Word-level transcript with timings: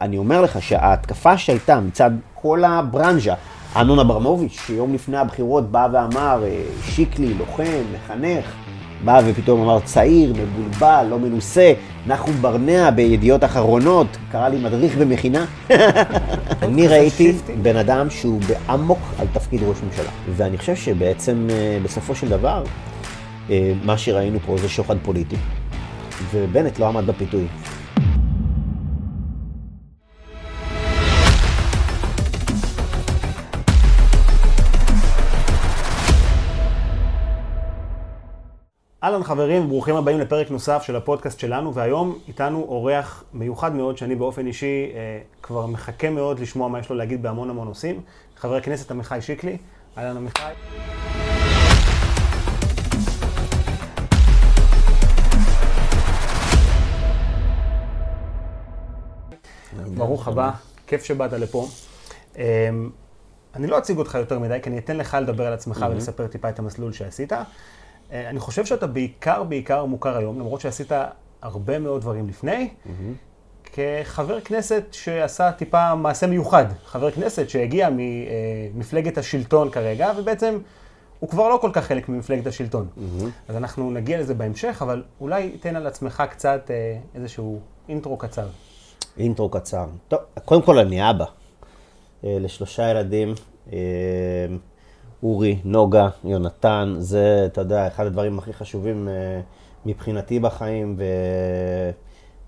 אני 0.00 0.18
אומר 0.18 0.42
לך 0.42 0.62
שההתקפה 0.62 1.38
שהייתה 1.38 1.80
מצד 1.80 2.10
כל 2.34 2.64
הברנז'ה, 2.64 3.34
אמנון 3.80 3.98
אברמוביץ', 3.98 4.60
שיום 4.66 4.94
לפני 4.94 5.16
הבחירות 5.16 5.70
בא 5.70 5.88
ואמר, 5.92 6.44
אה, 6.44 6.62
שיקלי, 6.82 7.34
לוחם, 7.34 7.82
מחנך, 7.94 8.44
בא 9.04 9.20
ופתאום 9.26 9.62
אמר 9.62 9.80
צעיר, 9.80 10.32
מבולבל, 10.32 11.06
לא 11.10 11.18
מנוסה, 11.18 11.72
נחום 12.06 12.34
ברנע 12.34 12.90
בידיעות 12.90 13.44
אחרונות, 13.44 14.06
קרא 14.32 14.48
לי 14.48 14.58
מדריך 14.58 14.96
במכינה. 14.96 15.44
אני 16.62 16.88
ראיתי 16.88 17.32
בן 17.62 17.76
אדם 17.76 18.10
שהוא 18.10 18.40
באמוק 18.48 18.98
על 19.18 19.26
תפקיד 19.32 19.60
ראש 19.62 19.76
ממשלה. 19.86 20.10
ואני 20.36 20.58
חושב 20.58 20.76
שבעצם 20.76 21.46
אה, 21.50 21.78
בסופו 21.82 22.14
של 22.14 22.28
דבר, 22.28 22.64
אה, 23.50 23.72
מה 23.84 23.98
שראינו 23.98 24.38
פה 24.46 24.56
זה 24.58 24.68
שוחד 24.68 24.96
פוליטי. 25.02 25.36
ובנט 26.32 26.78
לא 26.78 26.88
עמד 26.88 27.06
בפיתוי. 27.06 27.46
אהלן 39.08 39.24
חברים, 39.24 39.68
ברוכים 39.68 39.96
הבאים 39.96 40.20
לפרק 40.20 40.50
נוסף 40.50 40.82
של 40.82 40.96
הפודקאסט 40.96 41.40
שלנו, 41.40 41.74
והיום 41.74 42.18
איתנו 42.28 42.64
אורח 42.68 43.24
מיוחד 43.32 43.74
מאוד, 43.74 43.98
שאני 43.98 44.14
באופן 44.14 44.46
אישי 44.46 44.90
אה, 44.94 45.20
כבר 45.42 45.66
מחכה 45.66 46.10
מאוד 46.10 46.40
לשמוע 46.40 46.68
מה 46.68 46.78
יש 46.78 46.90
לו 46.90 46.96
להגיד 46.96 47.22
בהמון 47.22 47.50
המון 47.50 47.68
נושאים, 47.68 48.00
חבר 48.36 48.54
הכנסת 48.54 48.90
עמיחי 48.90 49.18
שיקלי. 49.20 49.56
אהלן 49.98 50.16
עמיחי. 50.16 50.42
ברוך 59.96 60.28
הבא, 60.28 60.50
כיף 60.86 61.04
שבאת 61.04 61.32
לפה. 61.32 61.68
אמ, 62.36 62.42
אני 63.54 63.66
לא 63.66 63.78
אציג 63.78 63.98
אותך 63.98 64.14
יותר 64.14 64.38
מדי, 64.38 64.58
כי 64.62 64.70
אני 64.70 64.78
אתן 64.78 64.96
לך 64.96 65.16
לדבר 65.22 65.46
על 65.46 65.52
עצמך 65.52 65.86
ולספר 65.90 66.26
טיפה 66.26 66.48
את 66.48 66.58
המסלול 66.58 66.92
שעשית. 66.92 67.32
אה, 68.12 68.30
אני 68.30 68.40
חושב 68.40 68.64
שאתה 68.64 68.86
בעיקר, 68.86 69.42
בעיקר 69.42 69.84
מוכר 69.84 70.16
היום, 70.16 70.38
למרות 70.38 70.60
שעשית 70.60 70.92
הרבה 71.42 71.78
מאוד 71.78 72.00
דברים 72.00 72.28
לפני, 72.28 72.68
כחבר 73.72 74.40
כנסת 74.40 74.84
שעשה 74.92 75.52
טיפה 75.52 75.94
מעשה 75.94 76.26
מיוחד. 76.26 76.64
חבר 76.84 77.10
כנסת 77.10 77.48
שהגיע 77.48 77.88
ממפלגת 77.92 79.18
השלטון 79.18 79.70
כרגע, 79.70 80.12
ובעצם 80.16 80.58
הוא 81.20 81.30
כבר 81.30 81.48
לא 81.48 81.58
כל 81.60 81.70
כך 81.72 81.84
חלק 81.84 82.08
ממפלגת 82.08 82.46
השלטון. 82.46 82.88
אז 83.48 83.56
אנחנו 83.56 83.90
נגיע 83.90 84.20
לזה 84.20 84.34
בהמשך, 84.34 84.78
אבל 84.82 85.02
אולי 85.20 85.50
תן 85.50 85.76
על 85.76 85.86
עצמך 85.86 86.22
קצת 86.30 86.70
אה, 86.70 86.98
איזשהו 87.14 87.60
אינטרו 87.88 88.16
קצר. 88.16 88.46
אינטרו 89.18 89.48
קצר. 89.48 89.86
טוב, 90.08 90.20
קודם 90.44 90.62
כל 90.62 90.78
אני 90.78 91.10
אבא 91.10 91.24
אה, 92.24 92.36
לשלושה 92.40 92.90
ילדים, 92.90 93.34
אה, 93.72 93.78
אורי, 95.22 95.58
נוגה, 95.64 96.08
יונתן, 96.24 96.94
זה, 96.98 97.42
אתה 97.46 97.60
יודע, 97.60 97.86
אחד 97.86 98.06
הדברים 98.06 98.38
הכי 98.38 98.52
חשובים 98.52 99.08
אה, 99.08 99.40
מבחינתי 99.86 100.38
בחיים, 100.40 100.96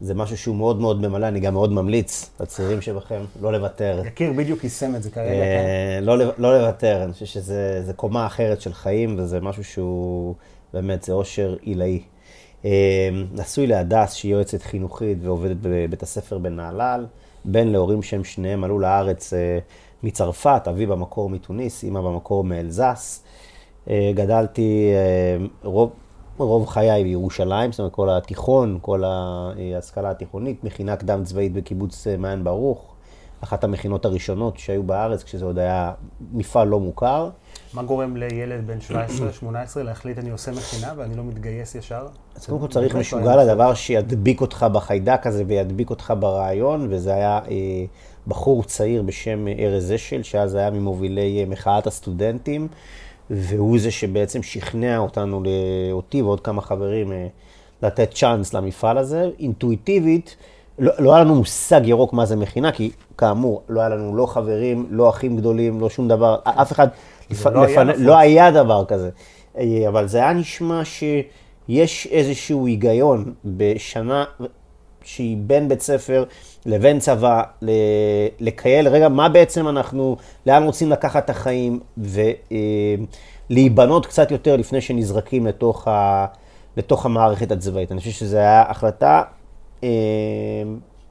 וזה 0.00 0.14
משהו 0.14 0.36
שהוא 0.38 0.56
מאוד 0.56 0.80
מאוד 0.80 1.00
ממלא, 1.08 1.28
אני 1.28 1.40
גם 1.40 1.52
מאוד 1.54 1.72
ממליץ 1.72 2.30
לצעירים 2.40 2.80
שבכם 2.80 3.20
לא 3.40 3.52
לוותר. 3.52 4.02
יקיר 4.06 4.32
בדיוק 4.32 4.64
יישם 4.64 4.94
את 4.96 5.02
זה 5.02 5.10
כרגע, 5.10 5.28
כן? 5.30 5.64
אה, 5.66 5.98
לא, 6.02 6.18
לב- 6.18 6.30
לא 6.38 6.58
לוותר, 6.58 7.04
אני 7.04 7.12
חושב 7.12 7.26
שזה 7.26 7.82
זה 7.84 7.92
קומה 7.92 8.26
אחרת 8.26 8.60
של 8.60 8.72
חיים, 8.72 9.14
וזה 9.18 9.40
משהו 9.40 9.64
שהוא 9.64 10.34
באמת, 10.74 11.02
זה 11.02 11.12
אושר 11.12 11.56
עילאי. 11.62 12.02
אה, 12.64 13.08
נשוי 13.32 13.66
להדס, 13.66 14.12
שהיא 14.12 14.32
יועצת 14.32 14.62
חינוכית 14.62 15.18
ועובדת 15.22 15.56
בבית 15.62 16.02
הספר 16.02 16.38
בנהלל, 16.38 17.06
בן 17.44 17.68
להורים 17.68 18.02
שהם 18.02 18.24
שניהם 18.24 18.64
עלו 18.64 18.78
לארץ 18.78 19.32
אה, 19.32 19.58
מצרפת, 20.02 20.62
אבי 20.70 20.86
במקור 20.86 21.30
מתוניס, 21.30 21.84
אמא 21.84 22.00
במקור 22.00 22.44
מאלזס. 22.44 23.22
אה, 23.90 24.12
גדלתי 24.14 24.92
אה, 24.94 25.46
רוב, 25.62 25.90
רוב 26.38 26.68
חיי 26.68 27.04
בירושלים, 27.04 27.72
זאת 27.72 27.78
אומרת 27.78 27.92
כל 27.92 28.10
התיכון, 28.10 28.78
כל 28.82 29.04
ההשכלה 29.04 30.10
התיכונית, 30.10 30.64
מכינה 30.64 30.96
קדם 30.96 31.24
צבאית 31.24 31.52
בקיבוץ 31.52 32.06
אה, 32.06 32.16
מעיין 32.16 32.44
ברוך, 32.44 32.94
אחת 33.40 33.64
המכינות 33.64 34.04
הראשונות 34.04 34.58
שהיו 34.58 34.82
בארץ, 34.82 35.22
כשזה 35.22 35.44
עוד 35.44 35.58
היה 35.58 35.92
מפעל 36.32 36.68
לא 36.68 36.80
מוכר. 36.80 37.30
מה 37.74 37.82
גורם 37.82 38.16
לילד 38.16 38.66
בן 38.66 38.78
17-18 39.76 39.78
להחליט 39.78 40.18
אני 40.18 40.30
עושה 40.30 40.50
מכינה 40.52 40.92
ואני 40.96 41.16
לא 41.16 41.24
מתגייס 41.24 41.74
ישר? 41.74 42.06
אז 42.36 42.46
קודם 42.46 42.60
כל 42.60 42.68
צריך 42.68 42.96
משוגע 42.96 43.44
לדבר 43.44 43.74
שידביק 43.74 44.40
אותך 44.40 44.66
בחיידק 44.72 45.26
הזה 45.26 45.44
וידביק 45.46 45.90
אותך 45.90 46.14
ברעיון, 46.18 46.86
וזה 46.90 47.14
היה 47.14 47.40
בחור 48.26 48.62
צעיר 48.62 49.02
בשם 49.02 49.48
ארז 49.58 49.92
אשל, 49.92 50.22
שאז 50.22 50.54
היה 50.54 50.70
ממובילי 50.70 51.40
אה, 51.40 51.46
מחאת 51.46 51.86
הסטודנטים, 51.86 52.68
והוא 53.30 53.78
זה 53.78 53.90
שבעצם 53.90 54.42
שכנע 54.42 54.98
אותנו, 54.98 55.42
אותי 55.92 56.22
ועוד 56.22 56.40
כמה 56.40 56.62
חברים, 56.62 57.12
אה, 57.12 57.26
לתת 57.82 58.14
צ'אנס 58.14 58.54
למפעל 58.54 58.98
הזה. 58.98 59.30
אינטואיטיבית, 59.38 60.36
לא, 60.78 60.92
לא 60.98 61.14
היה 61.14 61.24
לנו 61.24 61.34
מושג 61.34 61.80
ירוק 61.84 62.12
מה 62.12 62.26
זה 62.26 62.36
מכינה, 62.36 62.72
כי 62.72 62.90
כאמור, 63.18 63.62
לא 63.68 63.80
היה 63.80 63.88
לנו 63.88 64.16
לא 64.16 64.26
חברים, 64.26 64.86
לא 64.90 65.08
אחים 65.08 65.36
גדולים, 65.36 65.80
לא 65.80 65.90
שום 65.90 66.08
דבר, 66.08 66.36
אף 66.44 66.72
אחד, 66.72 66.88
לפ... 67.30 67.46
לא 67.46 67.64
היה 67.64 67.84
נפוץ. 67.84 68.00
לא 68.00 68.18
היה 68.18 68.50
דבר 68.50 68.84
כזה. 68.84 69.10
אה, 69.58 69.88
אבל 69.88 70.08
זה 70.08 70.18
היה 70.18 70.32
נשמע 70.32 70.82
שיש 70.84 72.06
איזשהו 72.10 72.66
היגיון 72.66 73.32
בשנה 73.44 74.24
שהיא 75.04 75.36
בין 75.40 75.68
בית 75.68 75.80
ספר 75.80 76.24
לבין 76.66 76.98
צבא, 76.98 77.42
לקייל, 78.40 78.88
רגע, 78.88 79.08
מה 79.08 79.28
בעצם 79.28 79.68
אנחנו, 79.68 80.16
לאן 80.46 80.62
רוצים 80.62 80.90
לקחת 80.90 81.24
את 81.24 81.30
החיים, 81.30 81.80
ולהיבנות 83.50 84.06
קצת 84.06 84.30
יותר 84.30 84.56
לפני 84.56 84.80
שנזרקים 84.80 85.46
לתוך, 85.46 85.88
ה, 85.88 86.26
לתוך 86.76 87.06
המערכת 87.06 87.52
הצבאית. 87.52 87.92
אני 87.92 87.98
חושב 88.00 88.10
שזו 88.10 88.36
הייתה 88.36 88.70
החלטה 88.70 89.22
אה, 89.84 89.88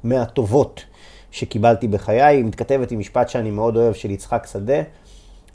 מהטובות 0.03 0.85
שקיבלתי 1.31 1.87
בחיי, 1.87 2.21
היא 2.21 2.43
מתכתבת 2.45 2.91
עם 2.91 2.99
משפט 2.99 3.29
שאני 3.29 3.51
מאוד 3.51 3.77
אוהב 3.77 3.93
של 3.93 4.11
יצחק 4.11 4.47
שדה, 4.51 4.81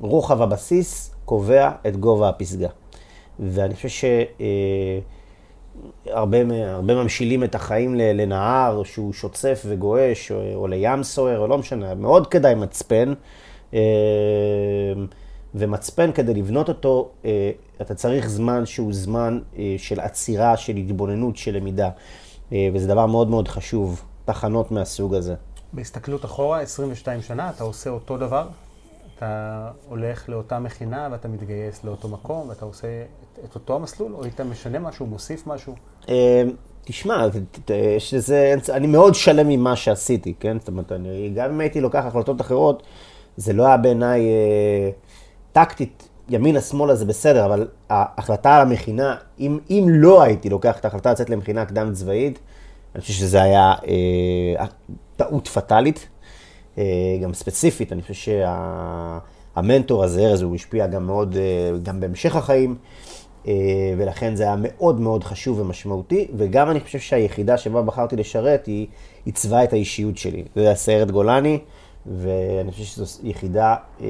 רוחב 0.00 0.42
הבסיס 0.42 1.14
קובע 1.24 1.70
את 1.86 1.96
גובה 1.96 2.28
הפסגה. 2.28 2.68
ואני 3.40 3.74
חושב 3.74 3.88
שהרבה 3.88 4.14
מה- 5.00 5.13
הרבה 6.06 6.44
ממשילים 6.94 7.44
את 7.44 7.54
החיים 7.54 7.94
לנהר 7.94 8.82
שהוא 8.84 9.12
שוצף 9.12 9.62
וגועש, 9.66 10.32
או, 10.32 10.54
או 10.54 10.66
לים 10.66 11.02
סוער, 11.02 11.38
או 11.38 11.46
לא 11.46 11.58
משנה, 11.58 11.94
מאוד 11.94 12.26
כדאי 12.26 12.54
מצפן. 12.54 13.12
אה, 13.74 13.80
ומצפן, 15.54 16.12
כדי 16.12 16.34
לבנות 16.34 16.68
אותו, 16.68 17.10
אה, 17.24 17.50
אתה 17.80 17.94
צריך 17.94 18.28
זמן 18.28 18.66
שהוא 18.66 18.92
זמן 18.92 19.40
אה, 19.58 19.74
של 19.78 20.00
עצירה, 20.00 20.56
של 20.56 20.76
התבוננות, 20.76 21.36
של 21.36 21.56
למידה. 21.56 21.90
וזה 22.74 22.88
דבר 22.88 23.06
מאוד 23.06 23.28
מאוד 23.28 23.48
חשוב, 23.48 24.02
תחנות 24.24 24.70
מהסוג 24.70 25.14
הזה. 25.14 25.34
בהסתכלות 25.72 26.24
אחורה, 26.24 26.60
22 26.60 27.22
שנה, 27.22 27.50
אתה 27.50 27.64
עושה 27.64 27.90
אותו 27.90 28.16
דבר, 28.16 28.48
אתה 29.16 29.70
הולך 29.88 30.28
לאותה 30.28 30.58
מכינה 30.58 31.08
ואתה 31.12 31.28
מתגייס 31.28 31.84
לאותו 31.84 32.08
מקום 32.08 32.48
ואתה 32.48 32.64
עושה 32.64 32.86
את, 33.44 33.54
אותו 33.54 33.76
המסלול, 33.76 34.14
או 34.14 34.24
אתה 34.26 34.44
משנה 34.44 34.78
משהו, 34.78 35.06
מוסיף 35.06 35.46
משהו? 35.46 35.74
אה, 36.08 36.42
תשמע, 36.84 37.26
לזה, 38.12 38.54
אני 38.68 38.86
מאוד 38.86 39.14
שלם 39.14 39.48
ממה 39.48 39.76
שעשיתי, 39.76 40.34
כן? 40.40 40.58
זאת 40.58 40.68
אומרת, 40.68 40.92
אני, 40.92 41.32
גם 41.34 41.50
אם 41.50 41.60
הייתי 41.60 41.80
לוקח 41.80 42.04
החלטות 42.04 42.40
אחרות, 42.40 42.82
זה 43.36 43.52
לא 43.52 43.66
היה 43.66 43.76
בעיניי 43.76 44.20
אה, 44.20 44.90
טקטית, 45.52 46.08
ימינה-שמאלה 46.28 46.94
זה 46.94 47.04
בסדר, 47.04 47.44
אבל 47.44 47.68
ההחלטה 47.90 48.56
על 48.56 48.62
המכינה, 48.62 49.16
אם, 49.40 49.58
אם 49.70 49.86
לא 49.88 50.22
הייתי 50.22 50.48
לוקח 50.48 50.78
את 50.78 50.84
ההחלטה 50.84 51.12
לצאת 51.12 51.30
למכינה 51.30 51.64
קדם 51.64 51.92
צבאית, 51.92 52.38
אני 52.94 53.00
חושב 53.00 53.12
שזה 53.12 53.42
היה 53.42 53.74
אה, 54.58 54.66
טעות 55.16 55.48
פטאלית, 55.48 56.08
אה, 56.78 56.84
גם 57.22 57.34
ספציפית, 57.34 57.92
אני 57.92 58.02
חושב 58.02 58.32
שהמנטור 59.54 60.04
הזה, 60.04 60.20
ארז, 60.20 60.42
הוא 60.42 60.54
השפיע 60.54 60.86
גם 60.86 61.06
מאוד, 61.06 61.36
אה, 61.36 61.78
גם 61.82 62.00
בהמשך 62.00 62.36
החיים. 62.36 62.70
אה, 62.70 63.13
ולכן 63.98 64.36
זה 64.36 64.42
היה 64.42 64.56
מאוד 64.58 65.00
מאוד 65.00 65.24
חשוב 65.24 65.60
ומשמעותי, 65.60 66.28
וגם 66.36 66.70
אני 66.70 66.80
חושב 66.80 66.98
שהיחידה 66.98 67.58
שבה 67.58 67.82
בחרתי 67.82 68.16
לשרת 68.16 68.66
היא 68.66 68.86
עיצבה 69.24 69.64
את 69.64 69.72
האישיות 69.72 70.16
שלי. 70.18 70.44
זה 70.54 70.60
היה 70.60 70.74
סיירת 70.74 71.10
גולני, 71.10 71.58
ואני 72.06 72.72
חושב 72.72 72.84
שזו 72.84 73.04
יחידה 73.22 73.74
אה, 74.00 74.06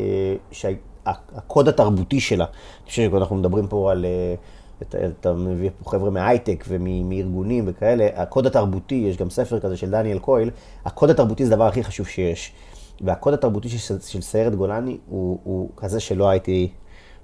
שהקוד 0.50 1.68
התרבותי 1.68 2.20
שלה, 2.20 2.44
אני 2.44 2.90
חושב 2.90 3.10
שאנחנו 3.10 3.36
מדברים 3.36 3.66
פה 3.66 3.90
על, 3.92 4.04
אה, 4.04 4.34
אתה, 4.82 4.98
אתה 5.06 5.32
מביא 5.32 5.70
פה 5.82 5.90
חבר'ה 5.90 6.10
מהייטק 6.10 6.64
ומארגונים 6.68 7.64
וכאלה, 7.66 8.08
הקוד 8.14 8.46
התרבותי, 8.46 8.94
יש 8.94 9.16
גם 9.16 9.30
ספר 9.30 9.60
כזה 9.60 9.76
של 9.76 9.90
דניאל 9.90 10.18
קויל, 10.18 10.50
הקוד 10.84 11.10
התרבותי 11.10 11.46
זה 11.46 11.54
הדבר 11.54 11.66
הכי 11.66 11.84
חשוב 11.84 12.06
שיש. 12.06 12.52
והקוד 13.00 13.34
התרבותי 13.34 13.68
של, 13.68 14.00
של 14.00 14.20
סיירת 14.20 14.54
גולני 14.54 14.98
הוא, 15.08 15.38
הוא 15.44 15.70
כזה 15.76 16.00
שלא 16.00 16.28
הייתי, 16.28 16.68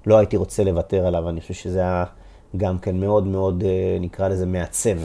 לא 0.05 0.17
הייתי 0.17 0.37
רוצה 0.37 0.63
לוותר 0.63 1.05
עליו, 1.05 1.29
אני 1.29 1.41
חושב 1.41 1.53
שזה 1.53 1.79
היה 1.79 2.05
גם 2.57 2.79
כן 2.79 2.99
מאוד 2.99 3.27
מאוד, 3.27 3.63
אה, 3.63 3.97
נקרא 3.99 4.27
לזה, 4.27 4.45
מעצב. 4.45 4.97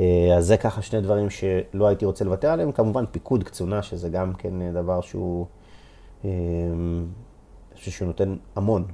אה, 0.00 0.34
אז 0.36 0.46
זה 0.46 0.56
ככה 0.56 0.82
שני 0.82 1.00
דברים 1.00 1.30
שלא 1.30 1.86
הייתי 1.86 2.04
רוצה 2.04 2.24
לוותר 2.24 2.50
עליהם. 2.50 2.72
כמובן 2.72 3.04
פיקוד 3.10 3.44
קצונה, 3.44 3.82
שזה 3.82 4.08
גם 4.08 4.32
כן 4.34 4.62
אה, 4.62 4.72
דבר 4.72 5.00
שהוא, 5.00 5.46
אני 6.24 6.30
חושב 7.74 7.90
שהוא 7.90 8.06
נותן 8.06 8.36
המון. 8.56 8.84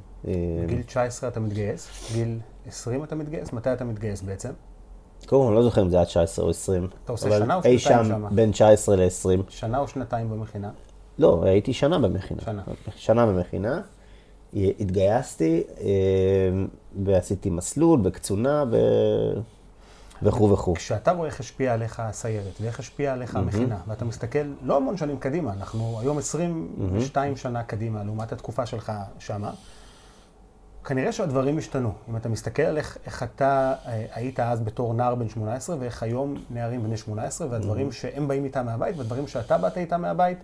גיל 0.67 0.83
19 0.87 1.29
אתה 1.29 1.41
מתגייס? 1.41 2.13
גיל 2.15 2.39
20 2.67 3.05
אתה 3.05 3.15
מתגייס? 3.15 3.53
מתי 3.53 3.73
אתה 3.73 3.85
מתגייס 3.85 4.23
בעצם? 4.23 4.51
קודם 5.27 5.43
כל, 5.43 5.49
אני 5.49 5.57
לא 5.57 5.63
זוכר 5.63 5.83
אם 5.83 5.91
זה 5.91 5.97
היה 5.97 6.07
19 6.07 6.45
או 6.45 6.51
20. 6.51 6.89
אתה 7.05 7.13
עושה 7.13 7.31
שנה 7.31 7.55
או 7.55 7.63
שנתיים 7.63 7.79
שם? 7.79 7.91
אי 7.91 8.05
שם 8.05 8.35
בין 8.35 8.53
19 8.53 8.97
ל-20. 8.97 9.41
שנה 9.49 9.79
או 9.79 9.89
שנתיים 9.89 10.31
במכינה? 10.31 10.71
לא, 11.19 11.43
הייתי 11.45 11.73
שנה 11.73 11.99
במכינה. 11.99 12.41
שנה. 12.43 12.63
שנה 12.97 13.27
במכינה. 13.27 13.81
התגייסתי 14.55 15.63
ועשיתי 17.05 17.51
מסלול 17.51 18.01
בקצונה 18.01 18.65
ו... 18.71 18.77
וכו' 20.23 20.51
וכו'. 20.51 20.75
כשאתה 20.75 21.13
רואה 21.13 21.29
איך 21.29 21.41
השפיעה 21.41 21.75
עליך 21.75 22.01
הסיירת 22.01 22.61
ואיך 22.61 22.79
השפיעה 22.79 23.15
עליך 23.15 23.37
המכינה, 23.37 23.79
ואתה 23.87 24.05
מסתכל 24.05 24.39
לא 24.63 24.77
המון 24.77 24.97
שנים 24.97 25.19
קדימה, 25.19 25.53
אנחנו 25.53 26.01
היום 26.01 26.19
22 26.19 27.37
שנה 27.37 27.63
קדימה 27.63 28.05
לעומת 28.05 28.33
התקופה 28.33 28.67
שלך 28.67 28.93
שמה, 29.19 29.51
כנראה 30.85 31.13
שהדברים 31.13 31.59
השתנו. 31.59 31.93
אם 32.09 32.17
אתה 32.17 32.29
מסתכל 32.29 32.63
על 32.63 32.77
איך, 32.77 32.99
איך 33.07 33.23
אתה 33.23 33.75
אה, 33.87 34.07
היית 34.13 34.41
אז 34.41 34.61
בתור 34.61 34.95
נער 34.95 35.15
בן 35.15 35.29
18, 35.29 35.77
ואיך 35.81 36.03
היום 36.03 36.35
נערים 36.51 36.83
בני 36.83 36.97
18, 36.97 37.49
והדברים 37.51 37.89
mm-hmm. 37.89 37.93
שהם 37.93 38.29
באים 38.29 38.45
איתם 38.45 38.67
מהבית, 38.67 38.97
והדברים 38.97 39.27
שאתה 39.27 39.59
באת 39.59 39.77
איתם 39.77 40.03
מהבית, 40.03 40.39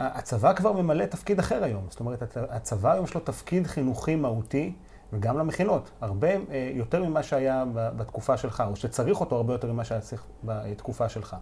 הצבא 0.00 0.52
כבר 0.52 0.72
ממלא 0.72 1.04
תפקיד 1.04 1.38
אחר 1.38 1.64
היום. 1.64 1.82
זאת 1.88 2.00
אומרת, 2.00 2.36
הצבא 2.50 2.92
היום 2.92 3.04
יש 3.04 3.14
לו 3.14 3.20
תפקיד 3.20 3.66
חינוכי 3.66 4.16
מהותי, 4.16 4.72
וגם 5.12 5.38
למכינות, 5.38 5.90
הרבה 6.00 6.28
אה, 6.28 6.70
יותר 6.74 7.04
ממה 7.04 7.22
שהיה 7.22 7.64
בתקופה 7.74 8.36
שלך, 8.36 8.62
או 8.70 8.76
שצריך 8.76 9.20
אותו 9.20 9.36
הרבה 9.36 9.54
יותר 9.54 9.72
ממה 9.72 9.84
שהיה 9.84 10.00
צריך 10.00 10.24
בתקופה 10.44 11.08
שלך. 11.08 11.36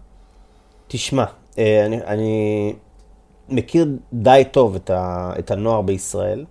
תשמע, 0.89 1.25
אה, 1.59 1.87
אני, 1.87 2.03
אני 2.03 2.73
מכיר 3.49 3.87
די 4.13 4.43
טוב 4.51 4.75
את, 4.75 4.91
ה, 4.91 5.33
את 5.39 5.51
הנוער 5.51 5.83
בישראל. 5.83 6.45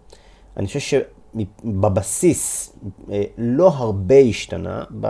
אני 0.58 0.68
חושב 0.68 0.80
שבבסיס 0.80 2.74
אה, 3.12 3.24
לא 3.38 3.68
הרבה 3.68 4.16
השתנה, 4.16 4.84
ב, 5.00 5.08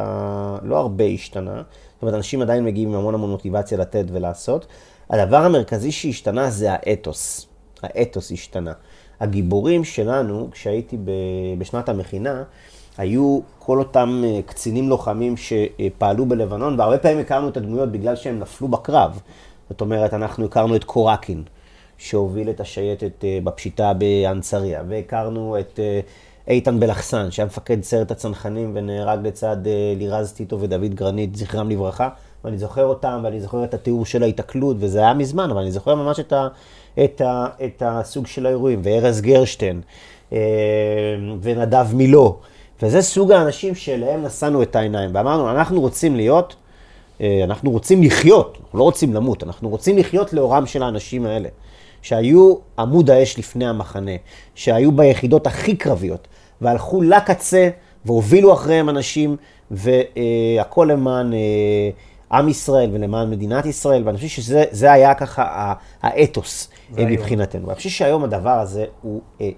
לא 0.64 0.78
הרבה 0.78 1.04
השתנה. 1.04 1.62
זאת 1.94 2.02
אומרת, 2.02 2.16
אנשים 2.16 2.42
עדיין 2.42 2.66
מגיעים 2.66 2.90
עם 2.90 2.96
המון 2.96 3.14
המון 3.14 3.30
מוטיבציה 3.30 3.78
לתת 3.78 4.06
ולעשות. 4.08 4.68
הדבר 5.10 5.38
המרכזי 5.38 5.92
שהשתנה 5.92 6.50
זה 6.50 6.68
האתוס. 6.72 7.48
האתוס 7.84 8.32
השתנה. 8.32 8.74
הגיבורים 9.20 9.84
שלנו, 9.84 10.50
כשהייתי 10.52 10.98
בשנת 11.58 11.90
המכינה, 11.90 12.44
היו 12.98 13.40
כל 13.60 13.80
אותם 13.80 14.24
אה, 14.26 14.40
קצינים 14.46 14.90
לוחמים 14.90 15.36
שפעלו 15.38 16.26
בלבנון, 16.26 16.80
והרבה 16.80 16.98
פעמים 16.98 17.20
הכרנו 17.20 17.50
את 17.50 17.58
הדמויות 17.58 17.92
בגלל 17.92 18.16
שהם 18.16 18.40
נפלו 18.40 18.68
בקרב. 18.68 19.20
זאת 19.70 19.82
אומרת, 19.82 20.14
אנחנו 20.14 20.46
הכרנו 20.46 20.76
את 20.76 20.84
קורקין, 20.84 21.44
שהוביל 21.98 22.50
את 22.50 22.60
השייטת 22.60 23.24
אה, 23.24 23.40
בפשיטה 23.44 23.94
באנסריה, 23.94 24.84
והכרנו 24.88 25.60
את 25.60 25.80
אה, 25.80 26.00
איתן 26.48 26.80
בלחסן, 26.80 27.32
שהיה 27.32 27.46
מפקד 27.46 27.84
סיירת 27.84 28.12
הצנחנים 28.12 28.72
ונהרג 28.76 29.28
לצד 29.28 29.58
לירז 29.98 30.34
טיטו 30.34 30.60
ודוד 30.60 30.96
גרנית, 30.96 31.36
זכרם 31.36 31.70
לברכה. 31.70 32.10
ואני 32.44 32.58
זוכר 32.58 32.86
אותם, 32.86 33.20
ואני 33.24 33.42
זוכר 33.42 33.64
את 33.64 33.74
התיאור 33.74 34.06
של 34.06 34.24
ההיתקלות, 34.24 34.78
וזה 34.80 35.00
היה 35.00 35.14
מזמן, 35.14 35.52
אבל 35.52 35.62
אני 35.62 35.72
זוכר 35.72 35.96
ממש 35.96 36.20
את, 36.20 36.34
ה, 36.34 36.48
את, 37.04 37.22
ה, 37.22 37.46
את 37.66 37.84
הסוג 37.86 38.28
של 38.28 38.46
האירועים, 38.46 38.82
וארז 38.84 39.22
גרשטיין, 39.22 39.82
אה, 40.34 40.38
ונדב 41.42 41.88
מילו, 41.94 42.38
וזה 42.82 43.02
סוג 43.02 43.32
האנשים 43.32 43.76
שאליהם 43.76 44.24
נשאנו 44.26 44.64
את 44.64 44.76
העיניים, 44.76 45.10
ואמרנו, 45.14 45.52
אנחנו 45.52 45.82
רוצים 45.82 46.16
להיות, 46.16 46.56
אה, 47.22 47.42
אנחנו 47.44 47.72
רוצים 47.72 48.04
לחיות, 48.04 48.58
אנחנו 48.64 48.80
לא 48.80 48.84
רוצים 48.84 49.14
למות, 49.14 49.44
אנחנו 49.44 49.70
רוצים 49.70 49.98
לחיות 49.98 50.34
לאורם 50.34 50.66
של 50.66 50.84
האנשים 50.84 51.26
האלה, 51.26 51.50
שהיו 52.02 52.56
עמוד 52.80 53.10
האש 53.10 53.40
לפני 53.40 53.68
המחנה, 53.68 54.12
שהיו 54.56 54.92
ביחידות 54.92 55.48
הכי 55.48 55.76
קרביות, 55.76 56.28
והלכו 56.62 57.02
לקצה 57.02 57.70
והובילו 58.06 58.54
אחריהם 58.54 58.90
אנשים, 58.90 59.36
והכל 59.72 60.88
למען 60.92 61.34
עם 62.32 62.50
ישראל 62.50 62.90
ולמען 62.94 63.30
מדינת 63.30 63.66
ישראל, 63.66 64.04
ואני 64.06 64.18
חושב 64.18 64.42
שזה 64.42 64.92
היה 64.92 65.14
ככה 65.14 65.74
האתוס 66.02 66.70
אה, 66.98 67.06
מבחינתנו. 67.06 67.68
אני 67.68 67.76
חושב 67.76 67.90
שהיום 67.90 68.24
הדבר 68.24 68.60
הזה 68.60 68.86
הוא, 69.02 69.22
אה, 69.42 69.50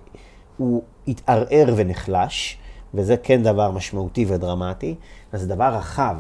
הוא 0.58 0.84
התערער 1.08 1.74
ונחלש, 1.76 2.58
וזה 2.94 3.18
כן 3.18 3.44
דבר 3.44 3.72
משמעותי 3.72 4.26
ודרמטי, 4.28 4.96
וזה 5.34 5.48
דבר 5.48 5.76
רחב 5.76 6.18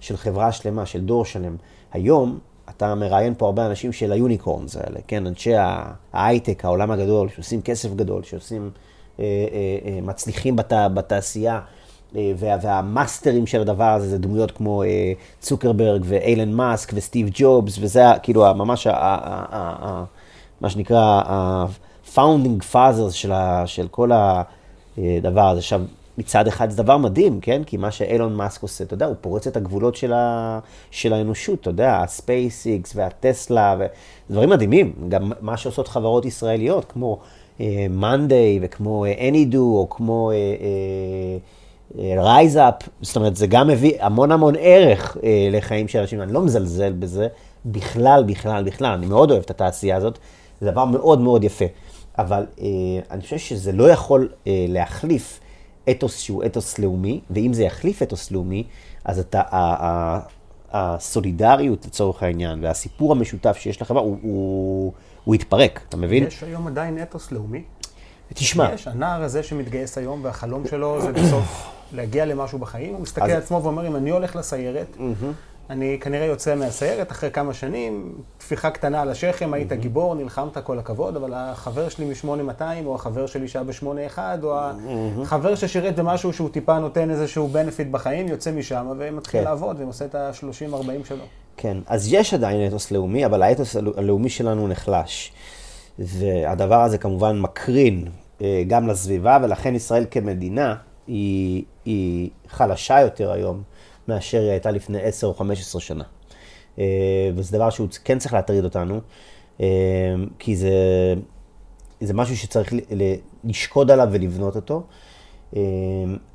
של 0.00 0.16
חברה 0.16 0.52
שלמה, 0.52 0.86
של 0.86 1.00
דור 1.00 1.24
שלם. 1.24 1.56
היום 1.92 2.38
אתה 2.70 2.94
מראיין 2.94 3.34
פה 3.38 3.46
הרבה 3.46 3.66
אנשים 3.66 3.92
של 3.92 4.12
היוניקורנס 4.12 4.76
האלה, 4.76 5.00
כן, 5.06 5.26
אנשי 5.26 5.52
ההייטק, 6.12 6.64
העולם 6.64 6.90
הגדול, 6.90 7.28
שעושים 7.28 7.62
כסף 7.62 7.94
גדול, 7.94 8.22
שעושים, 8.22 8.70
אה, 9.20 9.24
אה, 9.24 9.90
אה, 9.90 10.00
מצליחים 10.02 10.56
בת, 10.56 10.72
בתעשייה. 10.94 11.60
אה, 12.16 12.32
וה, 12.36 12.56
והמאסטרים 12.62 13.46
של 13.46 13.60
הדבר 13.60 13.84
הזה 13.84 14.08
זה 14.08 14.18
דמויות 14.18 14.50
כמו 14.50 14.82
אה, 14.82 15.12
צוקרברג 15.40 16.02
ואיילן 16.04 16.52
מאסק 16.52 16.92
וסטיב 16.94 17.28
ג'ובס, 17.32 17.78
וזה 17.80 18.02
כאילו 18.22 18.54
ממש, 18.54 18.86
ה, 18.86 18.90
ה, 18.90 18.96
ה, 18.96 19.74
ה, 19.82 20.04
מה 20.60 20.70
שנקרא 20.70 21.22
ה-founding 21.26 22.72
fathers 22.72 23.10
של, 23.10 23.32
ה, 23.32 23.66
של 23.66 23.88
כל 23.88 24.10
הדבר 24.12 25.48
הזה. 25.48 25.58
עכשיו, 25.58 25.80
מצד 26.18 26.46
אחד 26.46 26.70
זה 26.70 26.82
דבר 26.82 26.96
מדהים, 26.96 27.40
כן? 27.40 27.64
כי 27.64 27.76
מה 27.76 27.90
שאילון 27.90 28.34
מאסק 28.34 28.62
עושה, 28.62 28.84
אתה 28.84 28.94
יודע, 28.94 29.06
הוא 29.06 29.14
פורץ 29.20 29.46
את 29.46 29.56
הגבולות 29.56 29.96
של, 29.96 30.12
ה, 30.12 30.58
של 30.90 31.12
האנושות, 31.12 31.60
אתה 31.60 31.70
יודע, 31.70 32.02
ה 32.02 32.15
SpaceX 32.15 32.92
והטסלה, 32.96 33.76
ודברים 34.28 34.50
מדהימים. 34.50 34.92
גם 35.08 35.32
מה 35.40 35.56
שעושות 35.56 35.88
חברות 35.88 36.24
ישראליות, 36.24 36.84
כמו 36.84 37.18
monday 37.90 38.58
uh, 38.58 38.64
וכמו 38.64 39.04
Any.do, 39.28 39.74
uh, 39.74 39.78
או 39.78 39.90
כמו... 39.90 40.30
Uh, 40.30 40.60
uh, 40.60 41.61
RiseUp, 41.98 42.74
זאת 43.02 43.16
אומרת, 43.16 43.36
זה 43.36 43.46
גם 43.46 43.68
מביא 43.68 44.04
המון 44.04 44.32
המון 44.32 44.54
ערך 44.58 45.16
אה, 45.22 45.48
לחיים 45.50 45.88
של 45.88 45.98
אנשים, 45.98 46.22
אני 46.22 46.32
לא 46.32 46.42
מזלזל 46.42 46.92
בזה 46.92 47.28
בכלל, 47.64 48.24
בכלל, 48.26 48.64
בכלל, 48.64 48.92
אני 48.92 49.06
מאוד 49.06 49.30
אוהב 49.30 49.42
את 49.42 49.50
התעשייה 49.50 49.96
הזאת, 49.96 50.18
זה 50.60 50.70
דבר 50.70 50.84
מאוד 50.84 51.20
מאוד 51.20 51.44
יפה, 51.44 51.64
אבל 52.18 52.46
אה, 52.60 52.66
אני 53.10 53.22
חושב 53.22 53.38
שזה 53.38 53.72
לא 53.72 53.90
יכול 53.90 54.28
אה, 54.46 54.64
להחליף 54.68 55.40
אתוס 55.90 56.18
שהוא 56.18 56.44
אתוס 56.44 56.78
לאומי, 56.78 57.20
ואם 57.30 57.52
זה 57.52 57.62
יחליף 57.62 58.02
אתוס 58.02 58.30
לאומי, 58.30 58.64
אז 59.04 59.18
אתה, 59.18 59.42
הסולידריות 60.72 61.86
לצורך 61.86 62.22
העניין, 62.22 62.64
והסיפור 62.64 63.12
המשותף 63.12 63.56
שיש 63.60 63.82
לחברה, 63.82 64.02
הוא, 64.02 64.16
הוא, 64.22 64.92
הוא 65.24 65.34
יתפרק, 65.34 65.80
אתה 65.88 65.96
מבין? 65.96 66.26
יש 66.26 66.42
היום 66.42 66.66
עדיין 66.66 67.02
אתוס 67.02 67.32
לאומי? 67.32 67.62
תשמע. 68.34 68.72
יש, 68.74 68.88
הנער 68.88 69.22
הזה 69.22 69.42
שמתגייס 69.42 69.98
היום, 69.98 70.24
והחלום 70.24 70.66
שלו 70.68 71.02
זה 71.02 71.12
בסוף 71.12 71.70
להגיע 71.92 72.24
למשהו 72.24 72.58
בחיים, 72.58 72.94
הוא 72.94 73.02
מסתכל 73.02 73.30
על 73.30 73.36
עצמו 73.36 73.62
ואומר, 73.62 73.86
אם 73.86 73.96
אני 73.96 74.10
הולך 74.10 74.36
לסיירת, 74.36 74.96
אני 75.70 75.98
כנראה 76.00 76.26
יוצא 76.26 76.54
מהסיירת 76.54 77.10
אחרי 77.10 77.30
כמה 77.30 77.54
שנים, 77.54 78.12
טפיחה 78.38 78.70
קטנה 78.70 79.00
על 79.00 79.08
השכם, 79.08 79.54
היית 79.54 79.72
גיבור, 79.72 80.14
נלחמת, 80.14 80.58
כל 80.58 80.78
הכבוד, 80.78 81.16
אבל 81.16 81.32
החבר 81.34 81.88
שלי 81.88 82.04
מ-8200, 82.04 82.62
או 82.84 82.94
החבר 82.94 83.26
שלי 83.26 83.48
שהיה 83.48 83.64
ב-81, 83.64 84.18
או 84.42 84.58
החבר 85.22 85.54
ששירת 85.54 85.96
במשהו 85.96 86.32
שהוא 86.32 86.48
טיפה 86.48 86.78
נותן 86.78 87.10
איזשהו 87.10 87.48
בנפיט 87.48 87.88
בחיים, 87.90 88.28
יוצא 88.28 88.52
משם 88.52 88.86
ומתחיל 88.98 89.40
כן. 89.40 89.44
לעבוד, 89.44 89.80
ועושה 89.80 90.04
את 90.04 90.14
ה-30-40 90.14 91.08
שלו. 91.08 91.24
כן, 91.56 91.76
אז 91.86 92.12
יש 92.12 92.34
עדיין 92.34 92.66
אתוס 92.66 92.90
לאומי, 92.90 93.26
אבל 93.26 93.42
האתוס 93.42 93.76
הלאומי 93.76 94.30
שלנו 94.30 94.68
נחלש. 94.68 95.32
והדבר 95.98 96.80
הזה 96.80 96.98
כמובן 96.98 97.40
מקרין 97.40 98.08
גם 98.66 98.88
לסביבה, 98.88 99.38
ולכן 99.42 99.74
ישראל 99.74 100.06
כמדינה 100.10 100.74
היא, 101.06 101.64
היא 101.84 102.30
חלשה 102.48 103.00
יותר 103.00 103.32
היום 103.32 103.62
מאשר 104.08 104.40
היא 104.40 104.50
הייתה 104.50 104.70
לפני 104.70 105.02
10 105.02 105.26
או 105.26 105.34
15 105.34 105.80
שנה. 105.80 106.04
אה, 106.78 107.30
וזה 107.36 107.56
דבר 107.56 107.70
שהוא 107.70 107.88
כן 108.04 108.18
צריך 108.18 108.34
להטריד 108.34 108.64
אותנו, 108.64 109.00
אה, 109.60 109.66
כי 110.38 110.56
זה, 110.56 110.74
זה 112.00 112.14
משהו 112.14 112.36
שצריך 112.36 112.74
לשקוד 113.44 113.90
עליו 113.90 114.08
ולבנות 114.12 114.56
אותו. 114.56 114.82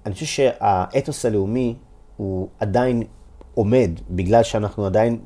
אני 0.06 0.14
חושב 0.14 0.26
שהאתוס 0.26 1.26
הלאומי 1.26 1.76
הוא 2.18 2.48
עדיין 2.60 3.04
עומד, 3.54 3.92
בגלל 4.10 4.44
שאנחנו 4.44 4.86
עדיין 4.86 5.20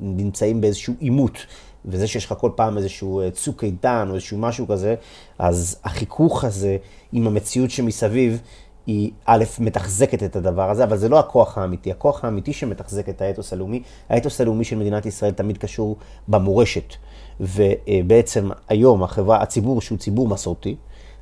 נמצאים 0.00 0.60
באיזשהו 0.60 0.94
עימות 0.98 1.46
וזה 1.84 2.06
שיש 2.06 2.24
לך 2.24 2.34
כל 2.40 2.50
פעם 2.54 2.78
איזשהו 2.78 3.20
אה, 3.20 3.30
צוק 3.30 3.64
איתן 3.64 4.06
או 4.10 4.14
איזשהו 4.14 4.38
משהו 4.38 4.68
כזה, 4.68 4.94
אז 5.38 5.80
החיכוך 5.84 6.44
הזה 6.44 6.76
עם 7.12 7.26
המציאות 7.26 7.70
שמסביב, 7.70 8.40
היא 8.86 9.10
א', 9.24 9.44
מתחזקת 9.58 10.22
את 10.22 10.36
הדבר 10.36 10.70
הזה, 10.70 10.84
אבל 10.84 10.96
זה 10.96 11.08
לא 11.08 11.18
הכוח 11.18 11.58
האמיתי. 11.58 11.90
הכוח 11.90 12.24
האמיתי 12.24 12.52
שמתחזק 12.52 13.08
את 13.08 13.22
האתוס 13.22 13.52
הלאומי, 13.52 13.82
האתוס 14.08 14.40
הלאומי 14.40 14.64
של 14.64 14.76
מדינת 14.76 15.06
ישראל 15.06 15.32
תמיד 15.32 15.58
קשור 15.58 15.96
במורשת. 16.28 16.94
ובעצם 17.40 18.50
היום 18.68 19.02
החברה, 19.02 19.42
הציבור 19.42 19.80
שהוא 19.80 19.98
ציבור 19.98 20.28
מסורתי, 20.28 20.76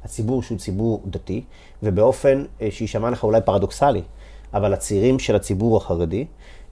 הציבור 0.04 0.42
שהוא 0.42 0.58
ציבור 0.58 1.02
דתי, 1.06 1.44
ובאופן 1.82 2.44
אה, 2.62 2.68
שיישמע 2.70 3.10
לך 3.10 3.24
אולי 3.24 3.40
פרדוקסלי, 3.44 4.02
אבל 4.54 4.72
הצעירים 4.72 5.18
של 5.18 5.36
הציבור 5.36 5.76
החרדי, 5.76 6.26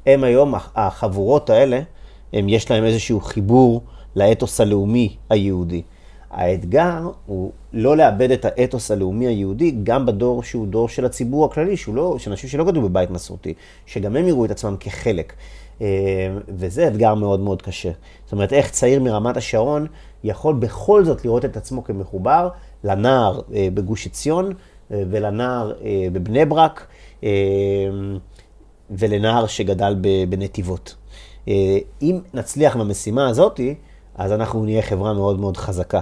הם 0.06 0.24
היום, 0.24 0.54
החבורות 0.74 1.50
האלה, 1.50 1.80
הם, 2.32 2.48
יש 2.48 2.70
להם 2.70 2.84
איזשהו 2.84 3.20
חיבור 3.20 3.82
לאתוס 4.16 4.60
הלאומי 4.60 5.16
היהודי. 5.30 5.82
האתגר 6.30 7.10
הוא 7.26 7.52
לא 7.72 7.96
לאבד 7.96 8.30
את 8.30 8.44
האתוס 8.44 8.90
הלאומי 8.90 9.26
היהודי, 9.26 9.74
גם 9.82 10.06
בדור 10.06 10.42
שהוא 10.42 10.66
דור 10.66 10.88
של 10.88 11.04
הציבור 11.04 11.44
הכללי, 11.44 11.76
שהוא 11.76 11.94
לא, 11.94 12.16
של 12.18 12.30
אנשים 12.30 12.50
שלא 12.50 12.64
גדלו 12.64 12.88
בבית 12.88 13.10
מסורתי, 13.10 13.54
שגם 13.86 14.16
הם 14.16 14.28
יראו 14.28 14.44
את 14.44 14.50
עצמם 14.50 14.76
כחלק. 14.80 15.32
אה, 15.82 15.86
וזה 16.48 16.88
אתגר 16.88 17.14
מאוד 17.14 17.40
מאוד 17.40 17.62
קשה. 17.62 17.90
זאת 18.24 18.32
אומרת, 18.32 18.52
איך 18.52 18.70
צעיר 18.70 19.00
מרמת 19.00 19.36
השרון 19.36 19.86
יכול 20.24 20.54
בכל 20.54 21.04
זאת 21.04 21.24
לראות 21.24 21.44
את 21.44 21.56
עצמו 21.56 21.84
כמחובר 21.84 22.48
לנער 22.84 23.40
אה, 23.54 23.68
בגוש 23.74 24.06
עציון 24.06 24.52
אה, 24.92 25.02
ולנער 25.10 25.72
בבני 26.12 26.44
ברק 26.44 26.86
ולנער 28.90 29.46
שגדל 29.46 29.96
בנתיבות. 30.28 30.94
אם 32.02 32.20
נצליח 32.34 32.76
במשימה 32.76 33.28
הזאתי, 33.28 33.74
אז 34.14 34.32
אנחנו 34.32 34.64
נהיה 34.64 34.82
חברה 34.82 35.12
מאוד 35.12 35.40
מאוד 35.40 35.56
חזקה. 35.56 36.00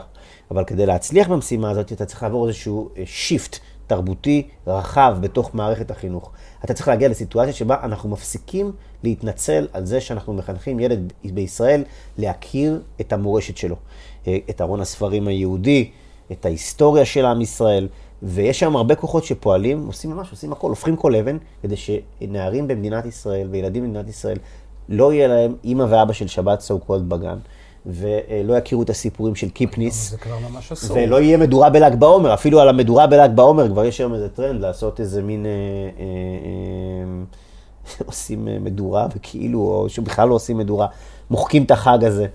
אבל 0.50 0.64
כדי 0.64 0.87
להצליח 0.87 1.28
במשימה 1.28 1.71
הזאת, 1.71 1.93
אתה 1.93 2.05
צריך 2.05 2.23
לעבור 2.23 2.49
איזשהו 2.49 2.90
שיפט 3.05 3.59
תרבותי 3.87 4.49
רחב 4.66 5.16
בתוך 5.21 5.55
מערכת 5.55 5.90
החינוך. 5.90 6.31
אתה 6.64 6.75
צריך 6.75 6.88
להגיע 6.88 7.09
לסיטואציה 7.09 7.52
שבה 7.52 7.76
אנחנו 7.83 8.09
מפסיקים 8.09 8.73
להתנצל 9.02 9.69
על 9.73 9.87
זה 9.87 10.00
שאנחנו 10.00 10.35
מחנכים 10.35 10.81
ילד 10.81 11.12
בישראל 11.25 11.85
להכיר 12.19 12.83
את 13.00 13.12
המורשת 13.12 13.57
שלו, 13.57 13.76
אה, 14.26 14.38
את 14.50 14.61
ארון 14.61 14.81
הספרים 14.81 15.28
היהודי, 15.28 15.90
את 16.33 16.47
ההיסטוריה 16.47 17.05
של 17.05 17.26
עם 17.26 17.40
ישראל, 17.40 17.88
ויש 18.23 18.61
שם 18.61 18.76
הרבה 18.76 18.95
כוחות 18.95 19.25
שפועלים, 19.25 19.87
עושים 19.87 20.11
ממש, 20.11 20.31
עושים 20.31 20.52
הכל, 20.52 20.69
הופכים 20.69 20.97
כל 20.97 21.14
אבן, 21.14 21.37
כדי 21.62 21.75
שנערים 21.76 22.69
במדינת 22.69 23.07
ישראל 23.07 23.49
וילדים 23.50 23.85
במדינת 23.85 24.09
ישראל, 24.09 24.38
לא 24.88 25.12
יהיה 25.12 25.28
להם 25.28 25.55
אימא 25.64 25.87
ואבא 25.88 26.12
של 26.12 26.26
שבת 26.26 26.61
so 26.61 26.78
called 26.78 27.09
בגן. 27.09 27.38
ולא 27.87 28.55
יכירו 28.55 28.83
את 28.83 28.90
הסיפורים 28.90 29.35
של 29.35 29.49
קיפניס. 29.49 30.11
זה 30.11 30.16
כבר 30.16 30.38
ממש 30.50 30.73
אסור. 30.73 30.97
ולא 30.97 31.21
יהיה 31.21 31.37
מדורה 31.37 31.71
בל"ג 31.71 31.95
בעומר, 31.95 32.35
אפילו 32.35 32.61
על 32.61 32.69
המדורה 32.69 33.07
בל"ג 33.07 33.31
בעומר 33.35 33.69
כבר 33.69 33.85
יש 33.85 33.99
היום 33.99 34.14
איזה 34.14 34.28
טרנד 34.28 34.61
לעשות 34.61 35.00
איזה 35.00 35.23
מין... 35.23 35.47
אה, 35.47 35.50
אה, 35.50 36.05
אה, 37.99 38.07
עושים 38.07 38.49
מדורה 38.61 39.07
וכאילו, 39.16 39.59
או 39.59 39.88
שבכלל 39.88 40.28
לא 40.28 40.35
עושים 40.35 40.59
מדורה, 40.59 40.87
מוחקים 41.31 41.62
את 41.62 41.71
החג 41.71 42.05
הזה. 42.05 42.26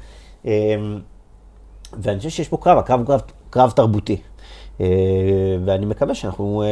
ואני 1.93 2.17
חושב 2.17 2.29
שיש 2.29 2.48
פה 2.48 2.58
קרב, 2.58 2.77
הקרב 2.77 3.00
הוא 3.00 3.08
קרב, 3.08 3.22
קרב 3.50 3.72
תרבותי. 3.72 4.22
ואני 5.65 5.86
מקווה 5.86 6.15
שאנחנו 6.15 6.63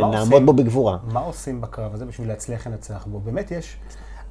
נעמוד 0.00 0.14
עושים, 0.14 0.46
בו 0.46 0.52
בגבורה. 0.52 0.96
מה 1.06 1.20
עושים 1.20 1.60
בקרב 1.60 1.94
הזה 1.94 2.04
בשביל 2.04 2.28
להצליח 2.28 2.66
לנצח 2.66 3.06
בו? 3.06 3.20
באמת 3.20 3.50
יש... 3.50 3.76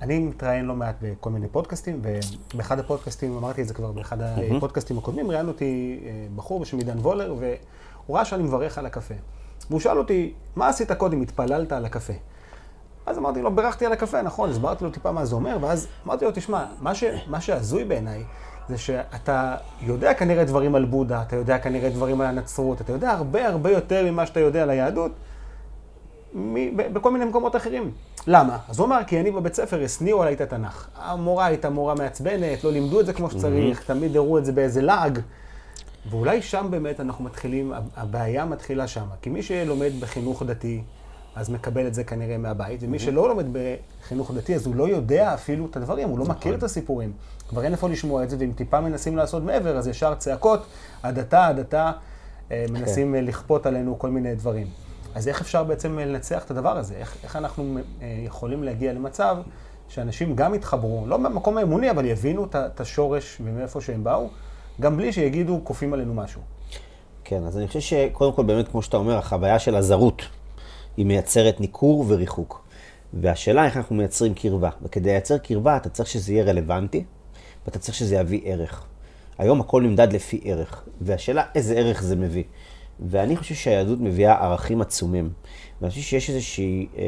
אני 0.02 0.20
מתראיין 0.20 0.66
לא 0.66 0.76
מעט 0.76 0.96
בכל 1.02 1.30
מיני 1.30 1.48
פודקאסטים, 1.48 2.02
ובאחד 2.54 2.80
הפודקאסטים, 2.80 3.38
אמרתי 3.38 3.62
את 3.62 3.68
זה 3.68 3.74
כבר 3.74 3.92
באחד 3.92 4.18
הפודקאסטים 4.22 4.98
הקודמים, 4.98 5.32
ראיין 5.32 5.48
אותי 5.48 6.00
אה, 6.06 6.12
בחור 6.36 6.60
בשם 6.60 6.78
עידן 6.78 6.98
וולר, 7.00 7.36
והוא 7.40 8.18
ראה 8.18 8.26
שאני 8.26 8.44
מברך 8.44 8.78
על 8.78 8.86
הקפה. 8.86 9.14
והוא 9.70 9.80
שאל 9.80 9.98
אותי, 9.98 10.34
מה 10.56 10.68
עשית 10.68 10.92
קודם? 10.92 11.22
התפללת 11.22 11.72
על 11.72 11.86
הקפה. 11.86 12.14
אז 13.06 13.18
אמרתי 13.18 13.42
לו, 13.42 13.56
בירכתי 13.56 13.86
על 13.86 13.92
הקפה, 13.92 14.22
נכון, 14.22 14.50
הסברתי 14.50 14.84
לו 14.84 14.90
טיפה 14.90 15.12
מה 15.12 15.26
זה 15.26 15.36
אומר, 15.36 15.58
ואז 15.62 15.88
אמרתי 16.06 16.26
לו, 16.26 16.32
תשמע, 16.34 16.66
מה, 16.80 16.96
ש, 16.96 17.04
מה 17.28 17.42
שהזוי 17.42 17.84
בעיניי, 17.84 18.24
זה 18.70 18.78
שאתה 18.78 19.56
יודע 19.82 20.14
כנראה 20.14 20.44
דברים 20.44 20.76
על 20.76 20.86
בודה, 20.86 21.22
אתה 21.22 21.36
יודע 21.36 21.58
כנראה 21.58 21.90
דברים 21.90 22.22
על 22.22 22.28
הנצרות, 22.28 22.82
אתה 22.82 22.92
יודע 22.92 23.12
הרבה 23.12 23.48
הרבה 23.48 23.72
יותר 23.72 24.12
ממה 24.12 24.26
שאתה 24.26 24.40
יודע 24.40 24.64
על 24.64 24.70
היהדות, 24.70 25.12
בכל 26.94 27.12
מיני 27.12 27.26
מקומות 27.26 27.56
אחרים. 27.56 27.92
למה? 28.28 28.58
אז 28.70 28.80
הוא 28.80 28.88
אמר, 28.88 29.00
כי 29.08 29.20
אני 29.20 29.32
בבית 29.32 29.54
ספר 29.54 29.84
השניאו 29.84 30.22
עליי 30.22 30.34
את 30.34 30.42
התנ"ך. 30.42 30.88
המורה 30.96 31.46
הייתה 31.46 31.70
מורה 31.70 31.96
מעצבנת, 31.96 32.64
לא 32.64 32.72
לימדו 32.72 33.00
את 33.00 33.06
זה 33.06 33.14
כמו 33.14 33.30
שצריך, 33.30 33.82
mm-hmm. 33.82 33.88
תמיד 33.88 34.16
הראו 34.16 34.38
את 34.38 34.46
זה 34.46 34.52
באיזה 34.52 34.82
לעג. 34.82 35.20
ואולי 36.10 36.42
שם 36.42 36.68
באמת 36.70 37.00
אנחנו 37.00 37.24
מתחילים, 37.24 37.74
הבעיה 37.96 38.46
מתחילה 38.46 38.88
שם. 38.88 39.06
כי 39.22 39.30
מי 39.30 39.44
שלומד 39.44 39.92
בחינוך 40.00 40.44
דתי, 40.44 40.82
אז 41.36 41.50
מקבל 41.50 41.88
את 41.88 41.94
זה 41.94 42.04
כנראה 42.04 42.38
מהבית, 42.38 42.80
ומי 42.84 42.98
mm-hmm. 42.98 43.02
שלא 43.02 43.30
לומד 43.30 43.46
בחינוך 43.52 44.32
דתי, 44.32 44.56
אז 44.56 44.66
הוא 44.66 44.76
לא 44.76 44.88
יודע 44.88 45.34
אפילו 45.34 45.66
את 45.66 45.78
הדברים, 45.78 46.10
הוא 46.10 46.20
לא 46.20 46.26
מכיר 46.26 46.56
את 46.56 46.64
הסיפורים. 46.64 47.12
כבר 47.50 47.64
אין 47.64 47.72
איפה 47.72 47.90
לשמוע 47.90 48.24
את 48.24 48.30
זה, 48.30 48.36
ואם 48.40 48.52
טיפה 48.56 48.82
מנסים 48.82 49.18
לעשות 49.18 49.44
מעבר, 49.44 49.78
אז 49.78 49.88
ישר 49.88 50.16
צעקות, 50.16 50.66
הדתה, 51.04 51.48
הדתה, 51.48 51.92
אה, 52.52 52.66
מנסים 52.70 53.14
כן. 53.14 53.26
לכפות 53.26 53.66
עלינו 53.66 54.00
כל 54.00 54.10
מיני 54.10 54.36
דברים. 54.36 54.68
אז 55.16 55.28
איך 55.28 55.42
אפשר 55.42 55.64
בעצם 55.64 56.00
לנצח 56.00 56.44
את 56.46 56.52
הדבר 56.52 56.78
הזה? 56.78 56.96
איך, 56.96 57.18
איך 57.24 57.36
אנחנו 57.36 57.78
אה, 58.02 58.08
יכולים 58.26 58.64
להגיע 58.64 58.94
למצב 58.94 59.38
שאנשים 59.90 60.36
גם 60.36 60.54
יתחברו, 60.54 61.04
לא 61.08 61.18
במקום 61.18 61.58
האמוני, 61.58 61.92
אבל 61.92 62.06
יבינו 62.06 62.46
את 62.56 62.82
השורש 62.82 63.38
ומאיפה 63.44 63.82
שהם 63.82 64.04
באו, 64.04 64.30
גם 64.82 64.98
בלי 64.98 65.14
שיגידו 65.14 65.62
כופים 65.64 65.94
עלינו 65.94 66.14
משהו. 66.14 66.42
כן, 67.24 67.44
אז 67.44 67.58
אני 67.58 67.68
חושב 67.68 67.80
שקודם 67.80 68.34
כל, 68.34 68.44
באמת, 68.44 68.68
כמו 68.68 68.82
שאתה 68.82 68.98
אומר, 68.98 69.18
החוויה 69.18 69.60
של 69.60 69.76
הזרות, 69.76 70.22
היא 70.98 71.06
מייצרת 71.06 71.60
ניכור 71.60 72.06
וריחוק. 72.08 72.66
והשאלה 73.14 73.66
איך 73.66 73.78
אנחנו 73.78 73.96
מייצרים 73.96 74.34
קרבה. 74.34 74.70
וכדי 74.82 75.10
לייצר 75.10 75.38
קרבה, 75.38 75.78
אתה 75.78 75.90
צריך 75.90 76.10
שזה 76.10 76.34
יהיה 76.34 76.44
רלוונטי, 76.44 77.04
ואתה 77.66 77.80
צריך 77.80 77.98
שזה 77.98 78.16
יביא 78.16 78.42
ערך. 78.44 78.86
היום 79.38 79.62
הכל 79.62 79.82
נמדד 79.82 80.14
לפי 80.14 80.42
ערך, 80.44 80.84
והשאלה 81.02 81.44
איזה 81.56 81.76
ערך 81.76 82.02
זה 82.02 82.16
מביא. 82.16 82.44
ואני 83.00 83.38
חושב 83.38 83.56
שהיהדות 83.56 84.00
מביאה 84.02 84.44
ערכים 84.46 84.82
עצומים. 84.82 85.30
ואני 85.82 85.90
חושב 85.90 86.02
שיש 86.02 86.30
איזושהי, 86.30 86.88
אה, 86.98 87.04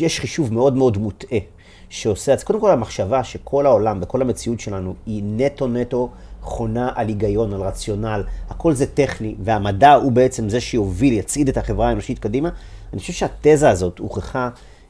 יש 0.00 0.20
חישוב 0.20 0.54
מאוד 0.54 0.76
מאוד 0.76 0.98
מוטעה, 0.98 1.38
שעושה, 1.88 2.32
אז 2.32 2.44
קודם 2.44 2.60
כל 2.60 2.70
המחשבה 2.70 3.24
שכל 3.24 3.66
העולם 3.66 3.98
וכל 4.02 4.22
המציאות 4.22 4.60
שלנו 4.60 4.94
היא 5.06 5.22
נטו 5.24 5.66
נטו 5.66 6.10
חונה 6.42 6.90
על 6.94 7.08
היגיון, 7.08 7.54
על 7.54 7.60
רציונל, 7.60 8.24
הכל 8.50 8.72
זה 8.72 8.86
טכני, 8.86 9.34
והמדע 9.40 9.94
הוא 9.94 10.12
בעצם 10.12 10.48
זה 10.48 10.60
שיוביל, 10.60 11.12
יצעיד 11.12 11.48
את 11.48 11.56
החברה 11.56 11.88
האנושית 11.88 12.18
קדימה. 12.18 12.48
אני 12.92 13.00
חושב 13.00 13.12
שהתזה 13.12 13.70
הזאת 13.70 13.98
הוכחה, 13.98 14.48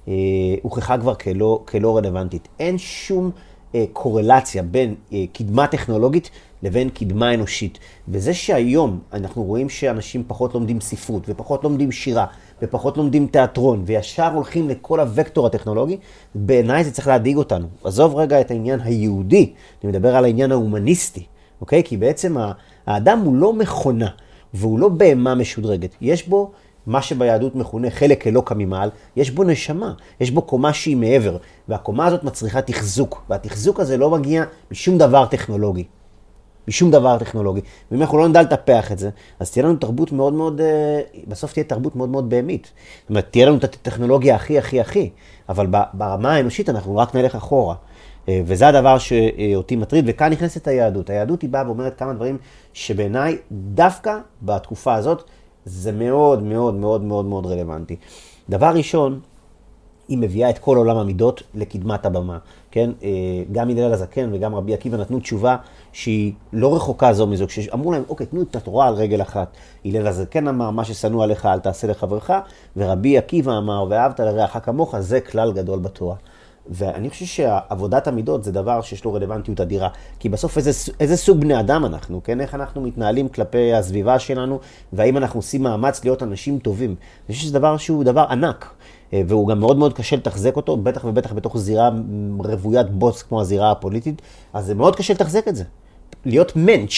אה, 0.09 0.15
הוכחה 0.63 0.99
כבר 0.99 1.15
כלא, 1.15 1.63
כלא 1.65 1.97
רלוונטית. 1.97 2.49
אין 2.61 2.79
שום 2.79 3.31
אה, 3.75 3.85
קורלציה 3.93 4.63
בין 4.63 4.95
אה, 5.13 5.25
קדמה 5.33 5.67
טכנולוגית 5.67 6.31
לבין 6.63 6.89
קדמה 6.89 7.35
אנושית. 7.35 7.79
וזה 8.09 8.35
שהיום 8.35 8.99
אנחנו 9.13 9.43
רואים 9.43 9.69
שאנשים 9.69 10.25
פחות 10.27 10.55
לומדים 10.55 10.81
ספרות, 10.81 11.23
ופחות 11.29 11.65
לומדים 11.65 11.93
שירה, 11.93 12.27
ופחות 12.63 12.97
לומדים 12.97 13.27
תיאטרון, 13.27 13.83
וישר 13.87 14.31
הולכים 14.35 14.69
לכל 14.69 15.01
הוקטור 15.01 15.47
הטכנולוגי, 15.47 15.97
בעיניי 16.35 16.85
זה 16.85 16.91
צריך 16.91 17.09
להדאיג 17.09 17.37
אותנו. 17.37 17.67
עזוב 17.85 18.17
רגע 18.17 18.41
את 18.41 18.51
העניין 18.51 18.81
היהודי, 18.81 19.53
אני 19.85 19.91
מדבר 19.91 20.17
על 20.17 20.25
העניין 20.25 20.53
ההומניסטי, 20.53 21.25
אוקיי? 21.61 21.83
כי 21.85 21.97
בעצם 21.97 22.37
האדם 22.87 23.19
הוא 23.19 23.35
לא 23.35 23.53
מכונה, 23.53 24.09
והוא 24.55 24.79
לא 24.79 24.89
בהמה 24.89 25.35
משודרגת. 25.35 25.95
יש 26.01 26.29
בו... 26.29 26.51
מה 26.87 27.03
שביהדות 27.03 27.55
מכונה 27.55 27.91
חלק 27.91 28.27
אלוקא 28.27 28.55
ממעל, 28.55 28.91
יש 29.17 29.31
בו 29.31 29.45
נשמה, 29.45 29.93
יש 30.21 30.31
בו 30.31 30.43
קומה 30.43 30.73
שהיא 30.73 30.97
מעבר, 30.97 31.37
והקומה 31.69 32.07
הזאת 32.07 32.25
מצריכה 32.25 32.63
תחזוק, 32.63 33.25
והתחזוק 33.31 33.81
הזה 33.81 33.97
לא 33.97 34.11
מגיע 34.11 34.45
משום 34.71 34.99
דבר 34.99 35.27
טכנולוגי. 35.27 35.85
משום 36.69 36.91
דבר 36.91 37.19
טכנולוגי. 37.19 37.61
ואם 37.91 38.01
אנחנו 38.01 38.19
לא 38.19 38.29
נדע 38.29 38.43
לטפח 38.43 38.93
את 38.93 38.99
זה, 38.99 39.11
אז 39.41 39.51
תהיה 39.51 39.65
לנו 39.65 39.77
תרבות 39.77 40.13
מאוד 40.13 40.33
מאוד, 40.33 40.61
אה, 40.61 41.01
בסוף 41.29 41.53
תהיה 41.53 41.65
תרבות 41.65 41.97
מאוד 41.97 42.09
מאוד 42.09 42.31
בהמית. 42.31 42.73
זאת 43.03 43.11
אומרת, 43.11 43.27
תהיה 43.31 43.47
לנו 43.47 43.57
את 43.57 43.65
הטכנולוגיה 43.65 44.35
הכי 44.35 44.59
הכי 44.59 44.81
הכי, 44.81 45.11
אבל 45.49 45.67
ברמה 45.93 46.35
האנושית 46.35 46.69
אנחנו 46.69 46.97
רק 46.97 47.15
נלך 47.15 47.35
אחורה. 47.35 47.75
אה, 48.29 48.41
וזה 48.45 48.69
הדבר 48.69 48.99
שאותי 48.99 49.77
מטריד, 49.77 50.05
וכאן 50.09 50.33
נכנסת 50.33 50.69
היהדות. 50.69 51.11
היהדות 51.11 51.43
היא 51.43 51.51
באה 51.51 51.67
ואומרת 51.67 51.99
כמה 51.99 52.13
דברים 52.13 52.39
שבעיניי, 52.73 53.39
דווקא 53.53 54.19
בתקופה 54.43 54.95
הזאת, 54.95 55.23
זה 55.65 55.93
מאוד 55.93 56.43
מאוד 56.43 56.75
מאוד 56.75 57.05
מאוד 57.05 57.25
מאוד 57.25 57.47
רלוונטי. 57.47 57.97
דבר 58.51 58.71
ראשון, 58.75 59.21
היא 60.09 60.19
מביאה 60.19 60.51
את 60.51 60.59
כל 60.59 60.77
עולם 60.77 60.97
המידות 60.97 61.43
לקדמת 61.55 62.07
הבמה, 62.07 62.39
כן? 62.71 62.91
אה, 63.03 63.09
גם 63.53 63.71
הלל 63.71 63.93
הזקן 63.93 64.31
וגם 64.33 64.55
רבי 64.55 64.75
עקיבא 64.75 64.97
נתנו 64.97 65.21
תשובה 65.21 65.57
שהיא 65.99 66.33
לא 66.53 66.77
רחוקה 66.77 67.13
זו 67.13 67.27
מזו, 67.27 67.47
כשאמרו 67.47 67.93
להם, 67.93 68.03
אוקיי, 68.09 68.27
תנו 68.27 68.43
את 68.43 68.57
התורה 68.57 68.89
על 68.89 68.95
רגל 68.95 69.23
אחת. 69.23 69.57
הלל 69.85 70.07
הזקן 70.07 70.49
אמר, 70.49 70.71
מה 70.71 70.85
ששנוא 70.85 71.25
עליך 71.25 71.47
אל 71.47 71.59
תעשה 71.59 71.87
לחברך, 71.87 72.31
ורבי 72.77 73.19
עקיבא 73.19 73.59
אמר, 73.59 73.87
ואהבת 73.89 74.21
לרעך 74.21 74.57
כמוך, 74.63 74.99
זה 74.99 75.21
כלל 75.21 75.53
גדול 75.53 75.79
בתורה. 75.79 76.17
ואני 76.71 77.11
חושב 77.11 77.25
שעבודת 77.25 78.07
המידות 78.07 78.45
זה 78.45 78.53
דבר 78.53 78.81
שיש 78.81 79.05
לו 79.05 79.13
רלוונטיות 79.13 79.61
אדירה. 79.61 79.89
כי 80.19 80.29
בסוף 80.29 80.57
איזה, 80.57 80.71
איזה 81.01 81.17
סוג 81.17 81.41
בני 81.41 81.61
אדם 81.61 81.85
אנחנו, 81.85 82.23
כן? 82.25 82.41
איך 82.41 82.55
אנחנו 82.55 82.81
מתנהלים 82.81 83.29
כלפי 83.29 83.75
הסביבה 83.75 84.19
שלנו, 84.19 84.59
והאם 84.93 85.17
אנחנו 85.17 85.39
עושים 85.39 85.63
מאמץ 85.63 86.05
להיות 86.05 86.23
אנשים 86.23 86.59
טובים. 86.59 86.91
אני 87.29 87.35
חושב 87.35 87.47
שזה 87.47 87.59
דבר 87.59 87.77
שהוא 87.77 88.05
דבר 88.05 88.27
ענק. 88.31 88.75
אה, 89.13 89.23
והוא 89.29 89.49
גם 89.49 89.61
מאוד 89.61 89.79
מאוד 89.79 89.93
קשה 89.93 90.17
לתחזק 90.17 90.57
אותו, 90.57 90.77
בטח 90.77 91.05
ובטח 91.05 91.33
בתוך 91.33 91.59
זירה 91.59 91.91
רוויית 92.39 92.91
בוץ 92.91 93.23
כמו 93.23 93.41
הזירה 93.41 93.71
הפוליטית, 93.71 94.23
אז 94.53 94.67
זה 94.67 94.75
מאוד 94.75 94.97
קשה 94.97 95.15
לתחזק 95.15 95.49
את 95.49 95.57
זה. 95.57 95.65
להיות 96.29 96.57
מענץ'. 96.57 96.93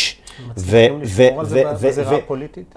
מצליחים 0.50 1.00
לשמור 1.00 1.40
על 1.40 1.46
זה 1.46 1.62
בזירה 1.82 2.16
הפוליטית? 2.16 2.74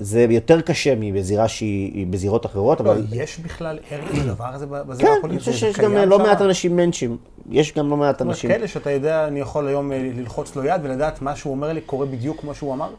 זה 0.00 0.26
יותר 0.30 0.60
קשה 0.60 0.94
מבזירה 0.96 1.48
שהיא 1.48 2.06
בזירות 2.06 2.46
אחרות, 2.46 2.80
לא, 2.80 2.84
אבל... 2.84 3.04
יש 3.12 3.38
בכלל 3.38 3.78
ערך 3.90 4.14
לדבר 4.14 4.44
הזה 4.44 4.66
בזירה 4.66 5.10
כן, 5.10 5.16
הפוליטית? 5.18 5.48
אני 5.48 5.54
חושב 5.54 5.66
שיש 5.66 5.76
גם 5.76 5.94
לא? 5.94 6.18
מעט 6.18 6.42
אנשים 6.42 6.76
מנצ'ים. 6.76 7.16
יש 7.50 7.74
גם 7.74 7.90
לא 7.90 7.96
מעט 7.96 8.22
אנשים. 8.22 8.50
כאלה 8.50 8.68
שאתה 8.68 8.90
יודע, 8.90 9.26
אני 9.26 9.40
יכול 9.40 9.68
היום 9.68 9.92
אה, 9.92 10.10
ללחוץ 10.16 10.56
לו 10.56 10.64
יד 10.64 10.80
ולדעת 10.82 11.22
מה 11.22 11.36
שהוא 11.36 11.50
אומר 11.50 11.72
לי 11.72 11.80
קורה 11.80 12.06
בדיוק 12.06 12.40
כמו 12.40 12.54
שהוא 12.54 12.74
אמר? 12.74 12.90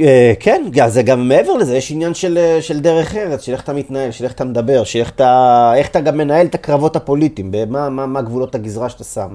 אה, 0.00 0.32
כן, 0.40 0.62
זה 0.86 1.02
גם 1.02 1.28
מעבר 1.28 1.52
לזה, 1.52 1.76
יש 1.76 1.92
עניין 1.92 2.14
של, 2.14 2.38
אה, 2.38 2.62
של 2.62 2.80
דרך 2.80 3.14
ארץ, 3.14 3.42
של 3.42 3.52
איך 3.52 3.62
אתה 3.64 3.72
מתנהל, 3.72 4.10
של 4.10 4.24
איך 4.24 4.32
אתה 4.32 4.44
מדבר, 4.44 4.84
של 4.84 4.98
איך 4.98 5.10
אתה, 5.10 5.72
איך 5.76 5.88
אתה 5.88 6.00
גם 6.00 6.16
מנהל 6.16 6.46
את 6.46 6.54
הקרבות 6.54 6.96
הפוליטיים, 6.96 7.48
במה, 7.50 7.88
מה, 7.88 8.06
מה 8.06 8.22
גבולות 8.22 8.54
הגזרה 8.54 8.88
שאתה 8.88 9.04
שם. 9.04 9.34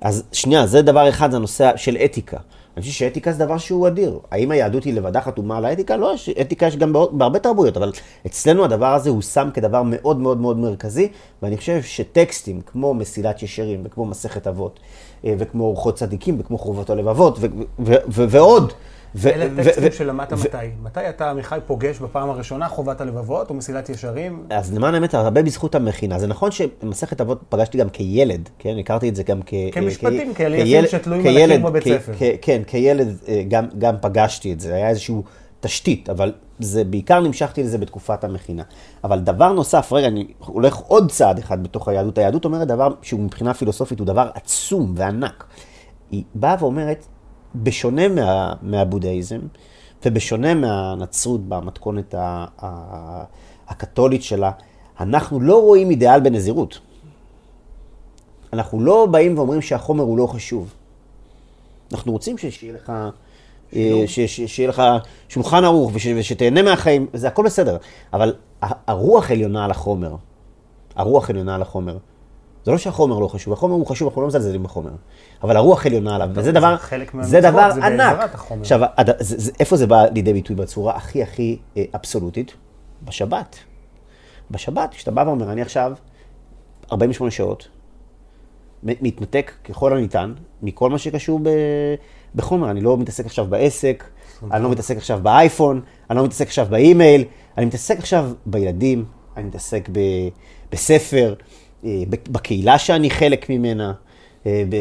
אז 0.00 0.22
שנייה, 0.32 0.66
זה 0.66 0.82
דבר 0.82 1.08
אחד, 1.08 1.30
זה 1.30 1.36
הנושא 1.36 1.70
של 1.76 1.96
אתיקה. 2.04 2.36
אני 2.76 2.82
חושב 2.82 2.94
שאתיקה 2.94 3.32
זה 3.32 3.44
דבר 3.44 3.58
שהוא 3.58 3.88
אדיר. 3.88 4.18
האם 4.30 4.50
היהדות 4.50 4.84
היא 4.84 4.94
לבדה 4.94 5.20
חתומה 5.20 5.56
על 5.56 5.64
האתיקה? 5.64 5.96
לא, 5.96 6.12
יש, 6.14 6.28
אתיקה 6.28 6.66
יש 6.66 6.76
גם 6.76 6.92
בעוד- 6.92 7.18
בהרבה 7.18 7.38
תרבויות, 7.38 7.76
אבל 7.76 7.92
אצלנו 8.26 8.64
הדבר 8.64 8.94
הזה 8.94 9.10
הוא 9.10 9.22
שם 9.22 9.48
כדבר 9.54 9.82
מאוד 9.86 10.18
מאוד 10.20 10.38
מאוד 10.40 10.58
מרכזי, 10.58 11.08
ואני 11.42 11.56
חושב 11.56 11.82
שטקסטים 11.82 12.60
כמו 12.66 12.94
מסילת 12.94 13.42
ישרים, 13.42 13.80
וכמו 13.84 14.04
מסכת 14.04 14.46
אבות, 14.46 14.80
אה, 15.24 15.34
וכמו 15.38 15.64
אורחות 15.64 15.94
צדיקים, 15.94 16.36
וכמו 16.40 16.58
חורבות 16.58 16.90
הלבבות, 16.90 17.38
ועוד. 18.08 18.72
ו- 19.14 19.28
אלה 19.28 19.46
ו- 19.56 19.64
טקסטים 19.64 19.88
ו- 19.88 19.92
שלמדת 19.92 20.32
מתי? 20.32 20.56
מתי 20.82 21.08
אתה, 21.08 21.30
עמיחי, 21.30 21.58
פוגש 21.66 21.98
בפעם 21.98 22.30
הראשונה 22.30 22.68
חובת 22.68 23.00
הלבבות 23.00 23.50
או 23.50 23.54
מסילת 23.54 23.88
ישרים? 23.88 24.46
אז 24.50 24.74
למען 24.74 24.94
האמת, 24.94 25.14
הרבה 25.14 25.42
בזכות 25.42 25.74
המכינה. 25.74 26.18
זה 26.18 26.26
נכון 26.26 26.50
שמסכת 26.50 27.20
אבות 27.20 27.40
פגשתי 27.48 27.78
גם 27.78 27.88
כילד, 27.88 28.48
כן? 28.58 28.76
הכרתי 28.78 29.08
את 29.08 29.16
זה 29.16 29.22
גם 29.22 29.40
כ... 29.46 29.54
כמשפטים, 29.72 30.34
כ- 30.34 30.36
כאלה 30.36 30.56
יפים 30.56 30.86
שתלויים 30.86 31.26
על 31.26 31.50
הקיר 31.50 31.66
בבית 31.66 31.84
ספר. 31.84 32.12
כ- 32.18 32.22
כן, 32.42 32.62
כילד 32.66 33.16
אה, 33.28 33.42
גם, 33.48 33.66
גם 33.78 33.94
פגשתי 34.00 34.52
את 34.52 34.60
זה, 34.60 34.74
היה 34.74 34.88
איזושהי 34.88 35.14
תשתית, 35.60 36.10
אבל 36.10 36.32
זה 36.58 36.84
בעיקר 36.84 37.20
נמשכתי 37.20 37.62
לזה 37.62 37.78
בתקופת 37.78 38.24
המכינה. 38.24 38.62
אבל 39.04 39.18
דבר 39.20 39.52
נוסף, 39.52 39.92
רגע, 39.92 40.06
אני 40.06 40.26
הולך 40.38 40.76
עוד 40.76 41.10
צעד 41.10 41.38
אחד 41.38 41.62
בתוך 41.62 41.88
היהדות. 41.88 42.18
היהדות 42.18 42.44
אומרת 42.44 42.68
דבר 42.68 42.94
שהוא 43.02 43.20
מבחינה 43.20 43.54
פילוסופית 43.54 43.98
הוא 43.98 44.06
דבר 44.06 44.30
עצום 44.34 44.92
וענק. 44.96 45.44
היא 46.10 46.22
באה 46.34 46.56
ואומרת, 46.60 47.06
בשונה 47.54 48.08
מה, 48.08 48.52
מהבודהיזם, 48.62 49.38
ובשונה 50.04 50.54
מהנצרות 50.54 51.40
במתכונת 51.48 52.14
ה- 52.14 52.46
ה- 52.62 53.24
הקתולית 53.68 54.22
שלה, 54.22 54.50
אנחנו 55.00 55.40
לא 55.40 55.60
רואים 55.62 55.90
אידיאל 55.90 56.20
בנזירות. 56.20 56.78
אנחנו 58.52 58.80
לא 58.80 59.06
באים 59.10 59.38
ואומרים 59.38 59.62
שהחומר 59.62 60.04
הוא 60.04 60.18
לא 60.18 60.26
חשוב. 60.26 60.74
אנחנו 61.92 62.12
רוצים 62.12 62.38
שיהיה 62.38 62.72
לך, 62.74 62.92
אה, 63.76 64.02
ש- 64.06 64.20
ש- 64.20 64.40
שיהיה 64.40 64.68
לך 64.68 64.82
שולחן 65.28 65.64
ערוך 65.64 65.90
וש- 65.94 66.06
ושתהנה 66.16 66.62
מהחיים, 66.62 67.06
זה 67.12 67.28
הכל 67.28 67.44
בסדר. 67.44 67.76
אבל 68.12 68.34
הרוח 68.62 69.30
עליונה 69.30 69.64
על 69.64 69.70
החומר. 69.70 70.14
הרוח 70.96 71.30
עליונה 71.30 71.54
על 71.54 71.62
החומר. 71.62 71.96
זה 72.64 72.70
לא 72.72 72.78
שהחומר 72.78 73.18
לא 73.18 73.28
חשוב, 73.28 73.52
החומר 73.52 73.74
הוא 73.74 73.86
חשוב, 73.86 74.08
אנחנו 74.08 74.22
לא 74.22 74.26
מזלזלים 74.28 74.62
בחומר. 74.62 74.90
אבל 75.42 75.56
הרוח 75.56 75.86
עליונה 75.86 76.14
עליו, 76.14 76.28
וזה 76.32 76.42
זה 76.42 76.52
דבר, 76.52 76.76
זה 77.22 77.40
דבר 77.40 77.70
זה 77.74 77.80
ענק. 77.86 78.16
עכשיו, 78.60 78.80
הד- 78.96 79.10
זה- 79.22 79.38
זה- 79.38 79.52
איפה 79.60 79.76
זה 79.76 79.86
בא 79.86 80.04
לידי 80.14 80.32
ביטוי 80.32 80.56
בצורה 80.56 80.96
הכי 80.96 81.22
הכי 81.22 81.58
אה, 81.76 81.84
אבסולוטית? 81.94 82.52
בשבת. 83.04 83.56
בשבת, 84.50 84.90
כשאתה 84.94 85.10
בא 85.10 85.24
ואומר, 85.26 85.52
אני 85.52 85.62
עכשיו 85.62 85.92
48 86.92 87.30
שעות, 87.30 87.68
מתנתק 88.82 89.52
ככל 89.64 89.96
הניתן 89.96 90.32
מכל 90.62 90.90
מה 90.90 90.98
שקשור 90.98 91.40
ב... 91.42 91.48
בחומר. 92.34 92.70
אני 92.70 92.80
לא 92.80 92.96
מתעסק 92.98 93.26
עכשיו 93.26 93.46
בעסק, 93.46 94.04
אני 94.52 94.62
לא 94.64 94.70
מתעסק 94.70 94.96
עכשיו 94.96 95.20
באייפון, 95.22 95.80
אני 96.10 96.18
לא 96.18 96.24
מתעסק 96.24 96.46
עכשיו 96.46 96.66
באימייל, 96.70 97.24
אני 97.58 97.66
מתעסק 97.66 97.98
עכשיו 97.98 98.30
בילדים, 98.46 99.04
אני 99.36 99.44
מתעסק 99.44 99.88
ב... 99.92 99.98
בספר, 100.72 101.34
בקהילה 102.08 102.78
שאני 102.78 103.10
חלק 103.10 103.50
ממנה. 103.50 103.92
אה, 104.46 104.64
ב... 104.68 104.76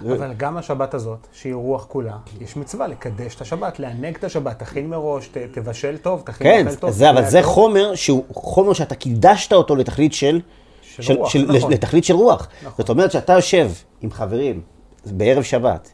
אבל 0.00 0.32
גם 0.36 0.56
השבת 0.56 0.94
הזאת, 0.94 1.26
שהיא 1.32 1.54
רוח 1.54 1.84
כולה, 1.84 2.16
יש 2.40 2.56
מצווה 2.56 2.86
לקדש 2.86 3.34
את 3.34 3.40
השבת, 3.40 3.78
לענג 3.78 4.16
את 4.16 4.24
השבת, 4.24 4.58
תכין 4.58 4.88
מראש, 4.88 5.28
ת, 5.28 5.36
תבשל 5.36 5.96
טוב, 5.96 6.22
תכין 6.26 6.46
כן, 6.46 6.66
אוכל 6.66 6.76
טוב. 6.76 6.90
זה, 6.90 7.10
אבל 7.10 7.24
זה 7.24 7.42
טוב. 7.42 7.50
חומר 7.50 7.94
שהוא 7.94 8.24
חומר 8.32 8.72
שאתה 8.72 8.94
קידשת 8.94 9.52
אותו 9.52 9.76
לתכלית 9.76 10.12
של... 10.12 10.40
של 10.82 11.16
רוח, 11.18 11.36
נכון. 11.36 11.72
לתכלית 11.72 12.04
של 12.04 12.14
רוח. 12.14 12.48
נכון. 12.62 12.72
זאת 12.78 12.88
אומרת 12.88 13.12
שאתה 13.12 13.32
יושב 13.32 13.70
עם 14.00 14.10
חברים 14.10 14.60
בערב 15.06 15.42
שבת, 15.42 15.92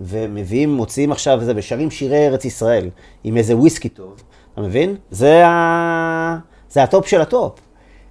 ומביאים, 0.00 0.74
מוציאים 0.74 1.12
עכשיו 1.12 1.40
זה, 1.44 1.52
ושרים 1.56 1.90
שירי 1.90 2.26
ארץ 2.26 2.44
ישראל, 2.44 2.90
עם 3.24 3.36
איזה 3.36 3.56
וויסקי 3.56 3.88
טוב, 3.88 4.22
אתה 4.52 4.60
מבין? 4.60 4.96
זה, 5.10 5.46
ה... 5.46 6.38
זה 6.70 6.82
הטופ 6.82 7.06
של 7.06 7.20
הטופ. 7.20 7.60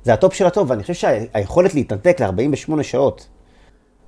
זה 0.08 0.14
הטופ 0.14 0.34
של 0.34 0.46
הטופ, 0.46 0.70
ואני 0.70 0.82
חושב 0.82 0.94
שהיכולת 0.94 1.74
להתנתק 1.76 2.22
ל-48 2.22 2.84
שעות, 2.84 3.28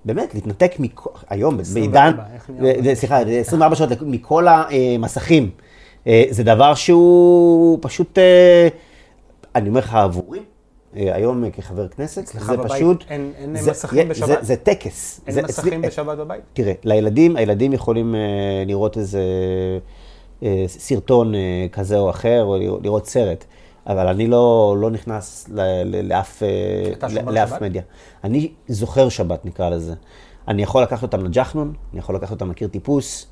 באמת, 0.05 0.35
להתנתק 0.35 0.71
מכל, 0.79 1.09
היום, 1.29 1.59
24, 1.59 2.11
בעידן, 2.59 2.95
סליחה, 2.95 3.19
24 3.19 3.75
שעות 3.75 3.89
מכל 4.01 4.45
המסכים, 4.49 5.49
אה, 6.07 6.23
זה 6.29 6.43
דבר 6.43 6.73
שהוא 6.75 7.79
פשוט, 7.81 8.17
אה, 8.17 8.67
אני 9.55 9.69
אומר 9.69 9.79
לך 9.79 9.95
עבורי, 9.95 10.39
אה, 10.95 11.15
היום 11.15 11.43
אה, 11.45 11.51
כחבר 11.51 11.87
כנסת, 11.87 12.27
זה 12.27 12.57
בבית 12.57 12.71
פשוט, 12.71 13.03
אין- 13.09 13.31
אין 13.37 13.55
זה- 13.55 13.71
מסכים 13.71 14.03
זה- 14.03 14.09
בשבת? 14.09 14.27
זה- 14.27 14.37
זה 14.41 14.55
טקס. 14.55 15.21
אין 15.27 15.33
זה 15.35 15.41
מסכים 15.41 15.73
אצלי- 15.79 15.87
בשבת 15.87 16.17
בבית? 16.17 16.41
תראה, 16.53 16.73
לילדים, 16.83 17.35
הילדים 17.35 17.73
יכולים 17.73 18.15
אה, 18.15 18.19
לראות 18.65 18.97
איזה 18.97 19.21
אה, 20.43 20.63
סרטון 20.67 21.35
אה, 21.35 21.39
כזה 21.71 21.97
או 21.97 22.09
אחר, 22.09 22.43
או 22.43 22.57
לראות- 22.57 22.83
לראות 22.83 23.07
סרט, 23.07 23.45
אבל 23.89 24.07
אני 24.07 24.27
לא, 24.27 24.75
לא 24.79 24.91
נכנס 24.91 25.49
ל, 25.53 25.61
ל, 25.85 26.07
לאף, 26.09 26.43
אה, 26.43 27.07
לאף 27.31 27.49
שבת? 27.49 27.61
מדיה. 27.61 27.81
אני 28.23 28.51
זוכר 28.67 29.09
שבת, 29.09 29.45
נקרא 29.45 29.69
לזה. 29.69 29.93
אני 30.47 30.63
יכול 30.63 30.83
לקחת 30.83 31.03
אותם 31.03 31.25
לג'חנון, 31.25 31.73
אני 31.91 31.99
יכול 31.99 32.15
לקחת 32.15 32.31
אותם 32.31 32.51
לקיר 32.51 32.67
טיפוס, 32.67 33.27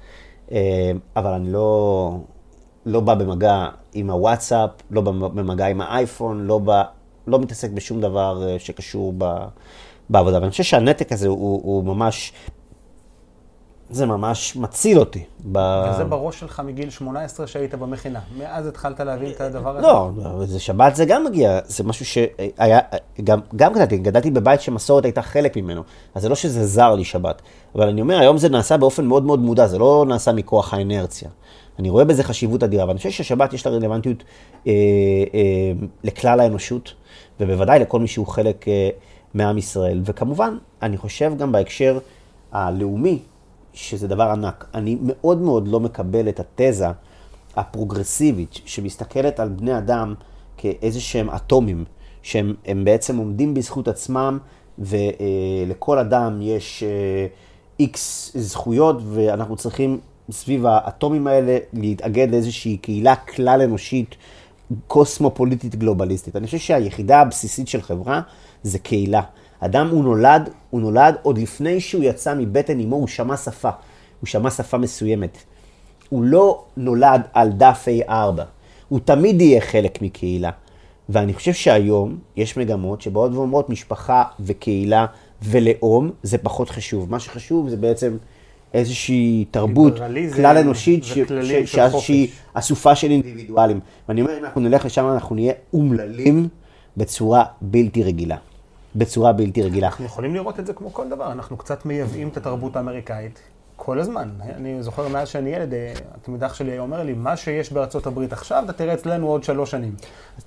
אה, 0.51 0.91
אבל 1.15 1.31
אני 1.31 1.53
לא, 1.53 2.17
לא 2.85 2.99
בא 2.99 3.13
במגע 3.13 3.65
עם 3.93 4.09
הוואטסאפ, 4.09 4.69
לא 4.91 5.01
בא 5.01 5.11
במגע 5.11 5.67
עם 5.67 5.81
האייפון, 5.81 6.47
לא, 6.47 6.57
בא, 6.57 6.83
לא 7.27 7.39
מתעסק 7.39 7.71
בשום 7.71 8.01
דבר 8.01 8.47
אה, 8.47 8.59
שקשור 8.59 9.13
ב, 9.17 9.25
בעבודה. 10.09 10.39
ואני 10.39 10.51
חושב 10.51 10.63
שהנתק 10.63 11.11
הזה 11.11 11.27
הוא, 11.27 11.61
הוא 11.63 11.83
ממש, 11.83 12.33
זה 13.89 14.05
ממש 14.05 14.55
מציל 14.55 14.99
אותי. 14.99 15.23
ב... 15.51 15.57
וזה 15.91 16.03
בראש 16.03 16.39
שלך 16.39 16.61
מגיל 16.65 16.89
18 16.89 17.47
שהיית 17.47 17.75
במכינה. 17.75 18.19
מאז 18.37 18.67
התחלת 18.67 18.99
להבין 18.99 19.31
את 19.31 19.41
הדבר 19.41 19.77
הזה? 19.77 19.87
לא, 19.87 20.11
זה 20.45 20.59
שבת 20.59 20.95
זה 20.95 21.05
גם 21.05 21.23
מגיע, 21.25 21.59
זה 21.65 21.83
משהו 21.83 22.05
שהיה, 22.05 22.79
גם, 23.23 23.39
גם 23.55 23.73
גדלתי, 23.73 23.97
גדלתי 23.97 24.31
בבית 24.31 24.61
שמסורת 24.61 25.05
הייתה 25.05 25.21
חלק 25.21 25.57
ממנו, 25.57 25.83
אז 26.15 26.21
זה 26.21 26.29
לא 26.29 26.35
שזה 26.35 26.65
זר 26.65 26.95
לי 26.95 27.03
שבת, 27.03 27.41
אבל 27.75 27.87
אני 27.87 28.01
אומר, 28.01 28.19
היום 28.19 28.37
זה 28.37 28.49
נעשה 28.49 28.77
באופן 28.77 29.05
מאוד 29.05 29.23
מאוד 29.23 29.39
מודע, 29.39 29.67
זה 29.67 29.77
לא 29.77 30.05
נעשה 30.07 30.31
מכוח 30.31 30.73
האנרציה. 30.73 31.29
אני 31.79 31.89
רואה 31.89 32.05
בזה 32.05 32.23
חשיבות 32.23 32.63
אדירה, 32.63 32.87
ואני 32.87 32.97
חושב 32.97 33.09
ששבת 33.09 33.53
יש 33.53 33.65
לה 33.65 33.71
רלוונטיות 33.71 34.23
אה, 34.67 34.71
אה, 35.33 35.71
לכלל 36.03 36.39
האנושות, 36.39 36.93
ובוודאי 37.39 37.79
לכל 37.79 37.99
מי 37.99 38.07
שהוא 38.07 38.27
חלק 38.27 38.67
אה, 38.67 38.89
מעם 39.33 39.57
ישראל. 39.57 40.01
וכמובן, 40.05 40.57
אני 40.81 40.97
חושב 40.97 41.33
גם 41.37 41.51
בהקשר 41.51 41.99
הלאומי, 42.51 43.19
שזה 43.77 44.07
דבר 44.07 44.23
ענק. 44.23 44.65
אני 44.73 44.97
מאוד 45.01 45.41
מאוד 45.41 45.67
לא 45.67 45.79
מקבל 45.79 46.29
את 46.29 46.39
התזה 46.39 46.87
הפרוגרסיבית 47.55 48.59
שמסתכלת 48.65 49.39
על 49.39 49.49
בני 49.49 49.77
אדם 49.77 50.13
כאיזה 50.57 51.01
שהם 51.01 51.29
אטומים, 51.29 51.85
שהם 52.21 52.53
הם 52.65 52.85
בעצם 52.85 53.17
עומדים 53.17 53.53
בזכות 53.53 53.87
עצמם, 53.87 54.37
ולכל 54.79 55.99
אדם 55.99 56.39
יש 56.41 56.83
איקס 57.79 58.31
זכויות, 58.35 58.97
ואנחנו 59.13 59.55
צריכים 59.55 59.99
סביב 60.31 60.65
האטומים 60.65 61.27
האלה 61.27 61.57
להתאגד 61.73 62.31
לאיזושהי 62.31 62.77
קהילה 62.77 63.15
כלל 63.15 63.61
אנושית, 63.61 64.15
קוסמופוליטית 64.87 65.75
גלובליסטית. 65.75 66.35
אני 66.35 66.45
חושב 66.45 66.57
שהיחידה 66.57 67.21
הבסיסית 67.21 67.67
של 67.67 67.81
חברה 67.81 68.21
זה 68.63 68.79
קהילה. 68.79 69.21
אדם 69.59 69.89
הוא 69.89 70.03
נולד, 70.03 70.49
הוא 70.69 70.81
נולד 70.81 71.15
עוד 71.21 71.37
לפני 71.37 71.79
שהוא 71.79 72.03
יצא 72.03 72.33
מבטן 72.37 72.79
אמו, 72.79 72.95
הוא 72.95 73.07
שמע 73.07 73.37
שפה. 73.37 73.69
הוא 74.19 74.27
שמע 74.27 74.49
שפה 74.51 74.77
מסוימת. 74.77 75.37
הוא 76.09 76.23
לא 76.23 76.63
נולד 76.77 77.21
על 77.33 77.49
דף 77.51 77.85
A4. 78.07 78.11
הוא 78.89 78.99
תמיד 79.05 79.41
יהיה 79.41 79.61
חלק 79.61 80.01
מקהילה. 80.01 80.49
ואני 81.09 81.33
חושב 81.33 81.53
שהיום 81.53 82.17
יש 82.35 82.57
מגמות 82.57 83.01
שבאות 83.01 83.33
ואומרות 83.33 83.69
משפחה 83.69 84.23
וקהילה 84.39 85.05
ולאום 85.43 86.11
זה 86.23 86.37
פחות 86.37 86.69
חשוב. 86.69 87.11
מה 87.11 87.19
שחשוב 87.19 87.69
זה 87.69 87.77
בעצם 87.77 88.17
איזושהי 88.73 89.45
תרבות 89.51 89.93
כלל 90.35 90.57
אנושית 90.57 91.03
ש- 91.03 91.13
ש- 91.65 91.75
שהיא. 92.01 92.27
אסופה 92.53 92.95
של 92.95 93.11
אינדיבידואלים. 93.11 93.79
ואני 94.09 94.21
אומר, 94.21 94.37
אם 94.37 94.43
אנחנו 94.43 94.61
נלך 94.61 94.85
לשם, 94.85 95.07
אנחנו 95.13 95.35
נהיה 95.35 95.53
אומללים 95.73 96.47
בצורה 96.97 97.43
בלתי 97.61 98.03
רגילה. 98.03 98.37
בצורה 98.97 99.33
בלתי 99.33 99.63
רגילה. 99.63 99.87
אנחנו 99.87 100.05
יכולים 100.05 100.33
לראות 100.35 100.59
את 100.59 100.65
זה 100.65 100.73
כמו 100.73 100.93
כל 100.93 101.09
דבר, 101.09 101.31
אנחנו 101.31 101.57
קצת 101.57 101.85
מייבאים 101.85 102.27
את 102.27 102.37
התרבות 102.37 102.75
האמריקאית. 102.75 103.39
כל 103.75 103.99
הזמן. 103.99 104.29
אני 104.55 104.83
זוכר 104.83 105.07
מאז 105.07 105.27
שאני 105.27 105.49
ילד, 105.49 105.73
אה, 105.73 105.93
התלמיד 106.15 106.43
אח 106.43 106.53
שלי 106.53 106.79
אומר 106.79 107.03
לי, 107.03 107.13
מה 107.13 107.37
שיש 107.37 107.73
בארצות 107.73 108.07
הברית 108.07 108.33
עכשיו, 108.33 108.63
אתה 108.65 108.73
תראה 108.73 108.93
אצלנו 108.93 109.27
עוד 109.27 109.43
שלוש 109.43 109.71
שנים. 109.71 109.95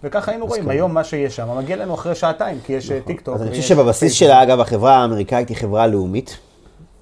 וככה 0.04 0.30
היינו 0.30 0.46
רואים, 0.46 0.68
היום 0.68 0.94
מה 0.94 1.04
שיש 1.04 1.36
שם, 1.36 1.58
מגיע 1.58 1.76
לנו 1.76 1.94
אחרי 1.94 2.14
שעתיים, 2.14 2.58
כי 2.64 2.72
יש 2.72 2.90
אה, 2.90 3.00
טיק 3.00 3.20
טוק. 3.20 3.34
אז 3.34 3.42
אני 3.42 3.50
חושב 3.50 3.62
שבבסיס 3.62 4.12
שלה, 4.12 4.42
אגב, 4.42 4.60
החברה 4.60 4.96
האמריקאית 4.96 5.48
היא 5.48 5.56
חברה 5.56 5.86
לאומית. 5.86 6.38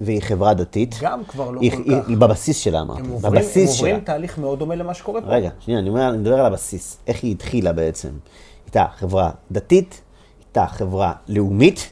והיא 0.01 0.21
חברה 0.21 0.53
דתית. 0.53 0.95
גם 1.01 1.23
כבר 1.27 1.51
לא 1.51 1.61
היא, 1.61 1.71
כל 1.71 1.77
היא, 1.85 2.01
כך. 2.01 2.07
היא 2.07 2.17
בבסיס 2.17 2.57
שלה, 2.57 2.81
אמרתי. 2.81 3.01
הם 3.01 3.09
עוברים, 3.09 3.33
בבסיס 3.33 3.69
הם 3.69 3.75
עוברים 3.75 3.95
שלה. 3.95 4.05
תהליך 4.05 4.37
מאוד 4.37 4.59
דומה 4.59 4.75
למה 4.75 4.93
שקורה 4.93 5.21
פה. 5.21 5.27
רגע, 5.27 5.49
שנייה, 5.59 5.79
אני, 5.79 5.89
אומר, 5.89 6.09
אני 6.09 6.17
מדבר 6.17 6.39
על 6.39 6.45
הבסיס. 6.45 6.97
איך 7.07 7.23
היא 7.23 7.31
התחילה 7.31 7.73
בעצם. 7.73 8.09
הייתה 8.65 8.85
חברה 8.97 9.29
דתית, 9.51 10.01
הייתה 10.55 10.67
חברה 10.67 11.13
לאומית, 11.27 11.91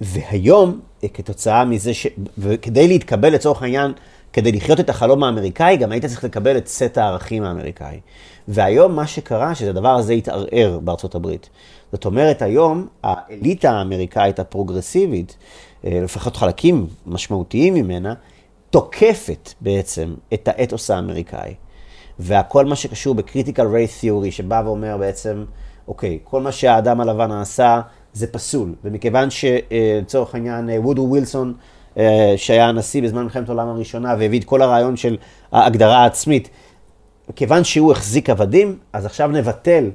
והיום, 0.00 0.80
אה, 1.04 1.08
כתוצאה 1.08 1.64
מזה 1.64 1.94
ש... 1.94 2.06
וכדי 2.38 2.88
להתקבל 2.88 3.34
לצורך 3.34 3.62
העניין, 3.62 3.92
כדי 4.32 4.52
לחיות 4.52 4.80
את 4.80 4.90
החלום 4.90 5.24
האמריקאי, 5.24 5.76
גם 5.76 5.92
היית 5.92 6.04
צריך 6.04 6.24
לקבל 6.24 6.56
את 6.56 6.68
סט 6.68 6.98
הערכים 6.98 7.42
האמריקאי. 7.42 8.00
והיום 8.48 8.96
מה 8.96 9.06
שקרה, 9.06 9.54
שהדבר 9.54 9.88
הזה 9.94 10.12
התערער 10.12 10.78
בארצות 10.82 11.14
הברית. 11.14 11.48
זאת 11.92 12.04
אומרת, 12.04 12.42
היום 12.42 12.86
האליטה 13.02 13.70
האמריקאית 13.70 14.38
הפרוגרסיבית, 14.38 15.36
אה, 15.84 16.00
לפחות 16.04 16.36
חלקים 16.36 16.86
משמעותיים 17.06 17.74
ממנה, 17.74 18.14
תוקפת 18.70 19.52
בעצם 19.60 20.14
את 20.34 20.48
האתוס 20.48 20.90
האמריקאי. 20.90 21.54
והכל 22.18 22.64
מה 22.64 22.76
שקשור 22.76 23.14
ב 23.14 23.20
critical 23.20 23.66
race 23.66 24.00
theory, 24.00 24.30
שבא 24.30 24.62
ואומר 24.64 24.96
בעצם, 24.96 25.44
אוקיי, 25.88 26.18
כל 26.24 26.40
מה 26.40 26.52
שהאדם 26.52 27.00
הלבן 27.00 27.32
עשה 27.32 27.80
זה 28.12 28.26
פסול. 28.26 28.74
ומכיוון 28.84 29.28
שלצורך 29.30 30.34
העניין 30.34 30.70
אה, 30.70 30.80
וודו 30.80 31.02
ווילסון, 31.02 31.54
אה, 31.98 32.34
שהיה 32.36 32.68
הנשיא 32.68 33.02
בזמן 33.02 33.22
מלחמת 33.22 33.48
העולם 33.48 33.68
הראשונה 33.68 34.14
והביא 34.18 34.40
את 34.40 34.44
כל 34.44 34.62
הרעיון 34.62 34.96
של 34.96 35.16
ההגדרה 35.52 35.98
העצמית, 35.98 36.48
כיוון 37.36 37.64
שהוא 37.64 37.92
החזיק 37.92 38.30
עבדים, 38.30 38.78
אז 38.92 39.06
עכשיו 39.06 39.28
נבטל, 39.28 39.90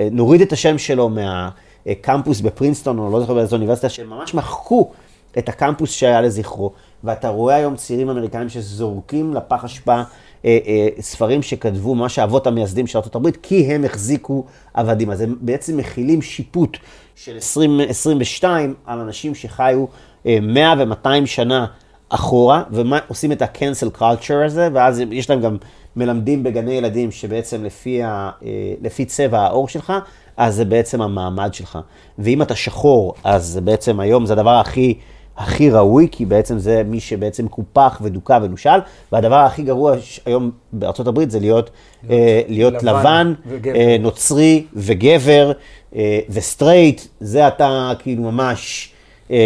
אה, 0.00 0.08
נוריד 0.12 0.40
את 0.40 0.52
השם 0.52 0.78
שלו 0.78 1.08
מהקמפוס 1.08 2.40
בפרינסטון, 2.40 2.98
או 2.98 3.10
לא 3.10 3.20
זוכר 3.20 3.34
באיזו 3.34 3.56
אוניברסיטה, 3.56 3.88
שממש 3.88 4.34
מחקו 4.34 4.90
את 5.38 5.48
הקמפוס 5.48 5.90
שהיה 5.90 6.20
לזכרו. 6.20 6.72
ואתה 7.04 7.28
רואה 7.28 7.54
היום 7.54 7.76
צעירים 7.76 8.10
אמריקאים 8.10 8.48
שזורקים 8.48 9.34
לפח 9.34 9.64
אשפה 9.64 10.02
אה, 10.44 10.58
אה, 10.66 10.88
ספרים 11.00 11.42
שכתבו 11.42 11.94
ממש 11.94 12.18
האבות 12.18 12.46
המייסדים 12.46 12.86
של 12.86 12.98
ארה"ב, 12.98 13.30
כי 13.30 13.74
הם 13.74 13.84
החזיקו 13.84 14.44
עבדים. 14.74 15.10
אז 15.10 15.20
הם 15.20 15.36
בעצם 15.40 15.76
מכילים 15.76 16.22
שיפוט 16.22 16.76
של 17.16 17.34
2022 17.34 18.74
על 18.86 18.98
אנשים 18.98 19.34
שחיו 19.34 19.84
אה, 20.26 20.38
100 20.42 20.74
ו-200 20.78 21.26
שנה 21.26 21.66
אחורה, 22.08 22.62
ועושים 22.70 23.32
את 23.32 23.42
ה-cancel 23.42 23.98
culture 23.98 24.44
הזה, 24.46 24.68
ואז 24.72 25.02
יש 25.10 25.30
להם 25.30 25.40
גם 25.40 25.56
מלמדים 25.96 26.42
בגני 26.42 26.72
ילדים 26.72 27.10
שבעצם 27.10 27.64
לפי, 27.64 28.02
ה, 28.02 28.30
אה, 28.44 28.48
לפי 28.82 29.04
צבע 29.04 29.40
העור 29.40 29.68
שלך, 29.68 29.92
אז 30.36 30.54
זה 30.54 30.64
בעצם 30.64 31.02
המעמד 31.02 31.54
שלך. 31.54 31.78
ואם 32.18 32.42
אתה 32.42 32.54
שחור, 32.54 33.14
אז 33.24 33.60
בעצם 33.64 34.00
היום 34.00 34.26
זה 34.26 34.32
הדבר 34.32 34.54
הכי... 34.54 34.98
הכי 35.40 35.70
ראוי, 35.70 36.08
כי 36.10 36.24
בעצם 36.24 36.58
זה 36.58 36.82
מי 36.86 37.00
שבעצם 37.00 37.48
קופח 37.48 38.00
ודוכא 38.02 38.38
ונושל, 38.42 38.78
והדבר 39.12 39.34
הכי 39.34 39.62
גרוע 39.62 39.94
היום 40.26 40.50
בארצות 40.72 41.06
הברית 41.06 41.30
זה 41.30 41.40
להיות, 41.40 41.70
להיות, 42.02 42.48
להיות 42.48 42.82
לבן 42.82 43.00
לבן, 43.00 43.34
וגבר. 43.46 43.74
אה, 43.76 43.96
נוצרי 44.00 44.64
וגבר 44.74 45.52
אה, 45.96 46.20
וסטרייט, 46.28 47.02
זה 47.20 47.48
אתה 47.48 47.92
כאילו 47.98 48.22
ממש 48.22 48.92
אה, 49.30 49.36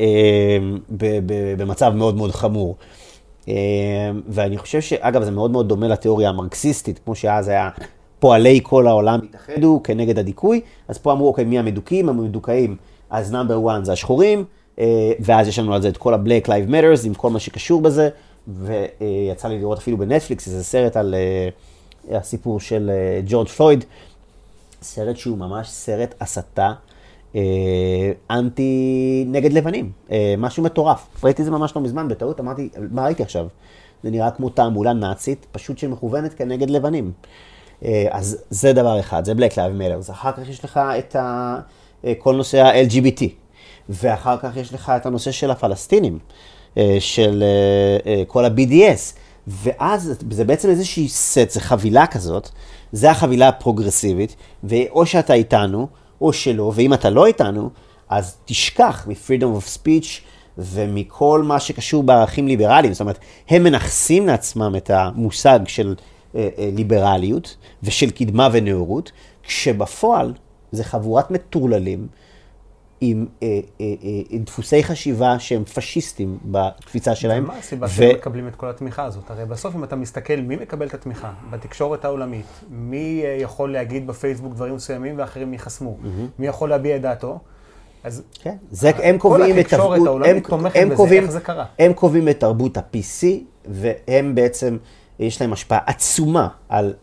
אה, 0.00 0.58
ב- 0.90 1.18
ב- 1.26 1.62
במצב 1.62 1.92
מאוד 1.96 2.16
מאוד 2.16 2.30
חמור. 2.30 2.76
אה, 3.48 3.54
ואני 4.28 4.58
חושב 4.58 4.80
שאגב 4.80 5.22
זה 5.22 5.30
מאוד 5.30 5.50
מאוד 5.50 5.68
דומה 5.68 5.88
לתיאוריה 5.88 6.28
המרקסיסטית, 6.28 7.00
כמו 7.04 7.14
שאז 7.14 7.48
היה 7.48 7.68
פועלי 8.18 8.60
כל 8.62 8.86
העולם 8.86 9.20
התאחדו 9.28 9.80
כנגד 9.84 10.18
הדיכוי, 10.18 10.60
אז 10.88 10.98
פה 10.98 11.12
אמרו 11.12 11.28
אוקיי 11.28 11.44
מי 11.44 11.58
המדוכאים, 11.58 12.08
המדוכאים, 12.08 12.76
אז 13.10 13.32
number 13.32 13.70
1 13.70 13.84
זה 13.84 13.92
השחורים, 13.92 14.44
ואז 15.20 15.48
יש 15.48 15.58
לנו 15.58 15.74
על 15.74 15.82
זה 15.82 15.88
את 15.88 15.96
כל 15.96 16.14
ה-Black 16.14 16.46
Lives 16.46 16.70
Matters 16.70 17.06
עם 17.06 17.14
כל 17.14 17.30
מה 17.30 17.40
שקשור 17.40 17.80
בזה, 17.80 18.08
ויצא 18.48 19.48
לי 19.48 19.58
לראות 19.58 19.78
אפילו 19.78 19.96
בנטפליקס 19.96 20.46
איזה 20.46 20.64
סרט 20.64 20.96
על 20.96 21.14
אה, 21.14 22.18
הסיפור 22.18 22.60
של 22.60 22.90
אה, 22.94 23.20
ג'ורג' 23.26 23.48
פלויד, 23.48 23.84
סרט 24.82 25.16
שהוא 25.16 25.38
ממש 25.38 25.68
סרט 25.68 26.14
הסתה 26.20 26.72
אה, 27.36 28.12
אנטי 28.30 29.24
נגד 29.28 29.52
לבנים, 29.52 29.92
אה, 30.10 30.34
משהו 30.38 30.62
מטורף. 30.62 31.06
ראיתי 31.24 31.42
את 31.42 31.46
זה 31.46 31.50
ממש 31.50 31.76
לא 31.76 31.82
מזמן, 31.82 32.08
בטעות 32.08 32.40
אמרתי, 32.40 32.68
מה 32.90 33.04
ראיתי 33.04 33.22
עכשיו? 33.22 33.46
זה 34.02 34.10
נראה 34.10 34.30
כמו 34.30 34.48
תעמולה 34.48 34.92
נאצית, 34.92 35.46
פשוט 35.52 35.78
שמכוונת 35.78 36.34
כנגד 36.34 36.70
לבנים. 36.70 37.12
אה, 37.84 38.06
אז 38.10 38.38
זה 38.50 38.72
דבר 38.72 39.00
אחד, 39.00 39.24
זה 39.24 39.32
Black 39.32 39.52
Lives 39.52 40.06
Matter. 40.06 40.12
אחר 40.12 40.32
כך 40.32 40.48
יש 40.48 40.64
לך 40.64 40.80
את 40.98 41.16
אה, 41.16 42.12
כל 42.18 42.34
נושא 42.34 42.62
ה-LGBT, 42.62 43.24
ואחר 43.88 44.36
כך 44.38 44.56
יש 44.56 44.74
לך 44.74 44.92
את 44.96 45.06
הנושא 45.06 45.30
של 45.30 45.50
הפלסטינים, 45.50 46.18
אה, 46.78 46.96
של 47.00 47.42
אה, 47.42 48.12
אה, 48.12 48.22
כל 48.26 48.44
ה-BDS, 48.44 49.16
ואז 49.46 50.14
זה 50.30 50.44
בעצם 50.44 50.70
איזושהי 50.70 51.08
סט, 51.08 51.50
זה 51.50 51.60
חבילה 51.60 52.06
כזאת, 52.06 52.48
זה 52.92 53.10
החבילה 53.10 53.48
הפרוגרסיבית, 53.48 54.36
ואו 54.64 55.06
שאתה 55.06 55.34
איתנו, 55.34 55.88
או 56.20 56.32
שלא, 56.32 56.72
ואם 56.74 56.94
אתה 56.94 57.10
לא 57.10 57.26
איתנו, 57.26 57.70
אז 58.08 58.36
תשכח 58.44 59.06
מ-freedom 59.08 59.60
of 59.60 59.78
speech 59.78 60.20
ומכל 60.58 61.42
מה 61.42 61.60
שקשור 61.60 62.02
בערכים 62.02 62.48
ליברליים. 62.48 62.92
זאת 62.92 63.00
אומרת, 63.00 63.18
הם 63.48 63.62
מנכסים 63.62 64.26
לעצמם 64.26 64.74
את 64.76 64.90
המושג 64.90 65.60
של 65.66 65.94
אה, 66.34 66.48
אה, 66.58 66.70
ליברליות 66.72 67.56
ושל 67.82 68.10
קדמה 68.10 68.48
ונאורות, 68.52 69.12
כשבפועל 69.42 70.32
זה 70.72 70.84
חבורת 70.84 71.30
מטורללים 71.30 72.06
עם 73.00 73.26
אה, 73.42 73.46
אה, 73.80 73.86
אה, 74.02 74.08
עם 74.28 74.42
דפוסי 74.42 74.84
חשיבה 74.84 75.38
שהם 75.38 75.64
פשיסטים 75.64 76.38
בתפיסה 76.44 77.14
שלהם. 77.14 77.44
מה 77.44 77.58
הסיבה 77.58 77.86
ו- 77.86 77.90
שהם 77.90 78.16
מקבלים 78.16 78.48
את 78.48 78.54
כל 78.54 78.70
התמיכה 78.70 79.04
הזאת? 79.04 79.30
הרי 79.30 79.44
בסוף 79.44 79.74
אם 79.74 79.84
אתה 79.84 79.96
מסתכל 79.96 80.36
מי 80.36 80.56
מקבל 80.56 80.86
את 80.86 80.94
התמיכה 80.94 81.32
בתקשורת 81.50 82.04
העולמית, 82.04 82.46
מי 82.70 83.22
יכול 83.40 83.72
להגיד 83.72 84.06
בפייסבוק 84.06 84.54
דברים 84.54 84.74
מסוימים 84.74 85.18
ואחרים 85.18 85.52
ייחסמו, 85.52 85.96
מי 86.38 86.46
יכול 86.46 86.70
להביע 86.70 86.96
את 86.96 87.02
דעתו, 87.02 87.38
אז 88.04 88.22
כן, 88.42 88.56
זה, 88.70 88.90
הם 89.02 89.18
קובעים 89.18 89.58
את 89.58 89.60
התקשורת 89.60 89.90
תרבות, 89.90 90.06
העולמית 90.06 90.44
הם, 90.44 90.50
תומכת 90.50 90.76
הם 90.76 90.88
בזה, 90.88 90.96
קובעים, 90.96 91.22
איך 91.22 91.30
זה 91.30 91.40
קרה? 91.40 91.64
הם 91.78 91.92
קובעים 91.92 92.28
את 92.28 92.40
תרבות 92.40 92.76
ה-PC, 92.76 93.26
והם 93.66 94.34
בעצם, 94.34 94.76
יש 95.18 95.40
להם 95.40 95.52
השפעה 95.52 95.78
עצומה 95.86 96.48
על 96.68 96.94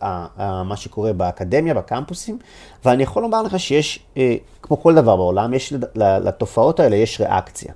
מה 0.64 0.76
שקורה 0.76 1.12
באקדמיה, 1.12 1.74
בקמפוסים, 1.74 2.38
ואני 2.84 3.02
יכול 3.02 3.22
לומר 3.22 3.42
לך 3.42 3.60
שיש, 3.60 3.98
אה, 4.16 4.36
כמו 4.62 4.82
כל 4.82 4.94
דבר 4.94 5.16
בעולם, 5.16 5.54
יש 5.54 5.72
לתופעות 5.96 6.80
האלה 6.80 6.96
יש 6.96 7.20
ריאקציה. 7.20 7.72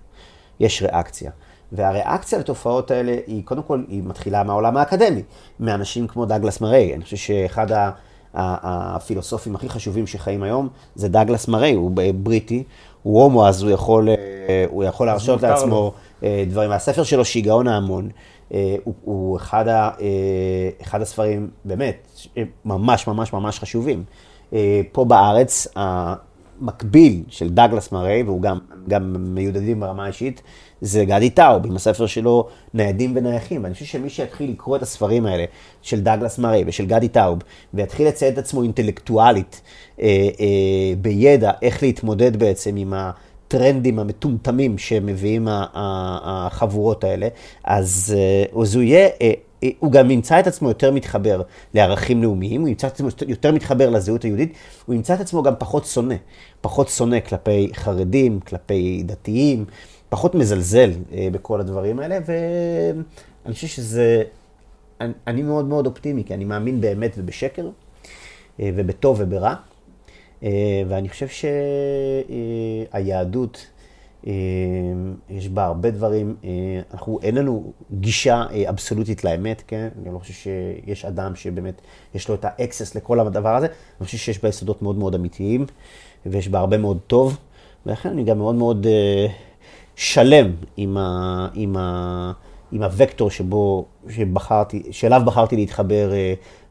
יש 0.60 0.82
ריאקציה. 0.82 1.30
והריאקציה 1.72 2.38
לתופעות 2.38 2.90
האלה 2.90 3.16
היא, 3.26 3.44
קודם 3.44 3.62
כל, 3.62 3.84
היא 3.88 4.02
מתחילה 4.06 4.42
מהעולם 4.42 4.76
האקדמי, 4.76 5.22
מאנשים 5.60 6.06
כמו 6.06 6.26
דאגלס 6.26 6.60
מריי. 6.60 6.94
אני 6.94 7.04
חושב 7.04 7.16
שאחד 7.16 7.66
הפילוסופים 8.34 9.54
הכי 9.54 9.68
חשובים 9.68 10.06
שחיים 10.06 10.42
היום 10.42 10.68
זה 10.94 11.08
דאגלס 11.08 11.48
מריי, 11.48 11.74
הוא 11.74 11.92
בריטי, 12.14 12.62
הוא 13.02 13.22
הומו, 13.22 13.48
אז 13.48 13.62
הוא 13.62 13.70
יכול, 13.70 14.08
אה, 14.08 14.14
הוא 14.68 14.84
יכול 14.84 15.06
להרשות 15.06 15.42
לעצמו 15.42 15.70
לו. 15.70 15.92
אה, 16.22 16.44
דברים. 16.48 16.70
והספר 16.70 17.02
שלו, 17.02 17.24
שיגעון 17.24 17.68
ההמון, 17.68 18.08
הוא, 18.50 18.94
הוא 19.04 19.36
אחד, 19.36 19.68
ה, 19.68 19.90
אה, 20.00 20.70
אחד 20.82 21.02
הספרים, 21.02 21.50
באמת, 21.64 22.08
ממש 22.64 23.06
ממש 23.06 23.32
ממש 23.32 23.58
חשובים. 23.58 24.04
אה, 24.52 24.80
פה 24.92 25.04
בארץ, 25.04 25.66
המקביל 25.76 27.22
של 27.28 27.48
דאגלס 27.48 27.92
מריי, 27.92 28.22
והוא 28.22 28.42
גם, 28.42 28.58
גם 28.88 29.16
מיודדים 29.34 29.80
ברמה 29.80 30.04
האישית, 30.04 30.42
זה 30.80 31.04
גדי 31.04 31.30
טאוב, 31.30 31.66
עם 31.66 31.76
הספר 31.76 32.06
שלו 32.06 32.48
ניידים 32.74 33.12
ונייחים. 33.16 33.62
ואני 33.64 33.74
חושב 33.74 33.86
שמי 33.86 34.10
שיתחיל 34.10 34.50
לקרוא 34.50 34.76
את 34.76 34.82
הספרים 34.82 35.26
האלה 35.26 35.44
של 35.82 36.00
דאגלס 36.00 36.38
מריי 36.38 36.64
ושל 36.66 36.86
גדי 36.86 37.08
טאוב, 37.08 37.38
ויתחיל 37.74 38.08
לציין 38.08 38.32
את 38.32 38.38
עצמו 38.38 38.62
אינטלקטואלית 38.62 39.60
אה, 40.00 40.06
אה, 40.40 40.94
בידע 41.00 41.50
איך 41.62 41.82
להתמודד 41.82 42.36
בעצם 42.36 42.76
עם 42.76 42.92
הטרנדים 43.46 43.98
המטומטמים 43.98 44.78
שמביאים 44.78 45.48
החבורות 45.50 47.04
האלה, 47.04 47.28
אז, 47.64 48.14
אה, 48.16 48.62
אז 48.62 48.74
הוא 48.74 48.82
יהיה... 48.82 49.08
אה, 49.22 49.32
אה, 49.62 49.68
הוא 49.78 49.92
גם 49.92 50.10
ימצא 50.10 50.40
את 50.40 50.46
עצמו 50.46 50.68
יותר 50.68 50.90
מתחבר 50.90 51.42
לערכים 51.74 52.22
לאומיים, 52.22 52.60
הוא 52.60 52.68
ימצא 52.68 52.86
את 52.86 52.92
עצמו 52.92 53.08
יותר 53.28 53.52
מתחבר 53.52 53.90
לזהות 53.90 54.22
היהודית, 54.22 54.52
הוא 54.86 54.94
ימצא 54.94 55.14
את 55.14 55.20
עצמו 55.20 55.42
גם 55.42 55.54
פחות 55.58 55.84
שונא, 55.84 56.14
פחות 56.60 56.88
שונא 56.88 57.20
כלפי 57.20 57.70
חרדים, 57.74 58.40
כלפי 58.40 59.02
דתיים, 59.06 59.64
פחות 60.08 60.34
מזלזל 60.34 60.90
בכל 61.32 61.60
הדברים 61.60 61.98
האלה, 61.98 62.18
ואני 62.26 63.54
חושב 63.54 63.66
שזה, 63.66 64.22
אני, 65.00 65.12
אני 65.26 65.42
מאוד 65.42 65.64
מאוד 65.64 65.86
אופטימי, 65.86 66.24
כי 66.24 66.34
אני 66.34 66.44
מאמין 66.44 66.80
באמת 66.80 67.14
ובשקר, 67.18 67.68
ובטוב 68.58 69.16
וברע, 69.20 69.54
ואני 70.88 71.08
חושב 71.08 71.26
שהיהדות 72.92 73.66
יש 75.30 75.48
בה 75.48 75.64
הרבה 75.64 75.90
דברים, 75.90 76.36
אנחנו, 76.92 77.18
אין 77.22 77.34
לנו 77.34 77.72
גישה 77.92 78.44
אבסולוטית 78.68 79.24
לאמת, 79.24 79.62
כן? 79.66 79.88
אני 80.02 80.14
לא 80.14 80.18
חושב 80.18 80.32
שיש 80.32 81.04
אדם 81.04 81.36
שבאמת 81.36 81.80
יש 82.14 82.28
לו 82.28 82.34
את 82.34 82.44
האקסס 82.44 82.94
לכל 82.94 83.20
הדבר 83.20 83.56
הזה, 83.56 83.66
אני 83.66 84.06
חושב 84.06 84.18
שיש 84.18 84.42
בה 84.42 84.48
יסודות 84.48 84.82
מאוד 84.82 84.96
מאוד 84.96 85.14
אמיתיים, 85.14 85.66
ויש 86.26 86.48
בה 86.48 86.58
הרבה 86.58 86.78
מאוד 86.78 86.98
טוב, 87.06 87.38
ולכן 87.86 88.08
אני 88.08 88.24
גם 88.24 88.38
מאוד 88.38 88.54
מאוד 88.54 88.86
שלם 89.96 90.52
עם, 90.76 90.96
ה, 90.96 91.48
עם, 91.54 91.76
ה, 91.76 92.32
עם 92.72 92.82
הוקטור 92.82 93.30
שבו, 93.30 93.84
שבחרתי, 94.08 94.82
שאליו 94.90 95.22
בחרתי 95.24 95.56
להתחבר 95.56 96.10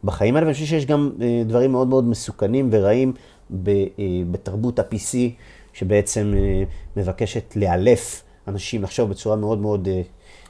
בחיים 0.04 0.36
האלה, 0.36 0.46
ואני 0.46 0.54
חושב 0.54 0.66
שיש 0.66 0.86
גם 0.86 1.12
דברים 1.46 1.72
מאוד 1.72 1.88
מאוד 1.88 2.04
מסוכנים 2.04 2.70
ורעים 2.72 3.14
בתרבות 3.52 4.80
ה-PC. 4.80 5.18
שבעצם 5.76 6.34
אה, 6.38 6.64
מבקשת 6.98 7.56
לאלף 7.56 8.24
אנשים 8.48 8.84
לחשוב 8.84 9.10
בצורה 9.10 9.36
מאוד 9.36 9.58
מאוד 9.58 9.88
אה, 9.88 10.02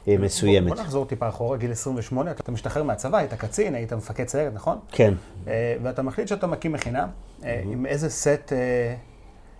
אה, 0.08 0.15
מסוימת. 0.19 0.67
בוא, 0.67 0.75
בוא 0.75 0.84
נחזור 0.84 1.05
טיפה 1.05 1.29
אחורה, 1.29 1.58
גיל 1.58 1.71
28, 1.71 2.31
אתה 2.31 2.51
משתחרר 2.51 2.84
מהצבא, 2.84 3.17
היית 3.17 3.34
קצין, 3.34 3.75
היית 3.75 3.93
מפקד 3.93 4.27
סיירת, 4.27 4.53
נכון? 4.53 4.77
כן. 4.91 5.13
ואתה 5.84 6.01
מחליט 6.01 6.27
שאתה 6.27 6.47
מקים 6.47 6.71
מכינה, 6.71 7.08
עם 7.43 7.86
איזה 7.86 8.10
סט, 8.10 8.53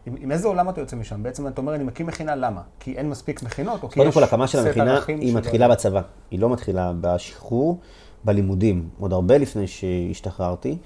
עם, 0.06 0.16
עם 0.20 0.32
איזה 0.32 0.48
עולם 0.48 0.70
אתה 0.70 0.82
יוצא 0.82 0.96
משם? 0.96 1.24
בעצם 1.24 1.48
אתה 1.48 1.62
אומר, 1.62 1.76
אני 1.76 1.84
מקים 1.84 2.06
מכינה, 2.06 2.36
למה? 2.36 2.62
כי 2.80 2.98
אין 2.98 3.10
מספיק 3.10 3.44
מכינות, 3.44 3.84
או 3.84 3.90
כי 3.90 4.00
יש 4.00 4.08
סט 4.08 4.18
ערכים 4.18 4.22
קודם 4.22 4.28
כל, 4.28 4.36
הקמה 4.36 4.48
של 4.48 4.60
המכינה 4.60 5.00
היא 5.08 5.36
מתחילה 5.36 5.68
בצבא, 5.68 6.02
היא 6.32 6.40
לא 6.40 6.50
מתחילה 6.50 6.92
בשחרור, 7.02 7.80
בלימודים, 8.24 8.90
עוד 9.00 9.14
הרבה 9.14 9.38
לפני 9.38 9.68
שהשתחררתי. 9.68 10.78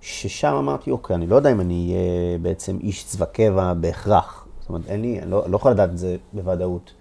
ששם 0.00 0.54
אמרתי, 0.54 0.90
אוקיי, 0.90 1.16
אני 1.16 1.26
לא 1.26 1.36
יודע 1.36 1.52
אם 1.52 1.60
אני 1.60 1.94
אהיה 1.94 2.38
בעצם 2.38 2.78
איש 2.80 3.04
צבא 3.04 3.24
קבע 3.24 3.74
בהכרח. 3.74 4.46
זאת 4.60 4.68
אומרת, 4.68 4.86
אין 4.86 5.02
לי, 5.02 5.22
אני 5.22 5.30
לא, 5.30 5.44
לא 5.48 5.56
יכול 5.56 5.70
לדעת 5.70 5.90
את 5.90 5.98
זה 5.98 6.16
בוודאות. 6.32 6.92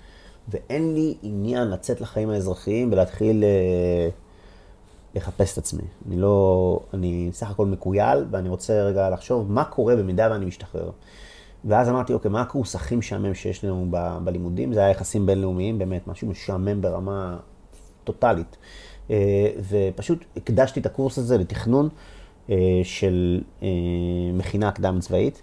ואין 0.50 0.94
לי 0.94 1.16
עניין 1.22 1.68
לצאת 1.68 2.02
לחיים 2.02 2.30
האזרחיים 2.30 2.92
ולהתחיל 2.92 3.44
אה, 3.44 4.10
לחפש 5.16 5.54
את 5.54 5.58
עצמי. 5.58 5.82
אני 6.08 6.18
לא, 6.18 6.80
אני 6.94 7.30
סך 7.34 7.50
הכל 7.50 7.66
מקוייל, 7.66 8.26
ואני 8.32 8.50
רוצה 8.50 8.84
רגע 8.84 9.10
לחשוב 9.10 9.52
מה 9.52 9.64
קורה 9.64 9.96
במידה 9.96 10.28
ואני 10.32 10.46
משתחרר. 10.46 10.92
ואז 11.66 11.90
אמרתי, 11.90 12.14
אוקיי, 12.14 12.32
מה 12.32 12.42
הקורס 12.42 12.76
הכי 12.76 12.96
משעמם 12.96 13.34
שיש 13.34 13.64
לנו 13.64 13.88
ב, 13.90 14.18
בלימודים? 14.24 14.74
זה 14.74 14.80
היה 14.80 14.90
יחסים 14.90 15.26
בינלאומיים, 15.26 15.80
באמת, 15.80 16.08
משהו 16.08 16.28
משעמם 16.28 16.82
ברמה 16.82 17.38
טוטאלית. 18.04 18.58
אה, 19.12 19.50
ופשוט 19.70 20.26
הקדשתי 20.38 20.80
את 20.80 20.86
הקורס 20.86 21.18
הזה 21.18 21.38
לתכנון. 21.38 21.90
אה, 22.50 22.82
של 22.84 23.42
אה, 23.64 23.68
מכינה 24.34 24.72
קדם 24.72 25.00
צבאית, 25.00 25.42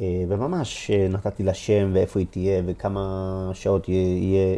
אה, 0.00 0.24
וממש 0.28 0.90
נתתי 0.90 1.42
לה 1.42 1.54
שם 1.54 1.90
ואיפה 1.92 2.18
היא 2.20 2.26
תהיה 2.30 2.62
וכמה 2.66 3.50
שעות 3.54 3.88
יהיה... 3.88 4.56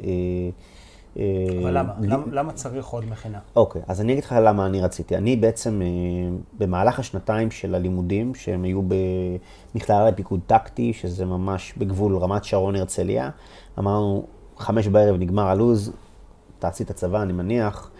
אבל 1.62 1.78
למה? 1.78 1.92
למה, 2.00 2.24
למה 2.30 2.52
צריך 2.52 2.86
עוד 2.86 3.04
מכינה? 3.10 3.38
אוקיי, 3.56 3.82
אז 3.88 4.00
אני 4.00 4.12
אגיד 4.12 4.24
לך 4.24 4.34
למה 4.42 4.66
אני 4.66 4.80
רציתי. 4.80 5.16
אני 5.16 5.36
בעצם, 5.36 5.80
במהלך 6.58 6.98
השנתיים 6.98 7.50
של 7.50 7.74
הלימודים, 7.74 8.34
שהם 8.34 8.64
היו 8.64 8.82
במכללה 9.74 10.08
לפיקוד 10.08 10.40
טקטי, 10.46 10.92
שזה 10.92 11.24
ממש 11.24 11.74
בגבול 11.78 12.16
רמת 12.16 12.44
שרון 12.44 12.76
הרצליה, 12.76 13.30
אמרנו, 13.78 14.26
חמש 14.58 14.88
בערב 14.88 15.16
נגמר 15.16 15.46
הלו"ז, 15.46 15.92
תעשי 16.58 16.82
את 16.82 16.90
הצבא, 16.90 17.22
אני 17.22 17.32
מניח, 17.32 17.90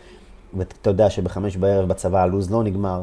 ואתה 0.54 0.90
יודע 0.90 1.10
שבחמש 1.10 1.56
בערב 1.56 1.88
בצבא 1.88 2.22
הלו"ז 2.22 2.50
לא 2.50 2.62
נגמר. 2.62 3.02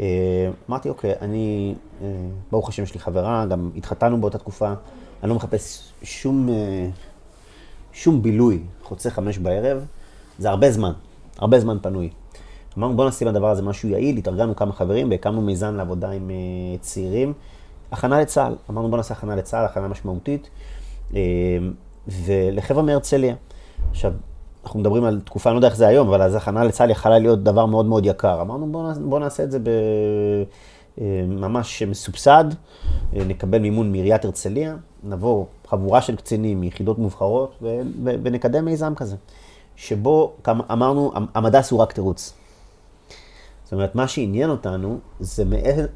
אה, 0.00 0.50
אמרתי, 0.68 0.88
אוקיי, 0.88 1.12
אני, 1.20 1.74
אה, 2.02 2.06
ברוך 2.50 2.68
השם 2.68 2.82
יש 2.82 2.94
לי 2.94 3.00
חברה, 3.00 3.46
גם 3.46 3.70
התחתנו 3.76 4.20
באותה 4.20 4.38
תקופה, 4.38 4.72
אני 5.22 5.30
לא 5.30 5.34
מחפש 5.36 5.92
שום, 6.02 6.48
אה, 6.48 6.88
שום 7.92 8.22
בילוי 8.22 8.62
חוצה 8.82 9.10
חמש 9.10 9.38
בערב, 9.38 9.86
זה 10.38 10.50
הרבה 10.50 10.70
זמן, 10.70 10.92
הרבה 11.38 11.60
זמן 11.60 11.78
פנוי. 11.82 12.10
אמרנו, 12.78 12.96
בוא 12.96 13.08
נשים 13.08 13.28
לדבר 13.28 13.50
הזה 13.50 13.62
משהו 13.62 13.88
יעיל, 13.88 14.16
התארגנו 14.16 14.56
כמה 14.56 14.72
חברים 14.72 15.10
והקמנו 15.10 15.40
מיזם 15.40 15.76
לעבודה 15.76 16.10
עם 16.10 16.30
צעירים. 16.80 17.32
הכנה 17.92 18.20
לצה"ל, 18.20 18.54
אמרנו 18.70 18.88
בוא 18.88 18.96
נעשה 18.96 19.14
הכנה 19.14 19.36
לצה"ל, 19.36 19.64
הכנה 19.64 19.88
משמעותית, 19.88 20.50
ולחבר'ה 22.08 22.82
מהרצליה. 22.82 23.34
עכשיו, 23.90 24.12
אנחנו 24.64 24.80
מדברים 24.80 25.04
על 25.04 25.20
תקופה, 25.24 25.50
אני 25.50 25.54
לא 25.54 25.58
יודע 25.58 25.68
איך 25.68 25.76
זה 25.76 25.88
היום, 25.88 26.08
אבל 26.08 26.22
אז 26.22 26.34
הכנה 26.34 26.64
לצה"ל 26.64 26.90
יכלה 26.90 27.18
להיות 27.18 27.42
דבר 27.42 27.66
מאוד 27.66 27.86
מאוד 27.86 28.06
יקר. 28.06 28.40
אמרנו, 28.40 28.72
בואו 28.72 28.92
בוא 29.08 29.18
נעשה 29.18 29.42
את 29.42 29.50
זה 29.50 29.58
ב... 29.58 29.68
אה, 31.00 31.24
ממש 31.28 31.82
מסובסד, 31.82 32.44
אה, 33.16 33.24
נקבל 33.24 33.58
מימון 33.58 33.92
מעיריית 33.92 34.24
הרצליה, 34.24 34.76
נבוא 35.04 35.44
חבורה 35.68 36.02
של 36.02 36.16
קצינים 36.16 36.60
מיחידות 36.60 36.98
מובחרות 36.98 37.54
ו... 37.62 37.80
ו... 38.04 38.10
ונקדם 38.22 38.64
מיזם 38.64 38.94
כזה, 38.94 39.16
שבו 39.76 40.32
אמרנו, 40.48 41.12
המדס 41.34 41.70
הוא 41.70 41.80
רק 41.80 41.92
תירוץ. 41.92 42.34
זאת 43.64 43.72
אומרת, 43.72 43.94
מה 43.94 44.08
שעניין 44.08 44.50
אותנו 44.50 44.98
זה 45.20 45.44
מאיזה, 45.44 45.86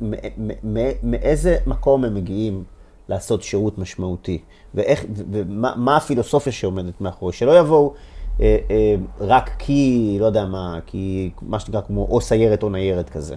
מאיזה 1.02 1.57
מקום 1.66 2.05
הם 2.05 2.14
מגיעים 2.14 2.64
לעשות 3.09 3.42
שירות 3.42 3.79
משמעותי, 3.79 4.38
ואיך, 4.74 5.05
ומה 5.33 5.96
הפילוסופיה 5.96 6.52
שעומדת 6.52 7.00
מאחורי, 7.00 7.33
שלא 7.33 7.59
יבואו 7.59 7.94
אה, 8.40 8.57
אה, 8.70 8.94
רק 9.20 9.51
כי, 9.59 10.16
לא 10.20 10.27
יודע 10.27 10.44
מה, 10.44 10.79
כי 10.87 11.31
מה 11.42 11.59
שנקרא 11.61 11.81
כמו 11.81 12.07
או 12.11 12.20
סיירת 12.20 12.62
או 12.62 12.70
ניירת 12.70 13.11
כזה. 13.11 13.35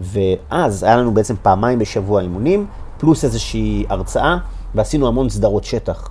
ואז 0.00 0.82
היה 0.82 0.96
לנו 0.96 1.14
בעצם 1.14 1.34
פעמיים 1.42 1.78
בשבוע 1.78 2.20
אימונים, 2.20 2.66
פלוס 2.98 3.24
איזושהי 3.24 3.84
הרצאה, 3.88 4.38
ועשינו 4.74 5.08
המון 5.08 5.28
סדרות 5.28 5.64
שטח. 5.64 6.10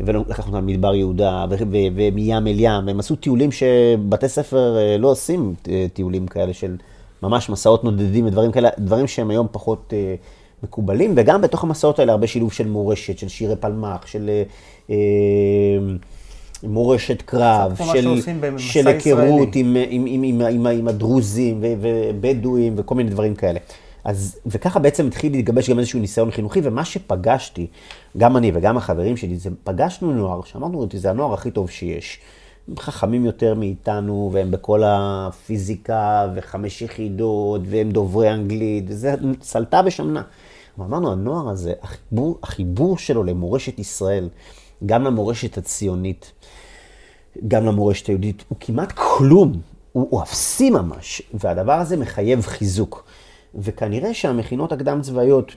ולקחנו 0.00 0.54
אותם 0.54 0.66
מדבר 0.66 0.94
יהודה 0.94 1.44
ומים 1.50 2.46
אל 2.46 2.54
ים, 2.58 2.86
והם 2.86 3.00
עשו 3.00 3.16
טיולים 3.16 3.52
שבתי 3.52 4.28
ספר 4.28 4.76
אה, 4.78 4.98
לא 4.98 5.08
עושים 5.08 5.54
טיולים 5.92 6.26
כאלה 6.26 6.52
של 6.52 6.76
ממש 7.22 7.50
מסעות 7.50 7.84
נודדים 7.84 8.26
ודברים 8.26 8.52
כאלה, 8.52 8.68
דברים 8.78 9.06
שהם 9.06 9.30
היום 9.30 9.46
פחות 9.52 9.92
מקובלים, 10.62 11.14
וגם 11.16 11.40
בתוך 11.40 11.64
המסעות 11.64 11.98
האלה 11.98 12.12
הרבה 12.12 12.26
שילוב 12.26 12.52
של 12.52 12.68
מורשת, 12.68 13.18
של 13.18 13.28
שירי 13.28 13.56
פלמ"ח, 13.56 14.06
של... 14.06 14.30
מורשת 16.62 17.22
קרב, 17.22 17.76
של, 17.92 18.20
של 18.58 18.88
היכרות 18.88 19.48
עם, 19.54 19.76
עם, 19.88 20.04
עם, 20.06 20.22
עם, 20.22 20.40
עם, 20.40 20.66
עם 20.66 20.88
הדרוזים 20.88 21.60
ובדואים 21.62 22.74
וכל 22.76 22.94
מיני 22.94 23.10
דברים 23.10 23.34
כאלה. 23.34 23.58
אז, 24.04 24.38
וככה 24.46 24.78
בעצם 24.78 25.06
התחיל 25.06 25.32
להתגבש 25.32 25.70
גם 25.70 25.78
איזשהו 25.78 26.00
ניסיון 26.00 26.30
חינוכי, 26.30 26.60
ומה 26.62 26.84
שפגשתי, 26.84 27.66
גם 28.16 28.36
אני 28.36 28.50
וגם 28.54 28.76
החברים 28.76 29.16
שלי, 29.16 29.36
זה 29.36 29.50
פגשנו 29.64 30.12
נוער, 30.12 30.40
שאמרנו, 30.44 30.86
זה 30.94 31.10
הנוער 31.10 31.34
הכי 31.34 31.50
טוב 31.50 31.70
שיש. 31.70 32.20
הם 32.68 32.76
חכמים 32.76 33.24
יותר 33.24 33.54
מאיתנו, 33.54 34.30
והם 34.32 34.50
בכל 34.50 34.82
הפיזיקה, 34.86 36.32
וחמש 36.34 36.82
יחידות, 36.82 37.60
והם 37.64 37.90
דוברי 37.90 38.30
אנגלית, 38.30 38.84
וזה 38.88 39.14
סלטה 39.42 39.80
ושמנה. 39.86 40.22
אמרנו, 40.80 41.12
הנוער 41.12 41.48
הזה, 41.48 41.72
החיבור, 41.82 42.38
החיבור 42.42 42.98
שלו 42.98 43.24
למורשת 43.24 43.78
ישראל, 43.78 44.28
גם 44.86 45.04
למורשת 45.04 45.58
הציונית, 45.58 46.32
גם 47.48 47.66
למורשת 47.66 48.06
היהודית, 48.06 48.44
הוא 48.48 48.56
כמעט 48.60 48.92
כלום, 48.92 49.52
הוא, 49.92 50.06
הוא 50.10 50.22
אפסי 50.22 50.70
ממש, 50.70 51.22
והדבר 51.34 51.72
הזה 51.72 51.96
מחייב 51.96 52.46
חיזוק. 52.46 53.04
וכנראה 53.54 54.14
שהמכינות 54.14 54.72
הקדם 54.72 55.02
צבאיות 55.02 55.52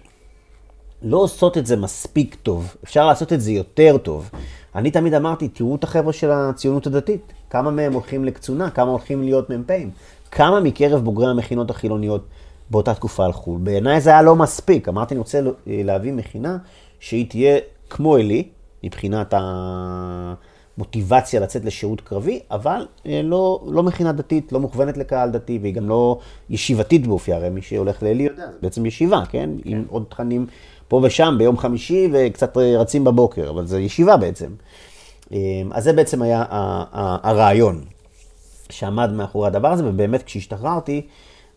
לא 1.02 1.18
עושות 1.18 1.58
את 1.58 1.66
זה 1.66 1.76
מספיק 1.76 2.36
טוב, 2.36 2.76
אפשר 2.84 3.08
לעשות 3.08 3.34
את 3.34 3.42
זה 3.42 3.52
יותר 3.52 3.98
טוב. 3.98 4.30
אני 4.76 4.92
תמיד 4.92 5.14
אמרתי, 5.14 5.48
תראו 5.48 5.76
את 5.76 5.84
החבר'ה 5.84 6.14
של 6.14 6.32
הציונות 6.32 6.88
הדתית, 6.88 7.34
כמה 7.50 7.72
מהם 7.72 7.94
הולכים 7.94 8.26
לקצונה, 8.26 8.70
כמה 8.70 8.92
הולכים 8.92 9.24
להיות 9.24 9.50
מ"פים, 9.50 9.92
כמה 10.32 10.60
מקרב 10.60 11.04
בוגרי 11.04 11.30
המכינות 11.30 11.70
החילוניות 11.70 12.26
באותה 12.70 12.94
תקופה 12.94 13.26
הלכו. 13.26 13.58
בעיניי 13.58 14.02
זה 14.02 14.10
היה 14.10 14.22
לא 14.22 14.36
מספיק, 14.36 14.88
אמרתי, 14.88 15.14
אני 15.14 15.20
רוצה 15.20 15.40
להביא 15.68 16.14
מכינה 16.14 16.58
שהיא 17.00 17.30
תהיה 17.30 17.58
כמו 17.90 18.18
אלי, 18.18 18.48
מבחינת 18.84 19.34
המוטיבציה 20.82 21.40
לצאת 21.40 21.66
לשירות 21.66 22.02
קרבי, 22.02 22.40
אבל 22.52 22.88
אה, 23.06 23.22
לא, 23.24 23.62
לא 23.68 23.84
מכינה 23.84 24.12
דתית, 24.12 24.52
לא 24.52 24.60
מוכוונת 24.60 24.98
לקהל 24.98 25.30
דתי, 25.30 25.60
והיא 25.62 25.74
גם 25.74 25.90
לא 25.90 26.20
ישיבתית 26.50 27.08
באופי, 27.08 27.34
הרי 27.34 27.50
מי 27.50 27.62
שהולך 27.62 28.04
לאלי 28.04 28.24
יודע, 28.24 28.46
זה 28.52 28.58
בעצם 28.62 28.86
ישיבה, 28.86 29.24
כן? 29.30 29.50
כן? 29.64 29.70
עם 29.70 29.86
עוד 29.90 30.04
תכנים 30.10 30.46
פה 30.88 31.02
ושם 31.04 31.36
ביום 31.38 31.58
חמישי 31.58 32.10
וקצת 32.12 32.58
רצים 32.58 33.04
בבוקר, 33.04 33.50
אבל 33.50 33.66
זה 33.66 33.80
ישיבה 33.80 34.18
בעצם. 34.18 34.50
אה, 35.34 35.38
אז 35.72 35.84
זה 35.84 35.94
בעצם 35.94 36.22
היה 36.22 36.46
הרעיון 37.24 37.82
שעמד 38.70 39.12
מאחורי 39.12 39.48
הדבר 39.48 39.72
הזה, 39.72 39.88
ובאמת 39.88 40.24
כשהשתחררתי, 40.24 41.02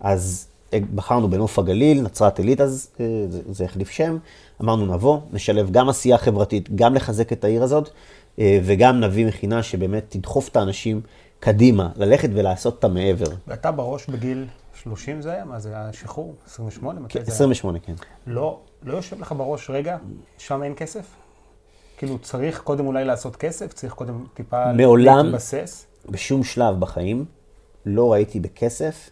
אז 0.01 0.47
בחרנו 0.95 1.31
בנוף 1.31 1.59
הגליל, 1.59 2.03
נצרת 2.03 2.39
עילית, 2.39 2.61
אז 2.61 2.89
אה, 3.01 3.07
זה, 3.29 3.41
זה 3.51 3.65
החליף 3.65 3.91
שם. 3.91 4.17
אמרנו 4.63 4.95
נבוא, 4.95 5.19
נשלב 5.33 5.71
גם 5.71 5.89
עשייה 5.89 6.19
חברתית, 6.19 6.75
גם 6.75 6.95
לחזק 6.95 7.33
את 7.33 7.45
העיר 7.45 7.63
הזאת, 7.63 7.89
אה, 7.89 7.93
וגם 8.39 9.01
נביא 9.01 9.27
מכינה 9.27 9.63
שבאמת 9.63 10.05
תדחוף 10.09 10.49
את 10.49 10.57
האנשים 10.57 11.01
קדימה, 11.41 11.89
ללכת 11.97 12.29
ולעשות 12.33 12.79
את 12.79 12.85
המעבר. 12.85 13.25
ואתה 13.49 13.73
בראש 13.73 14.07
בגיל 14.07 14.47
30 14.83 15.23
זה 15.23 15.33
היה? 15.33 15.45
מה 15.45 15.61
זה 15.61 15.69
היה 15.69 15.93
שחרור? 15.93 16.35
28? 16.47 17.01
כן, 17.09 17.21
28, 17.27 17.79
כן. 17.79 17.95
לא, 18.27 18.61
לא 18.83 18.97
יושב 18.97 19.21
לך 19.21 19.33
בראש, 19.37 19.71
רגע, 19.71 19.97
שם 20.39 20.63
אין 20.63 20.73
כסף? 20.77 21.07
כאילו, 21.99 22.19
צריך 22.19 22.61
קודם 22.61 22.87
אולי 22.87 23.05
לעשות 23.05 23.37
כסף? 23.37 23.73
צריך 23.73 23.93
קודם 23.93 24.25
טיפה 24.35 24.73
מעולם- 24.73 25.27
להתבסס? 25.27 25.87
בשום 26.09 26.45
שלב 26.45 26.81
בחיים 26.81 27.25
לא 27.87 28.13
ראיתי 28.13 28.41
בכסף 28.41 29.11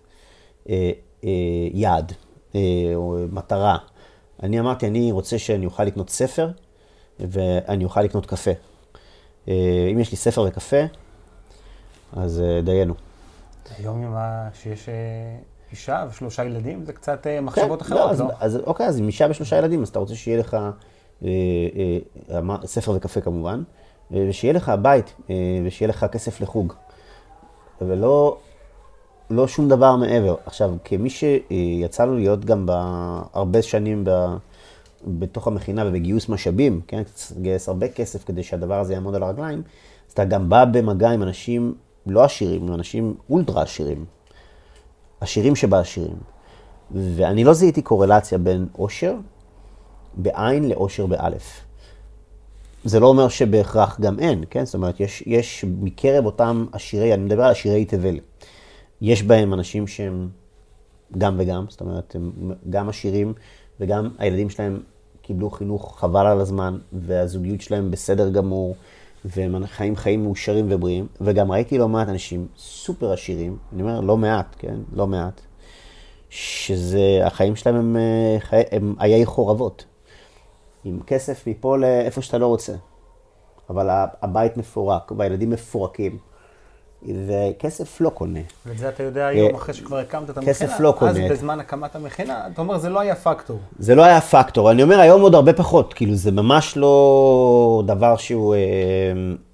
אה, 0.68 0.90
אה, 1.24 1.28
יעד 1.72 2.12
אה, 2.54 2.60
או 2.94 3.16
מטרה. 3.32 3.78
אני 4.42 4.60
אמרתי, 4.60 4.86
אני 4.86 5.12
רוצה 5.12 5.38
שאני 5.38 5.66
אוכל 5.66 5.84
לקנות 5.84 6.10
ספר 6.10 6.50
ואני 7.20 7.84
אוכל 7.84 8.02
לקנות 8.02 8.26
קפה. 8.26 8.50
אה, 9.48 9.54
אם 9.92 9.98
יש 9.98 10.10
לי 10.10 10.16
ספר 10.16 10.42
וקפה, 10.48 10.76
אז 12.16 12.40
אה, 12.40 12.60
דיינו. 12.62 12.94
היום 13.78 14.02
עם 14.02 14.14
ה... 14.14 14.48
שיש 14.62 14.88
אה, 14.88 14.94
אישה 15.70 16.04
ושלושה 16.10 16.44
ילדים, 16.44 16.84
זה 16.84 16.92
קצת 16.92 17.26
אה, 17.26 17.40
מחשבות 17.40 17.82
כן, 17.82 17.86
אחרות, 17.86 18.10
אז, 18.10 18.20
לא? 18.20 18.26
אז 18.40 18.56
אוקיי, 18.66 18.86
אז 18.86 18.98
עם 18.98 19.06
אישה 19.06 19.26
ושלושה 19.30 19.58
ילדים, 19.58 19.82
אז 19.82 19.88
אתה 19.88 19.98
רוצה 19.98 20.14
שיהיה 20.14 20.38
לך 20.38 20.54
אה, 20.54 21.28
אה, 22.30 22.38
אמר- 22.38 22.66
ספר 22.66 22.92
וקפה 22.92 23.20
כמובן, 23.20 23.62
אה, 24.14 24.26
ושיהיה 24.28 24.54
לך 24.54 24.72
בית, 24.82 25.14
אה, 25.30 25.34
ושיהיה 25.66 25.88
לך 25.88 26.06
כסף 26.12 26.40
לחוג. 26.40 26.72
ולא 27.80 28.36
לא 29.30 29.48
שום 29.48 29.68
דבר 29.68 29.96
מעבר. 29.96 30.36
עכשיו, 30.46 30.74
כמי 30.84 31.10
שיצא 31.10 32.04
לו 32.04 32.14
להיות 32.16 32.44
גם 32.44 32.66
הרבה 33.34 33.62
שנים 33.62 34.04
ב, 34.04 34.10
בתוך 35.06 35.46
המכינה 35.46 35.84
ובגיוס 35.86 36.28
משאבים, 36.28 36.80
כן? 36.86 37.02
לגייס 37.36 37.68
הרבה 37.68 37.88
כסף 37.88 38.24
כדי 38.24 38.42
שהדבר 38.42 38.80
הזה 38.80 38.92
יעמוד 38.94 39.14
על 39.14 39.22
הרגליים, 39.22 39.62
אז 40.08 40.12
אתה 40.12 40.24
גם 40.24 40.48
בא 40.48 40.64
במגע 40.64 41.10
עם 41.10 41.22
אנשים 41.22 41.74
לא 42.06 42.24
עשירים, 42.24 42.62
עם 42.62 42.74
אנשים 42.74 43.14
אולטרה 43.30 43.62
עשירים. 43.62 44.04
עשירים 45.20 45.56
שבעשירים. 45.56 46.16
ואני 46.90 47.44
לא 47.44 47.52
זיהיתי 47.52 47.82
קורלציה 47.82 48.38
בין 48.38 48.66
עושר 48.72 49.14
בעין 50.14 50.68
לעושר 50.68 51.06
באלף. 51.06 51.60
זה 52.84 53.00
לא 53.00 53.06
אומר 53.06 53.28
שבהכרח 53.28 54.00
גם 54.00 54.18
אין, 54.18 54.44
כן? 54.50 54.64
זאת 54.64 54.74
אומרת, 54.74 55.00
יש, 55.00 55.22
יש 55.26 55.64
מקרב 55.80 56.26
אותם 56.26 56.66
עשירי, 56.72 57.14
אני 57.14 57.22
מדבר 57.22 57.44
על 57.44 57.50
עשירי 57.50 57.84
תבל. 57.84 58.18
יש 59.00 59.22
בהם 59.22 59.54
אנשים 59.54 59.86
שהם 59.86 60.28
גם 61.18 61.36
וגם, 61.38 61.64
זאת 61.68 61.80
אומרת, 61.80 62.14
הם 62.14 62.52
גם 62.70 62.88
עשירים 62.88 63.32
וגם 63.80 64.10
הילדים 64.18 64.50
שלהם 64.50 64.80
קיבלו 65.32 65.50
חינוך 65.50 66.00
חבל 66.00 66.26
על 66.26 66.40
הזמן, 66.40 66.78
והזוגיות 66.92 67.60
שלהם 67.60 67.90
בסדר 67.90 68.30
גמור, 68.30 68.76
והם 69.24 69.66
חיים 69.66 69.96
חיים 69.96 70.22
מאושרים 70.22 70.66
ובריאים, 70.70 71.06
וגם 71.20 71.52
ראיתי 71.52 71.78
לא 71.78 71.88
מעט 71.88 72.08
אנשים 72.08 72.46
סופר 72.56 73.12
עשירים, 73.12 73.56
אני 73.72 73.82
אומר 73.82 74.00
לא 74.00 74.16
מעט, 74.16 74.56
כן? 74.58 74.74
לא 74.92 75.06
מעט, 75.06 75.40
שזה, 76.30 77.20
החיים 77.24 77.56
שלהם 77.56 77.76
הם, 77.76 77.96
אה, 77.96 78.36
חי, 78.40 78.62
הם 78.72 78.94
עיי 78.98 79.26
חורבות. 79.26 79.84
עם 80.84 81.00
כסף 81.06 81.46
מפה 81.46 81.78
לאיפה 81.78 82.22
שאתה 82.22 82.38
לא 82.38 82.46
רוצה. 82.46 82.72
אבל 83.70 83.88
הבית 84.22 84.56
מפורק, 84.56 85.12
והילדים 85.18 85.50
מפורקים. 85.50 86.18
וכסף 87.06 88.00
לא 88.00 88.10
קונה. 88.10 88.40
ואת 88.66 88.78
זה 88.78 88.88
אתה 88.88 89.02
יודע 89.02 89.26
היום, 89.26 89.54
אחרי 89.54 89.74
שכבר 89.74 89.98
הקמת 89.98 90.30
את 90.30 90.36
המכינה. 90.36 90.54
כסף 90.54 90.80
לא 90.80 90.94
קונה. 90.98 91.10
אז 91.10 91.18
בזמן 91.30 91.60
הקמת 91.60 91.96
המכינה, 91.96 92.46
אתה 92.52 92.60
אומר, 92.60 92.78
זה 92.78 92.88
לא 92.88 93.00
היה 93.00 93.14
פקטור. 93.14 93.58
זה 93.78 93.94
לא 93.94 94.04
היה 94.04 94.20
פקטור. 94.20 94.70
אני 94.70 94.82
אומר, 94.82 95.00
היום 95.00 95.20
עוד 95.22 95.34
הרבה 95.34 95.52
פחות. 95.52 95.94
כאילו, 95.94 96.14
זה 96.14 96.30
ממש 96.30 96.76
לא 96.76 97.82
דבר 97.86 98.16
שהוא, 98.16 98.54
אה, 98.54 98.60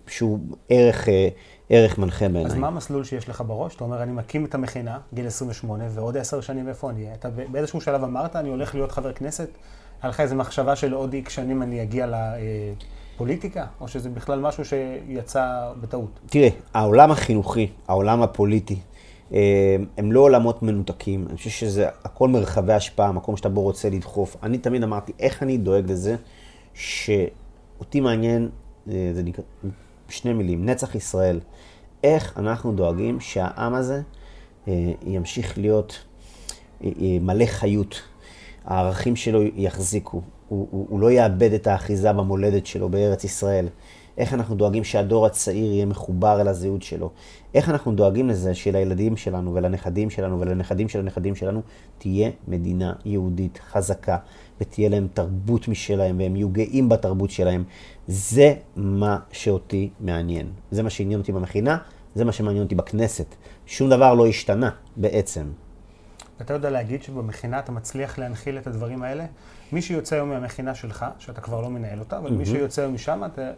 שהוא 0.06 0.38
ערך, 0.68 1.08
אה, 1.08 1.28
ערך 1.70 1.98
מנחה 1.98 2.28
בעיניי. 2.28 2.52
אז 2.52 2.54
מה 2.54 2.66
המסלול 2.66 3.04
שיש 3.04 3.28
לך 3.28 3.42
בראש? 3.46 3.76
אתה 3.76 3.84
אומר, 3.84 4.02
אני 4.02 4.12
מקים 4.12 4.44
את 4.44 4.54
המכינה, 4.54 4.98
גיל 5.14 5.26
28, 5.26 5.84
ועוד 5.94 6.16
עשר 6.16 6.40
שנים 6.40 6.68
איפה 6.68 6.90
אני 6.90 7.04
אהיה? 7.04 7.14
אתה 7.14 7.28
באיזשהו 7.50 7.80
שלב 7.80 8.04
אמרת, 8.04 8.36
אני 8.36 8.48
הולך 8.48 8.74
להיות 8.74 8.92
חבר 8.92 9.12
כנסת? 9.12 9.48
היה 10.02 10.10
לך 10.10 10.20
איזו 10.20 10.34
מחשבה 10.34 10.76
של 10.76 10.92
עוד 10.92 11.12
איקס 11.12 11.32
שנים 11.32 11.62
אני 11.62 11.82
אגיע 11.82 12.06
לפוליטיקה? 13.18 13.66
או 13.80 13.88
שזה 13.88 14.08
בכלל 14.08 14.40
משהו 14.40 14.64
שיצא 14.64 15.72
בטעות? 15.80 16.20
תראה, 16.26 16.48
העולם 16.74 17.10
החינוכי, 17.10 17.66
העולם 17.88 18.22
הפוליטי, 18.22 18.78
הם 19.96 20.12
לא 20.12 20.20
עולמות 20.20 20.62
מנותקים. 20.62 21.26
אני 21.28 21.36
חושב 21.36 21.50
שזה 21.50 21.88
הכל 22.04 22.28
מרחבי 22.28 22.72
השפעה, 22.72 23.12
מקום 23.12 23.36
שאתה 23.36 23.48
בו 23.48 23.60
רוצה 23.60 23.90
לדחוף. 23.90 24.36
אני 24.42 24.58
תמיד 24.58 24.82
אמרתי, 24.82 25.12
איך 25.18 25.42
אני 25.42 25.58
דואג 25.58 25.90
לזה 25.90 26.16
שאותי 26.74 28.00
מעניין, 28.00 28.48
זה 28.86 29.22
נקרא, 29.24 29.44
שני 30.08 30.32
מילים, 30.32 30.66
נצח 30.66 30.94
ישראל. 30.94 31.40
איך 32.04 32.38
אנחנו 32.38 32.72
דואגים 32.72 33.20
שהעם 33.20 33.74
הזה 33.74 34.02
ימשיך 35.06 35.58
להיות 35.58 36.04
מלא 37.20 37.46
חיות. 37.46 38.02
הערכים 38.64 39.16
שלו 39.16 39.42
יחזיקו, 39.42 40.22
הוא, 40.48 40.68
הוא, 40.70 40.86
הוא 40.88 41.00
לא 41.00 41.10
יאבד 41.10 41.52
את 41.52 41.66
האחיזה 41.66 42.12
במולדת 42.12 42.66
שלו 42.66 42.88
בארץ 42.88 43.24
ישראל. 43.24 43.68
איך 44.18 44.34
אנחנו 44.34 44.54
דואגים 44.54 44.84
שהדור 44.84 45.26
הצעיר 45.26 45.72
יהיה 45.72 45.86
מחובר 45.86 46.40
אל 46.40 46.48
הזהות 46.48 46.82
שלו. 46.82 47.10
איך 47.54 47.68
אנחנו 47.68 47.92
דואגים 47.92 48.28
לזה 48.28 48.54
שלילדים 48.54 49.16
שלנו 49.16 49.54
ולנכדים 49.54 50.10
שלנו 50.10 50.40
ולנכדים 50.40 50.88
של 50.88 50.98
הנכדים 50.98 51.34
שלנו 51.34 51.62
תהיה 51.98 52.30
מדינה 52.48 52.92
יהודית 53.04 53.60
חזקה 53.70 54.16
ותהיה 54.60 54.88
להם 54.88 55.08
תרבות 55.14 55.68
משלהם 55.68 56.18
והם 56.18 56.36
יהיו 56.36 56.48
גאים 56.48 56.88
בתרבות 56.88 57.30
שלהם. 57.30 57.64
זה 58.06 58.54
מה 58.76 59.18
שאותי 59.32 59.90
מעניין. 60.00 60.46
זה 60.70 60.82
מה 60.82 60.90
שעניין 60.90 61.20
אותי 61.20 61.32
במכינה, 61.32 61.78
זה 62.14 62.24
מה 62.24 62.32
שמעניין 62.32 62.64
אותי 62.64 62.74
בכנסת. 62.74 63.34
שום 63.66 63.90
דבר 63.90 64.14
לא 64.14 64.26
השתנה 64.26 64.70
בעצם. 64.96 65.46
אתה 66.40 66.54
יודע 66.54 66.70
להגיד 66.70 67.02
שבמכינה 67.02 67.58
אתה 67.58 67.72
מצליח 67.72 68.18
להנחיל 68.18 68.58
את 68.58 68.66
הדברים 68.66 69.02
האלה? 69.02 69.24
מי 69.72 69.82
שיוצא 69.82 70.16
היום 70.16 70.28
מהמכינה 70.28 70.74
שלך, 70.74 71.06
שאתה 71.18 71.40
כבר 71.40 71.60
לא 71.60 71.70
מנהל 71.70 71.98
אותה, 71.98 72.18
אבל 72.18 72.30
mm-hmm. 72.30 72.32
מי 72.32 72.46
שיוצא 72.46 72.82
היום 72.82 72.94
משם, 72.94 73.22
אתה 73.24 73.50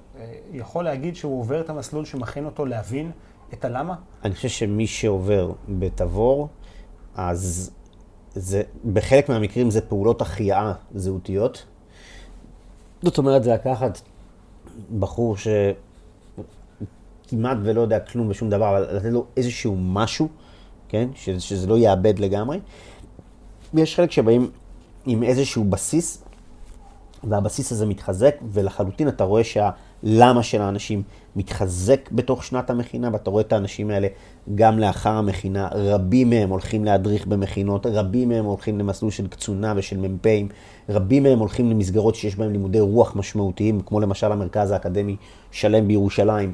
יכול 0.52 0.84
להגיד 0.84 1.16
שהוא 1.16 1.40
עובר 1.40 1.60
את 1.60 1.70
המסלול 1.70 2.04
שמכין 2.04 2.44
אותו 2.44 2.66
להבין 2.66 3.10
את 3.52 3.64
הלמה? 3.64 3.94
אני 4.24 4.34
חושב 4.34 4.48
שמי 4.48 4.86
שעובר 4.86 5.52
בתבור, 5.68 6.48
אז 7.14 7.70
זה, 8.34 8.62
בחלק 8.92 9.28
מהמקרים 9.28 9.70
זה 9.70 9.80
פעולות 9.80 10.22
החייאה 10.22 10.72
זהותיות. 10.94 11.66
זאת 13.02 13.18
אומרת, 13.18 13.44
זה 13.44 13.54
לקחת 13.54 14.00
בחור 14.98 15.36
שכמעט 17.26 17.58
ולא 17.62 17.80
יודע 17.80 18.00
כלום 18.00 18.28
ושום 18.28 18.50
דבר, 18.50 18.70
אבל 18.70 18.96
לתת 18.96 19.04
לו 19.04 19.26
איזשהו 19.36 19.76
משהו. 19.78 20.28
כן? 20.90 21.08
שזה, 21.14 21.40
שזה 21.40 21.66
לא 21.66 21.78
יאבד 21.78 22.18
לגמרי. 22.18 22.60
ויש 23.74 23.96
חלק 23.96 24.10
שבאים 24.10 24.50
עם 25.06 25.22
איזשהו 25.22 25.64
בסיס, 25.64 26.24
והבסיס 27.24 27.72
הזה 27.72 27.86
מתחזק, 27.86 28.34
ולחלוטין 28.52 29.08
אתה 29.08 29.24
רואה 29.24 29.42
שהלמה 29.44 30.42
של 30.42 30.62
האנשים 30.62 31.02
מתחזק 31.36 32.10
בתוך 32.12 32.44
שנת 32.44 32.70
המכינה, 32.70 33.08
ואתה 33.12 33.30
רואה 33.30 33.42
את 33.42 33.52
האנשים 33.52 33.90
האלה 33.90 34.08
גם 34.54 34.78
לאחר 34.78 35.10
המכינה. 35.10 35.68
רבים 35.72 36.30
מהם 36.30 36.50
הולכים 36.50 36.84
להדריך 36.84 37.26
במכינות, 37.26 37.86
רבים 37.86 38.28
מהם 38.28 38.44
הולכים 38.44 38.78
למסלול 38.78 39.10
של 39.10 39.26
קצונה 39.26 39.74
ושל 39.76 39.96
מ"פים, 39.96 40.48
רבים 40.88 41.22
מהם 41.22 41.38
הולכים 41.38 41.70
למסגרות 41.70 42.14
שיש 42.14 42.36
בהם 42.36 42.52
לימודי 42.52 42.80
רוח 42.80 43.16
משמעותיים, 43.16 43.80
כמו 43.86 44.00
למשל 44.00 44.32
המרכז 44.32 44.70
האקדמי 44.70 45.16
שלם 45.50 45.88
בירושלים, 45.88 46.52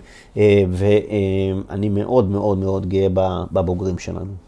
ואני 0.70 1.88
מאוד 1.88 2.30
מאוד 2.30 2.58
מאוד 2.58 2.88
גאה 2.88 3.08
בבוגרים 3.52 3.98
שלנו. 3.98 4.45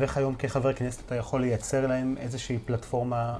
ואיך 0.00 0.16
היום 0.16 0.34
כחבר 0.34 0.72
כנסת 0.72 1.02
אתה 1.06 1.14
יכול 1.14 1.40
לייצר 1.40 1.86
להם 1.86 2.14
איזושהי 2.20 2.58
פלטפורמה 2.58 3.38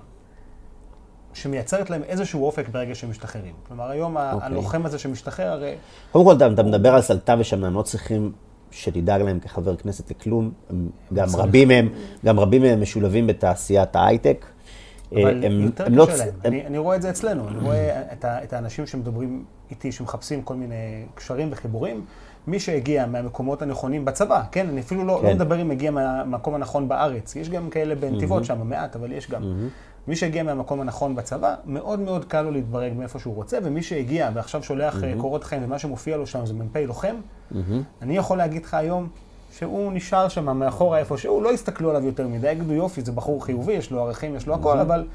שמייצרת 1.33 1.90
להם 1.90 2.03
איזשהו 2.03 2.44
אופק 2.44 2.68
ברגע 2.68 2.94
שהם 2.94 3.11
משתחררים. 3.11 3.55
כלומר, 3.68 3.90
היום 3.90 4.16
okay. 4.16 4.20
הלוחם 4.20 4.87
הזה 4.87 4.99
שמשתחרר, 4.99 5.46
הרי... 5.46 5.75
קודם 6.12 6.25
כל, 6.25 6.37
אתה, 6.37 6.46
אתה 6.55 6.62
מדבר 6.62 6.94
על 6.94 7.03
סלטה 7.03 7.35
ושם, 7.38 7.64
הם 7.64 7.75
לא 7.75 7.83
צריכים 7.83 8.33
שתדאג 8.70 9.23
להם 9.23 9.40
כחבר 9.40 9.77
כנסת 9.77 10.11
לכלום. 10.11 10.53
הם, 10.70 10.88
גם 11.12 11.29
רבים 11.35 11.68
מהם, 11.68 11.88
גם 12.25 12.40
רבים 12.40 12.62
מהם 12.62 12.83
משולבים 12.83 13.27
בתעשיית 13.27 13.96
ההייטק. 13.96 14.46
אבל 15.12 15.44
הם, 15.44 15.61
יותר 15.61 15.87
הם 15.87 15.92
קשה 15.92 16.12
לא... 16.12 16.18
להם. 16.18 16.29
הם... 16.29 16.53
אני, 16.53 16.66
אני 16.66 16.79
רואה 16.79 16.96
את 16.96 17.03
זה 17.03 17.11
אצלנו. 17.11 17.49
אני 17.49 17.59
רואה 17.59 18.12
את, 18.12 18.25
ה, 18.25 18.44
את 18.44 18.53
האנשים 18.53 18.87
שמדברים 18.87 19.44
איתי, 19.70 19.92
שמחפשים 19.92 20.42
כל 20.42 20.55
מיני 20.55 21.05
קשרים 21.14 21.49
וחיבורים. 21.53 22.05
מי 22.46 22.61
שהגיע 22.61 23.07
מהמקומות 23.07 23.62
הנכונים 23.62 24.05
בצבא, 24.05 24.42
כן? 24.53 24.68
אני 24.68 24.81
אפילו 24.81 25.05
לא, 25.05 25.18
כן. 25.20 25.26
לא 25.26 25.35
מדבר 25.35 25.61
אם 25.62 25.70
הגיע 25.70 25.90
מהמקום 25.90 26.55
הנכון 26.55 26.88
בארץ. 26.88 27.37
יש 27.37 27.50
גם 27.50 27.70
כאלה 27.70 27.94
בנתיבות 27.94 28.42
mm-hmm. 28.42 28.46
שם, 28.46 28.68
מעט, 28.68 28.96
אבל 28.96 29.12
יש 29.12 29.31
גם. 29.31 29.42
Mm-hmm. 29.42 30.09
מי 30.09 30.16
שהגיע 30.16 30.42
מהמקום 30.42 30.81
הנכון 30.81 31.14
בצבא, 31.14 31.55
מאוד 31.66 32.00
מאוד 32.00 32.24
קל 32.24 32.43
לו 32.43 32.51
להתברג 32.51 32.93
מאיפה 32.97 33.18
שהוא 33.18 33.34
רוצה, 33.34 33.59
ומי 33.62 33.82
שהגיע 33.82 34.30
ועכשיו 34.34 34.62
שולח 34.62 34.95
mm-hmm. 34.95 35.20
קורות 35.20 35.45
חיים, 35.45 35.64
ומה 35.64 35.78
שמופיע 35.78 36.16
לו 36.16 36.26
שם 36.26 36.47
זה 36.47 36.55
מ"פ 36.55 36.76
לוחם, 36.76 37.14
mm-hmm. 37.53 37.57
אני 38.03 38.16
יכול 38.16 38.38
להגיד 38.38 38.64
לך 38.64 38.74
היום 38.74 39.09
שהוא 39.53 39.93
נשאר 39.93 40.28
שם 40.28 40.59
מאחורה 40.59 40.99
איפה 40.99 41.18
שהוא, 41.18 41.43
לא 41.43 41.53
יסתכלו 41.55 41.91
עליו 41.91 42.07
יותר 42.07 42.28
מדי, 42.28 42.51
יגידו 42.51 42.72
יופי, 42.72 43.01
זה 43.01 43.12
בחור 43.12 43.45
חיובי, 43.45 43.72
יש 43.72 43.91
לו 43.91 44.01
ערכים, 44.01 44.36
יש 44.36 44.47
לו 44.47 44.55
הכל, 44.55 44.78
mm-hmm. 44.78 44.82
אבל 44.82 45.07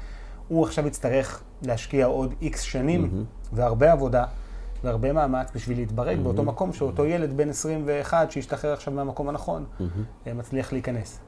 הוא 0.48 0.64
עכשיו 0.64 0.86
יצטרך 0.86 1.42
להשקיע 1.62 2.06
עוד 2.06 2.34
איקס 2.42 2.60
שנים 2.60 3.04
mm-hmm. 3.04 3.46
והרבה 3.52 3.92
עבודה. 3.92 4.24
והרבה 4.84 5.12
מאמץ 5.12 5.48
בשביל 5.54 5.78
להתברג 5.78 6.16
mm-hmm. 6.16 6.20
באותו 6.20 6.42
מקום 6.42 6.72
שאותו 6.72 7.06
ילד 7.06 7.36
בן 7.36 7.48
21 7.48 8.30
שהשתחרר 8.30 8.72
עכשיו 8.72 8.94
מהמקום 8.94 9.28
הנכון, 9.28 9.64
mm-hmm. 9.80 10.34
מצליח 10.34 10.72
להיכנס. 10.72 11.20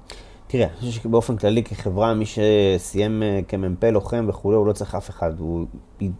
תראה, 0.46 0.66
אני 0.66 0.76
חושב 0.76 1.02
שבאופן 1.02 1.36
כללי 1.36 1.62
כחברה, 1.62 2.14
מי 2.14 2.24
שסיים 2.26 3.22
כמ"פ 3.48 3.84
לוחם 3.84 4.26
וכולי, 4.28 4.56
הוא 4.56 4.66
לא 4.66 4.72
צריך 4.72 4.94
אף 4.94 5.10
אחד, 5.10 5.40
הוא 5.40 5.66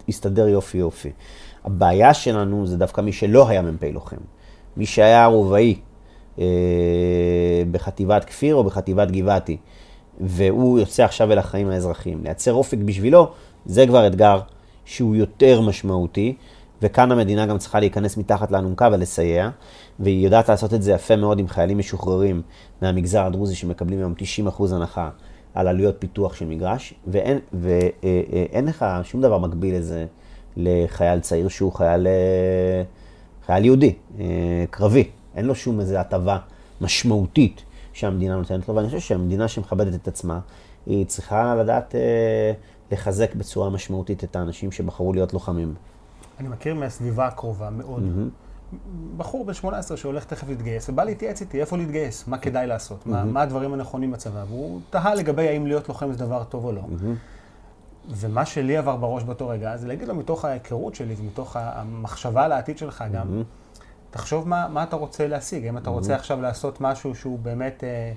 יסתדר 0.07 0.47
יופי 0.47 0.77
יופי. 0.77 1.11
הבעיה 1.65 2.13
שלנו 2.13 2.67
זה 2.67 2.77
דווקא 2.77 3.01
מי 3.01 3.13
שלא 3.13 3.49
היה 3.49 3.61
מ"פ 3.61 3.83
לוחם. 3.83 4.17
מי 4.77 4.85
שהיה 4.85 5.25
רובעי 5.25 5.79
אה, 6.39 6.45
בחטיבת 7.71 8.25
כפיר 8.25 8.55
או 8.55 8.63
בחטיבת 8.63 9.11
גבעתי, 9.11 9.57
והוא 10.19 10.79
יוצא 10.79 11.03
עכשיו 11.03 11.31
אל 11.31 11.37
החיים 11.37 11.69
האזרחיים. 11.69 12.23
לייצר 12.23 12.53
אופק 12.53 12.77
בשבילו, 12.77 13.31
זה 13.65 13.87
כבר 13.87 14.07
אתגר 14.07 14.39
שהוא 14.85 15.15
יותר 15.15 15.61
משמעותי, 15.61 16.35
וכאן 16.81 17.11
המדינה 17.11 17.45
גם 17.45 17.57
צריכה 17.57 17.79
להיכנס 17.79 18.17
מתחת 18.17 18.51
לאלונקה 18.51 18.89
ולסייע, 18.91 19.49
והיא 19.99 20.25
יודעת 20.25 20.49
לעשות 20.49 20.73
את 20.73 20.81
זה 20.81 20.91
יפה 20.91 21.15
מאוד 21.15 21.39
עם 21.39 21.47
חיילים 21.47 21.77
משוחררים 21.77 22.41
מהמגזר 22.81 23.25
הדרוזי 23.25 23.55
שמקבלים 23.55 23.99
היום 23.99 24.13
90% 24.47 24.75
הנחה 24.75 25.09
על 25.53 25.67
עלויות 25.67 25.95
פיתוח 25.99 26.35
של 26.35 26.45
מגרש, 26.45 26.93
ואין, 27.07 27.39
ואין 27.53 28.65
לך 28.65 28.85
שום 29.03 29.21
דבר 29.21 29.37
מקביל 29.37 29.75
לזה 29.75 30.05
לחייל 30.57 31.19
צעיר 31.19 31.47
שהוא 31.47 31.73
חייל, 31.73 32.07
חייל 33.45 33.65
יהודי, 33.65 33.93
קרבי. 34.69 35.09
אין 35.35 35.45
לו 35.45 35.55
שום 35.55 35.79
איזו 35.79 35.97
הטבה 35.97 36.37
משמעותית 36.81 37.63
שהמדינה 37.93 38.35
נותנת 38.35 38.69
לו, 38.69 38.75
ואני 38.75 38.87
חושב 38.87 38.99
שהמדינה 38.99 39.47
שמכבדת 39.47 39.95
את 39.95 40.07
עצמה, 40.07 40.39
היא 40.85 41.05
צריכה 41.05 41.55
לדעת 41.55 41.95
אה, 41.95 42.51
לחזק 42.91 43.35
בצורה 43.35 43.69
משמעותית 43.69 44.23
את 44.23 44.35
האנשים 44.35 44.71
שבחרו 44.71 45.13
להיות 45.13 45.33
לוחמים. 45.33 45.73
אני 46.39 46.47
מכיר 46.47 46.75
מהסביבה 46.75 47.27
הקרובה 47.27 47.69
מאוד. 47.69 48.03
Mm-hmm. 48.03 48.75
בחור 49.17 49.45
בן 49.45 49.53
18 49.53 49.97
שהולך 49.97 50.25
תכף 50.25 50.47
להתגייס, 50.49 50.89
ובא 50.89 51.03
להתייעץ 51.03 51.41
איתי 51.41 51.61
איפה 51.61 51.77
להתגייס, 51.77 52.27
מה 52.27 52.37
כדאי 52.37 52.67
לעשות, 52.67 53.03
mm-hmm. 53.03 53.09
מה, 53.09 53.23
מה 53.23 53.41
הדברים 53.41 53.73
הנכונים 53.73 54.11
בצבא, 54.11 54.43
והוא 54.47 54.79
תהה 54.89 55.15
לגבי 55.15 55.47
האם 55.47 55.67
להיות 55.67 55.89
לוחם 55.89 56.11
זה 56.11 56.25
דבר 56.25 56.43
טוב 56.43 56.65
או 56.65 56.71
לא. 56.71 56.81
Mm-hmm. 56.81 58.09
ומה 58.09 58.45
שלי 58.45 58.77
עבר 58.77 58.95
בראש 58.95 59.23
באותו 59.23 59.47
רגע, 59.47 59.77
זה 59.77 59.87
להגיד 59.87 60.07
לו 60.07 60.15
מתוך 60.15 60.45
ההיכרות 60.45 60.95
שלי 60.95 61.15
ומתוך 61.17 61.55
המחשבה 61.59 62.47
לעתיד 62.47 62.77
שלך 62.77 63.03
גם, 63.13 63.27
mm-hmm. 63.27 63.79
תחשוב 64.11 64.47
מה, 64.47 64.67
מה 64.67 64.83
אתה 64.83 64.95
רוצה 64.95 65.27
להשיג, 65.27 65.65
אם 65.65 65.77
אתה 65.77 65.89
רוצה 65.89 66.13
mm-hmm. 66.13 66.19
עכשיו 66.19 66.41
לעשות 66.41 66.81
משהו 66.81 67.15
שהוא 67.15 67.39
באמת... 67.39 67.83
אה, 67.83 68.11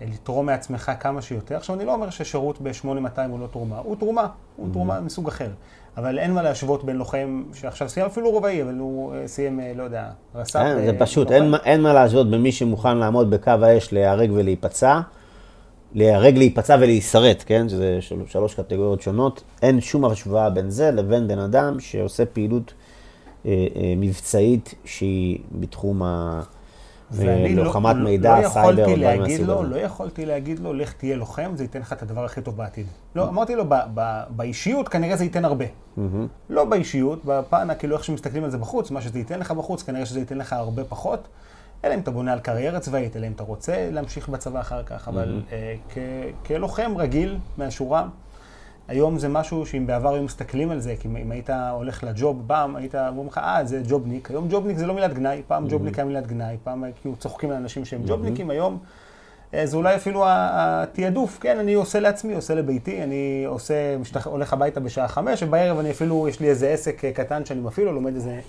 לתרום 0.00 0.46
מעצמך 0.46 0.92
כמה 1.00 1.22
שיותר. 1.22 1.56
עכשיו, 1.56 1.76
אני 1.76 1.84
לא 1.84 1.94
אומר 1.94 2.10
ששירות 2.10 2.60
ב-8200 2.60 3.20
הוא 3.28 3.40
לא 3.40 3.46
תרומה, 3.46 3.78
הוא 3.78 3.96
תרומה, 3.96 4.28
הוא 4.56 4.72
תרומה 4.72 5.00
מסוג 5.00 5.28
אחר. 5.28 5.50
אבל 5.96 6.18
אין 6.18 6.32
מה 6.32 6.42
להשוות 6.42 6.84
בין 6.84 6.96
לוחם 6.96 7.42
שעכשיו 7.54 7.88
סיים 7.88 8.06
אפילו 8.06 8.30
רובעי, 8.30 8.62
אבל 8.62 8.74
הוא 8.78 9.14
אה, 9.14 9.28
סיים, 9.28 9.60
אה, 9.60 9.72
לא 9.76 9.82
יודע, 9.82 10.10
רס"פ. 10.34 10.58
זה 10.84 10.90
אה, 10.90 10.98
פשוט, 10.98 11.30
אין, 11.30 11.54
אין 11.64 11.80
מה 11.80 11.92
להשוות 11.92 12.30
בין 12.30 12.42
מי 12.42 12.52
שמוכן 12.52 12.96
לעמוד 12.96 13.30
בקו 13.30 13.50
האש 13.50 13.92
להיהרג 13.92 14.30
ולהיפצע, 14.34 15.00
להיהרג, 15.94 16.38
להיפצע 16.38 16.76
ולהישרט, 16.80 17.42
כן? 17.46 17.68
שזה 17.68 17.96
של, 18.00 18.16
שלוש 18.26 18.54
קטגוריות 18.54 19.02
שונות. 19.02 19.42
אין 19.62 19.80
שום 19.80 20.04
השוואה 20.04 20.50
בין 20.50 20.70
זה 20.70 20.90
לבין 20.90 21.28
בן 21.28 21.38
אדם 21.38 21.80
שעושה 21.80 22.26
פעילות 22.26 22.74
אה, 23.46 23.66
אה, 23.76 23.94
מבצעית 23.96 24.74
שהיא 24.84 25.38
בתחום 25.52 26.02
ה... 26.02 26.42
ולוחמת 27.10 27.96
לא, 27.96 28.02
מידע, 28.02 28.40
לא 28.40 28.48
סייבר, 28.48 28.72
דברים 28.72 29.20
מהסוג 29.20 29.50
הזה. 29.50 29.68
לא 29.68 29.76
יכולתי 29.76 30.26
להגיד 30.26 30.58
לו, 30.58 30.72
לך 30.72 30.92
תהיה 30.92 31.16
לוחם, 31.16 31.52
זה 31.54 31.64
ייתן 31.64 31.80
לך 31.80 31.92
את 31.92 32.02
הדבר 32.02 32.24
הכי 32.24 32.42
טוב 32.42 32.56
בעתיד. 32.56 32.86
לא, 33.14 33.28
אמרתי 33.28 33.54
לו, 33.56 33.64
ב, 33.68 33.74
ב, 33.94 34.22
באישיות 34.30 34.88
כנראה 34.88 35.16
זה 35.16 35.24
ייתן 35.24 35.44
הרבה. 35.44 35.64
לא 36.50 36.64
באישיות, 36.64 37.24
בפן, 37.24 37.68
כאילו 37.78 37.96
איך 37.96 38.04
שמסתכלים 38.04 38.44
על 38.44 38.50
זה 38.50 38.58
בחוץ, 38.58 38.90
מה 38.90 39.00
שזה 39.00 39.18
ייתן 39.18 39.38
לך 39.38 39.50
בחוץ, 39.50 39.82
כנראה 39.82 40.06
שזה 40.06 40.20
ייתן 40.20 40.38
לך 40.38 40.52
הרבה 40.52 40.84
פחות. 40.84 41.28
אלא 41.84 41.94
אם 41.94 41.98
אתה 41.98 42.10
בונה 42.10 42.32
על 42.32 42.40
קריירה 42.40 42.80
צבאית, 42.80 43.16
אלא 43.16 43.26
אם 43.26 43.32
אתה 43.32 43.42
רוצה 43.42 43.88
להמשיך 43.90 44.28
בצבא 44.28 44.60
אחר 44.60 44.82
כך, 44.82 45.08
אבל. 45.08 45.42
אה, 45.52 45.74
כלוחם 46.46 46.92
רגיל 46.96 47.38
מהשורה, 47.58 48.06
היום 48.88 49.18
זה 49.18 49.28
משהו 49.28 49.66
שאם 49.66 49.86
בעבר 49.86 50.14
היו 50.14 50.22
מסתכלים 50.22 50.70
על 50.70 50.80
זה, 50.80 50.94
כי 51.00 51.08
אם 51.08 51.30
היית 51.30 51.50
הולך 51.50 52.04
לג'וב, 52.04 52.42
פעם 52.46 52.76
היית 52.76 52.94
אומרים 52.94 53.26
לך, 53.26 53.38
אה, 53.38 53.64
זה 53.64 53.82
ג'ובניק. 53.88 54.30
היום 54.30 54.48
ג'ובניק 54.50 54.76
זה 54.76 54.86
לא 54.86 54.94
מילת 54.94 55.14
גנאי, 55.14 55.42
פעם 55.46 55.64
mm-hmm. 55.64 55.70
ג'ובניק 55.70 55.98
היה 55.98 56.04
מילת 56.04 56.26
גנאי, 56.26 56.56
פעם 56.64 56.84
כאילו 57.00 57.16
צוחקים 57.16 57.50
על 57.50 57.56
אנשים 57.56 57.84
שהם 57.84 58.00
mm-hmm. 58.00 58.08
ג'ובניקים, 58.08 58.50
היום 58.50 58.78
אה, 59.54 59.66
זה 59.66 59.76
אולי 59.76 59.96
אפילו 59.96 60.24
התעדוף, 60.26 61.38
כן, 61.40 61.58
אני 61.58 61.74
עושה 61.74 62.00
לעצמי, 62.00 62.34
עושה 62.34 62.54
לביתי, 62.54 63.02
אני 63.02 63.44
עושה, 63.46 63.98
משתח... 63.98 64.26
הולך 64.26 64.52
הביתה 64.52 64.80
בשעה 64.80 65.08
חמש, 65.08 65.42
ובערב 65.42 65.78
אני 65.78 65.90
אפילו, 65.90 66.28
יש 66.28 66.40
לי 66.40 66.48
איזה 66.48 66.68
עסק 66.68 67.04
אה, 67.04 67.12
קטן 67.12 67.44
שאני 67.44 67.60
מפעיל, 67.60 67.88
או 67.88 67.92
לומד 67.92 68.14
איזה 68.14 68.40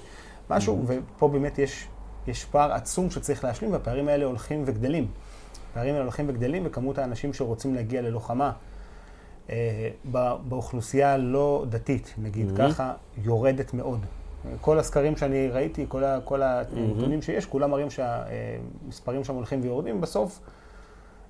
משהו, 0.49 0.83
mm-hmm. 0.87 0.93
ופה 1.15 1.27
באמת 1.27 1.59
יש, 1.59 1.87
יש 2.27 2.45
פער 2.45 2.73
עצום 2.73 3.09
שצריך 3.09 3.43
להשלים, 3.43 3.71
והפערים 3.71 4.07
האלה 4.07 4.25
הולכים 4.25 4.63
וגדלים. 4.65 5.07
הפערים 5.71 5.93
האלה 5.93 6.03
הולכים 6.03 6.25
וגדלים, 6.29 6.63
וכמות 6.65 6.97
האנשים 6.97 7.33
שרוצים 7.33 7.75
להגיע 7.75 8.01
ללוחמה, 8.01 8.51
באוכלוסייה 10.49 11.13
הלא 11.13 11.65
דתית, 11.69 12.13
נגיד 12.17 12.49
mm-hmm. 12.49 12.57
ככה, 12.57 12.93
יורדת 13.23 13.73
מאוד. 13.73 13.99
כל 14.61 14.79
הסקרים 14.79 15.17
שאני 15.17 15.47
ראיתי, 15.47 15.85
כל, 15.87 16.03
ה, 16.03 16.19
כל 16.23 16.41
הנתונים 16.41 17.19
mm-hmm. 17.19 17.25
שיש, 17.25 17.45
כולם 17.45 17.71
מראים 17.71 17.87
שהמספרים 17.89 19.23
שם 19.23 19.35
הולכים 19.35 19.61
ויורדים 19.61 20.01
בסוף. 20.01 20.39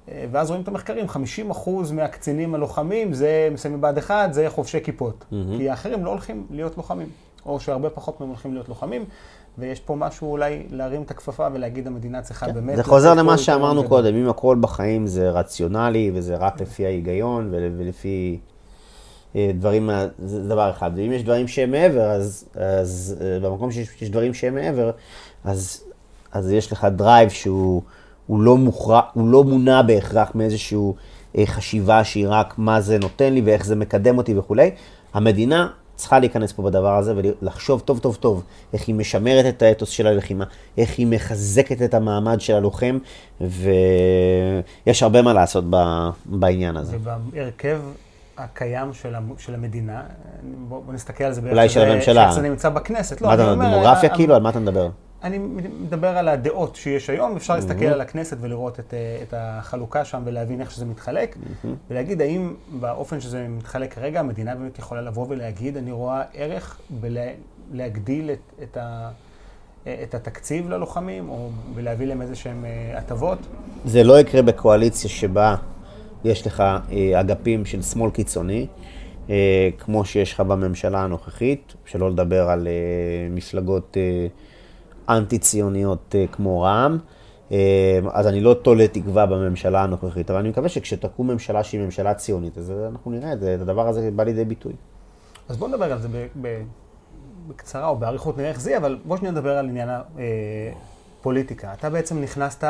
אה, 0.10 0.26
ואז 0.32 0.50
רואים 0.50 0.64
את 0.64 0.68
המחקרים, 0.68 1.06
50% 1.06 1.70
מהקצינים 1.94 2.56
הלוחמים 2.56 3.14
זה 3.14 3.50
מסיימים 3.52 3.82
בה"ד 3.82 3.98
1, 3.98 4.34
זה 4.34 4.50
חובשי 4.50 4.84
כיפות. 4.84 5.26
Mm-hmm. 5.32 5.58
כי 5.58 5.70
האחרים 5.70 6.06
לא 6.06 6.10
הולכים 6.10 6.48
להיות 6.50 6.78
לוחמים, 6.78 7.08
או 7.46 7.60
שהרבה 7.60 7.90
פחות 7.90 8.20
מהם 8.20 8.30
הולכים 8.30 8.54
להיות 8.54 8.70
לוחמים. 8.70 9.06
ויש 9.58 9.80
פה 9.80 9.96
משהו 9.96 10.32
אולי 10.32 10.64
להרים 10.72 11.02
את 11.02 11.12
הכפפה 11.12 11.48
ולהגיד 11.54 11.88
המדינה 11.88 12.22
צריכה 12.22 12.46
כן. 12.46 12.54
באמת... 12.54 12.76
זה 12.76 12.84
חוזר 12.84 13.14
למה 13.14 13.38
שאמרנו 13.38 13.88
קודם, 13.88 14.16
אם 14.16 14.30
הכל 14.30 14.58
בחיים 14.62 15.08
זה 15.08 15.30
רציונלי 15.30 16.12
וזה 16.14 16.36
רק 16.36 16.62
לפי 16.62 16.86
ההיגיון 16.86 17.48
ולפי 17.52 18.40
אה, 19.36 19.52
דברים, 19.60 19.90
זה 20.26 20.50
דבר 20.50 20.70
אחד. 20.70 20.92
ואם 20.96 21.12
יש 21.12 21.24
דברים 21.24 21.48
שהם 21.48 21.72
מעבר, 21.72 22.12
אז, 22.12 22.46
אז 22.56 23.16
אה, 23.22 23.40
במקום 23.40 23.72
שיש 23.72 24.10
דברים 24.10 24.34
שהם 24.34 24.56
מעבר, 24.56 24.92
אז, 25.44 25.84
אז 26.32 26.52
יש 26.52 26.72
לך 26.72 26.88
drive 26.96 27.30
שהוא 27.30 27.82
הוא 28.28 28.42
לא, 28.42 28.58
מוכרע, 28.58 29.02
הוא 29.14 29.30
לא 29.30 29.44
מונע 29.44 29.82
בהכרח 29.82 30.32
מאיזושהי 30.36 30.78
אה, 31.38 31.46
חשיבה 31.46 32.04
שהיא 32.04 32.26
רק 32.30 32.54
מה 32.58 32.82
זה 32.82 32.98
נותן 32.98 33.34
לי 33.34 33.42
ואיך 33.42 33.66
זה 33.66 33.76
מקדם 33.76 34.18
אותי 34.18 34.38
וכולי. 34.38 34.72
המדינה 35.14 35.70
צריכה 35.96 36.20
להיכנס 36.20 36.52
פה 36.52 36.64
בדבר 36.64 36.96
הזה 36.98 37.14
ולחשוב 37.16 37.80
טוב 37.80 38.00
טוב 38.00 38.16
טוב 38.16 38.44
איך 38.74 38.88
היא 38.88 38.96
משמרת 38.96 39.46
את 39.46 39.62
האתוס 39.62 39.90
של 39.90 40.08
הלחימה, 40.08 40.46
איך 40.78 40.98
היא 40.98 41.08
מחזקת 41.08 41.82
את 41.82 41.94
המעמד 41.94 42.42
של 42.42 42.56
הלוחם, 42.56 42.98
ויש 43.42 45.04
הרבה 45.04 45.22
מה 45.22 45.34
לעשות 45.34 45.66
בעניין 46.26 46.78
הזה. 46.78 46.98
ובהרכב 46.98 47.80
הקיים 48.38 48.94
של, 48.94 49.14
של 49.38 49.54
המדינה, 49.54 50.02
בוא, 50.68 50.84
בוא 50.86 50.94
נסתכל 50.94 51.24
על 51.24 51.34
זה 51.34 51.42
אולי 51.50 51.70
של 51.70 51.82
הממשלה. 51.82 52.26
איך 52.26 52.34
זה 52.34 52.42
נמצא 52.42 52.70
בכנסת. 52.70 53.22
לא, 53.22 53.28
מה 53.28 53.34
אתה, 53.34 53.52
אומר, 53.52 53.66
דמוגרפיה 53.66 54.10
אה, 54.10 54.16
כאילו? 54.16 54.36
על 54.36 54.42
מה 54.42 54.50
אתה 54.50 54.60
מדבר? 54.60 54.90
אני 55.26 55.38
מדבר 55.80 56.18
על 56.18 56.28
הדעות 56.28 56.76
שיש 56.76 57.10
היום, 57.10 57.36
אפשר 57.36 57.56
להסתכל 57.56 57.86
על 57.86 58.02
הכנסת 58.02 58.38
ולראות 58.42 58.80
את, 58.80 58.94
אה, 58.94 59.20
את 59.24 59.34
החלוקה 59.38 60.06
שם 60.06 60.22
ולהבין 60.26 60.62
איך 60.62 60.72
שזה 60.72 60.86
מתחלק, 60.86 61.38
ולהגיד 61.90 62.22
האם 62.22 62.54
באופן 62.80 63.22
שזה 63.22 63.48
מתחלק 63.50 63.94
כרגע, 63.94 64.20
המדינה 64.20 64.56
באמת 64.56 64.80
יכולה 64.80 65.02
לבוא 65.02 65.26
ולהגיד, 65.30 65.78
אני 65.78 65.92
רואה 65.92 66.24
ערך 66.34 66.80
בלהגדיל 66.90 68.32
את, 68.32 68.62
את, 68.64 68.78
ה, 68.78 69.10
את 69.84 70.16
התקציב 70.16 70.70
ללוחמים, 70.70 71.30
או 71.30 71.50
בלהביא 71.76 72.08
להם 72.08 72.22
איזה 72.22 72.36
שהם 72.36 72.66
אה, 72.66 72.98
הטבות. 72.98 73.40
זה 73.86 74.04
לא 74.04 74.20
יקרה 74.20 74.42
בקואליציה 74.42 75.10
שבה 75.10 75.56
יש 76.24 76.48
לך 76.48 76.64
אה, 76.92 77.20
אגפים 77.20 77.66
של 77.66 77.82
שמאל 77.82 78.12
קיצוני. 78.12 78.68
כמו 79.80 80.06
שיש 80.06 80.34
לך 80.34 80.40
בממשלה 80.40 81.04
הנוכחית, 81.04 81.74
שלא 81.86 82.12
לדבר 82.12 82.50
על 82.50 82.68
מפלגות 83.30 83.98
אנטי-ציוניות 85.10 86.16
אה, 86.16 86.26
כמו 86.32 86.62
רע"מ. 86.62 86.98
אה, 87.52 88.00
אז 88.14 88.28
אני 88.28 88.42
לא 88.42 88.54
תולה 88.54 88.88
תקווה 88.88 89.26
בממשלה 89.26 89.84
הנוכחית, 89.84 90.30
אבל 90.30 90.40
אני 90.40 90.50
מקווה 90.50 90.70
שכשתקום 90.70 91.32
ממשלה 91.32 91.64
שהיא 91.64 91.82
ממשלה 91.82 92.14
ציונית, 92.14 92.58
אז 92.58 92.74
אנחנו 92.92 93.12
נראה 93.12 93.34
את 93.34 93.40
זה, 93.40 93.56
את 93.56 93.62
הדבר 93.62 93.88
הזה 93.88 94.10
בא 94.16 94.24
לידי 94.24 94.46
ביטוי. 94.46 94.74
אז 95.50 95.58
בוא 95.58 95.68
נדבר 95.68 95.92
על 95.92 96.02
זה 96.02 96.08
בקצרה 97.48 97.88
או 97.88 97.96
באריכות, 97.96 98.38
נראה 98.38 98.50
איך 98.50 98.62
זה, 98.62 98.78
אבל 98.78 98.98
בוא 99.06 99.18
שניה 99.18 99.32
נדבר 99.32 99.58
על 99.58 99.70
עניין 99.70 99.90
הפוליטיקה. 101.20 101.74
אתה 101.74 101.90
בעצם 101.90 102.22
נכנסת 102.22 102.64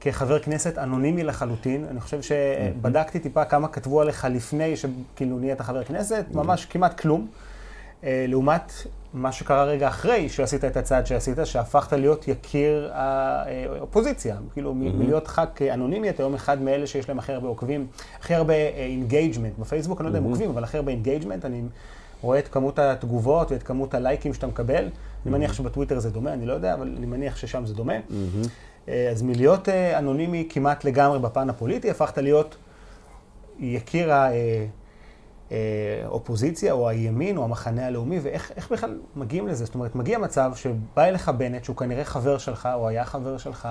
כחבר 0.00 0.38
כנסת 0.38 0.78
אנונימי 0.78 1.22
לחלוטין. 1.22 1.84
אני 1.90 2.00
חושב 2.00 2.22
שבדקתי 2.22 3.18
טיפה 3.18 3.44
כמה 3.44 3.68
כתבו 3.68 4.00
עליך 4.00 4.26
לפני 4.30 4.76
שכאילו 4.76 5.38
נהיית 5.38 5.60
חבר 5.60 5.84
כנסת, 5.84 6.24
ממש 6.32 6.64
כמעט 6.64 7.00
כלום. 7.00 7.28
אה, 8.04 8.24
לעומת 8.28 8.72
מה 9.14 9.32
שקרה 9.32 9.64
רגע 9.64 9.88
אחרי 9.88 10.28
שעשית 10.28 10.64
את 10.64 10.76
הצעד 10.76 11.06
שעשית, 11.06 11.38
שהפכת 11.44 11.92
להיות 11.92 12.28
יקיר 12.28 12.90
האופוזיציה. 12.92 14.36
כאילו, 14.52 14.70
mm-hmm. 14.70 14.74
מלהיות 14.96 15.28
ח"כ 15.28 15.62
אנונימי, 15.62 16.10
אתה 16.10 16.22
היום 16.22 16.34
אחד 16.34 16.62
מאלה 16.62 16.86
שיש 16.86 17.08
להם 17.08 17.18
הכי 17.18 17.32
הרבה 17.32 17.48
עוקבים, 17.48 17.86
הכי 18.20 18.34
הרבה 18.34 18.54
engagement. 18.54 19.52
אה, 19.58 19.60
בפייסבוק, 19.64 20.00
אני 20.00 20.04
לא 20.04 20.08
יודע 20.08 20.18
אם. 20.18 20.24
עוקבים, 20.24 20.50
אבל 20.50 20.64
הכי 20.64 20.76
הרבה 20.76 20.92
engagement. 20.92 21.44
אני 21.44 21.62
רואה 22.22 22.38
את 22.38 22.48
כמות 22.48 22.78
התגובות 22.78 23.52
ואת 23.52 23.62
כמות 23.62 23.94
הלייקים 23.94 24.34
שאתה 24.34 24.46
מקבל. 24.46 24.86
Mm-hmm. 24.86 25.22
אני 25.26 25.32
מניח 25.32 25.52
שבטוויטר 25.52 25.98
זה 25.98 26.10
דומה, 26.10 26.32
אני 26.32 26.46
לא 26.46 26.52
יודע, 26.52 26.74
אבל 26.74 26.94
אני 26.96 27.06
מניח 27.06 27.36
ששם 27.36 27.66
זה 27.66 27.74
דומה. 27.74 27.96
Mm-hmm. 27.96 28.90
אז 29.12 29.22
מלהיות 29.22 29.68
אנונימי 29.68 30.48
כמעט 30.50 30.84
לגמרי 30.84 31.18
בפן 31.18 31.50
הפוליטי, 31.50 31.90
הפכת 31.90 32.18
להיות 32.18 32.56
יקיר 33.58 34.12
האופוזיציה 36.04 36.72
או 36.72 36.88
הימין 36.88 37.36
או 37.36 37.44
המחנה 37.44 37.86
הלאומי, 37.86 38.18
ואיך 38.22 38.72
בכלל 38.72 38.98
מגיעים 39.16 39.48
לזה? 39.48 39.64
זאת 39.64 39.74
אומרת, 39.74 39.94
מגיע 39.94 40.18
מצב 40.18 40.52
שבא 40.54 41.04
אליך 41.04 41.28
בנט, 41.28 41.64
שהוא 41.64 41.76
כנראה 41.76 42.04
חבר 42.04 42.38
שלך, 42.38 42.68
או 42.74 42.88
היה 42.88 43.04
חבר 43.04 43.38
שלך, 43.38 43.68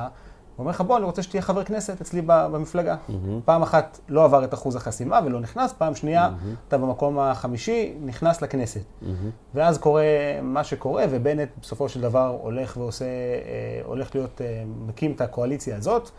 הוא 0.57 0.63
אומר 0.63 0.71
לך, 0.71 0.81
בוא, 0.81 0.97
אני 0.97 1.05
רוצה 1.05 1.23
שתהיה 1.23 1.41
חבר 1.41 1.63
כנסת 1.63 2.01
אצלי 2.01 2.21
במפלגה. 2.25 2.95
Mm-hmm. 2.95 3.13
פעם 3.45 3.61
אחת 3.61 3.99
לא 4.09 4.25
עבר 4.25 4.43
את 4.43 4.53
אחוז 4.53 4.75
החסימה 4.75 5.19
ולא 5.25 5.39
נכנס, 5.39 5.73
פעם 5.73 5.95
שנייה 5.95 6.29
mm-hmm. 6.29 6.67
אתה 6.67 6.77
במקום 6.77 7.19
החמישי, 7.19 7.93
נכנס 8.01 8.41
לכנסת. 8.41 8.81
Mm-hmm. 8.81 9.05
ואז 9.53 9.77
קורה 9.77 10.03
מה 10.41 10.63
שקורה, 10.63 11.05
ובנט 11.09 11.49
בסופו 11.61 11.89
של 11.89 12.01
דבר 12.01 12.37
הולך 12.41 12.77
ועושה, 12.77 13.05
אה, 13.05 13.81
הולך 13.85 14.15
להיות, 14.15 14.41
אה, 14.41 14.63
מקים 14.87 15.11
את 15.11 15.21
הקואליציה 15.21 15.77
הזאת, 15.77 16.11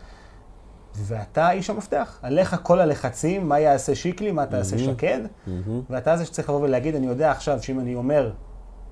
ואתה 0.95 1.51
איש 1.51 1.69
המפתח. 1.69 2.19
עליך 2.21 2.55
כל 2.63 2.79
הלחצים, 2.79 3.49
מה 3.49 3.59
יעשה 3.59 3.95
שיקלי, 3.95 4.31
מה 4.31 4.45
תעשה 4.45 4.75
mm-hmm. 4.75 4.79
שקד, 4.79 5.19
mm-hmm. 5.23 5.69
ואתה 5.89 6.17
זה 6.17 6.25
שצריך 6.25 6.49
לבוא 6.49 6.61
ולהגיד, 6.61 6.95
אני 6.95 7.07
יודע 7.07 7.31
עכשיו 7.31 7.63
שאם 7.63 7.79
אני 7.79 7.95
אומר 7.95 8.31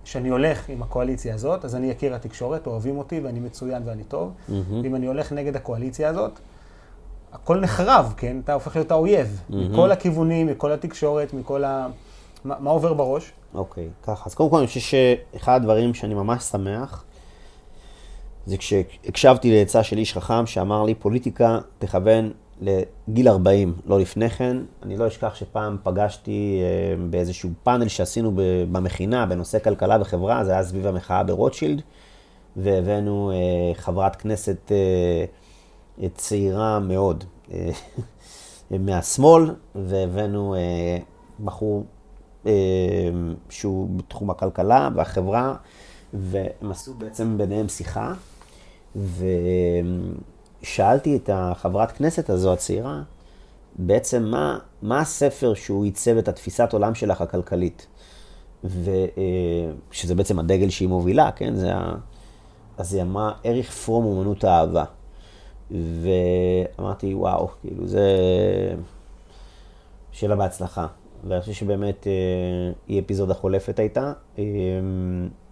שאני 0.03 0.29
הולך 0.29 0.69
עם 0.69 0.83
הקואליציה 0.83 1.35
הזאת, 1.35 1.65
אז 1.65 1.75
אני 1.75 1.91
אכיר 1.91 2.15
התקשורת, 2.15 2.67
אוהבים 2.67 2.97
אותי 2.97 3.19
ואני 3.19 3.39
מצוין 3.39 3.83
ואני 3.85 4.03
טוב. 4.03 4.31
Mm-hmm. 4.31 4.53
ואם 4.83 4.95
אני 4.95 5.07
הולך 5.07 5.31
נגד 5.31 5.55
הקואליציה 5.55 6.09
הזאת, 6.09 6.39
הכל 7.33 7.59
נחרב, 7.59 8.13
כן? 8.17 8.37
אתה 8.43 8.53
הופך 8.53 8.75
להיות 8.75 8.91
האויב. 8.91 9.41
Mm-hmm. 9.49 9.55
מכל 9.55 9.91
הכיוונים, 9.91 10.47
מכל 10.47 10.71
התקשורת, 10.71 11.33
מכל 11.33 11.63
ה... 11.63 11.87
מה, 12.45 12.55
מה 12.59 12.69
עובר 12.69 12.93
בראש? 12.93 13.31
אוקיי, 13.53 13.89
okay, 14.03 14.07
ככה. 14.07 14.23
אז 14.25 14.35
קודם 14.35 14.49
כל 14.49 14.57
אני 14.57 14.67
חושב 14.67 14.79
שאחד 14.79 15.55
הדברים 15.55 15.93
שאני 15.93 16.13
ממש 16.13 16.43
שמח, 16.43 17.03
זה 18.47 18.57
כשהקשבתי 18.57 19.59
לעצה 19.59 19.83
של 19.83 19.97
איש 19.97 20.13
חכם 20.13 20.45
שאמר 20.45 20.83
לי, 20.83 20.95
פוליטיקה 20.95 21.59
תכוון 21.79 22.31
לגיל 22.61 23.27
40, 23.27 23.73
לא 23.85 23.99
לפני 23.99 24.29
כן. 24.29 24.57
אני 24.83 24.97
לא 24.97 25.07
אשכח 25.07 25.35
שפעם 25.35 25.77
פגשתי 25.83 26.61
אה, 26.61 27.05
באיזשהו 27.09 27.49
פאנל 27.63 27.87
שעשינו 27.87 28.31
במכינה 28.71 29.25
בנושא 29.25 29.59
כלכלה 29.59 29.97
וחברה, 30.01 30.45
זה 30.45 30.51
היה 30.51 30.63
סביב 30.63 30.87
המחאה 30.87 31.23
ברוטשילד, 31.23 31.81
והבאנו 32.55 33.31
אה, 33.31 33.73
חברת 33.75 34.15
כנסת 34.15 34.71
אה, 34.71 36.07
צעירה 36.15 36.79
מאוד 36.79 37.23
מהשמאל, 38.71 39.55
והבאנו 39.75 40.55
בחור 41.43 41.85
שהוא 43.49 43.89
בתחום 43.97 44.29
הכלכלה 44.29 44.89
והחברה, 44.95 45.55
והם 46.13 46.71
עשו 46.71 46.93
בעצם 46.93 47.37
ביניהם 47.37 47.67
שיחה. 47.67 48.13
ו... 48.95 49.25
שאלתי 50.63 51.15
את 51.15 51.29
החברת 51.33 51.91
כנסת 51.91 52.29
הזו, 52.29 52.53
הצעירה, 52.53 53.01
בעצם 53.75 54.23
מה, 54.23 54.59
מה 54.81 54.99
הספר 54.99 55.53
שהוא 55.53 55.85
עיצב 55.85 56.17
את 56.17 56.27
התפיסת 56.27 56.73
עולם 56.73 56.95
שלך 56.95 57.21
הכלכלית. 57.21 57.87
ושזה 58.63 60.13
אה, 60.13 60.15
בעצם 60.15 60.39
הדגל 60.39 60.69
שהיא 60.69 60.87
מובילה, 60.87 61.31
כן? 61.31 61.55
זה 61.55 61.75
ה... 61.75 61.95
אז 62.77 62.93
היא 62.93 63.01
אמרה, 63.01 63.31
ערך 63.43 63.71
פרום 63.71 64.05
אומנות 64.05 64.43
האהבה. 64.43 64.83
ואמרתי, 65.71 67.13
וואו, 67.13 67.47
כאילו 67.61 67.87
זה... 67.87 68.05
שיהיה 70.11 70.29
לה 70.29 70.35
בהצלחה. 70.35 70.87
ואני 71.23 71.41
חושב 71.41 71.53
שבאמת 71.53 72.07
אה, 72.07 72.71
היא 72.87 73.01
אפיזודה 73.01 73.33
חולפת 73.33 73.79
הייתה. 73.79 74.13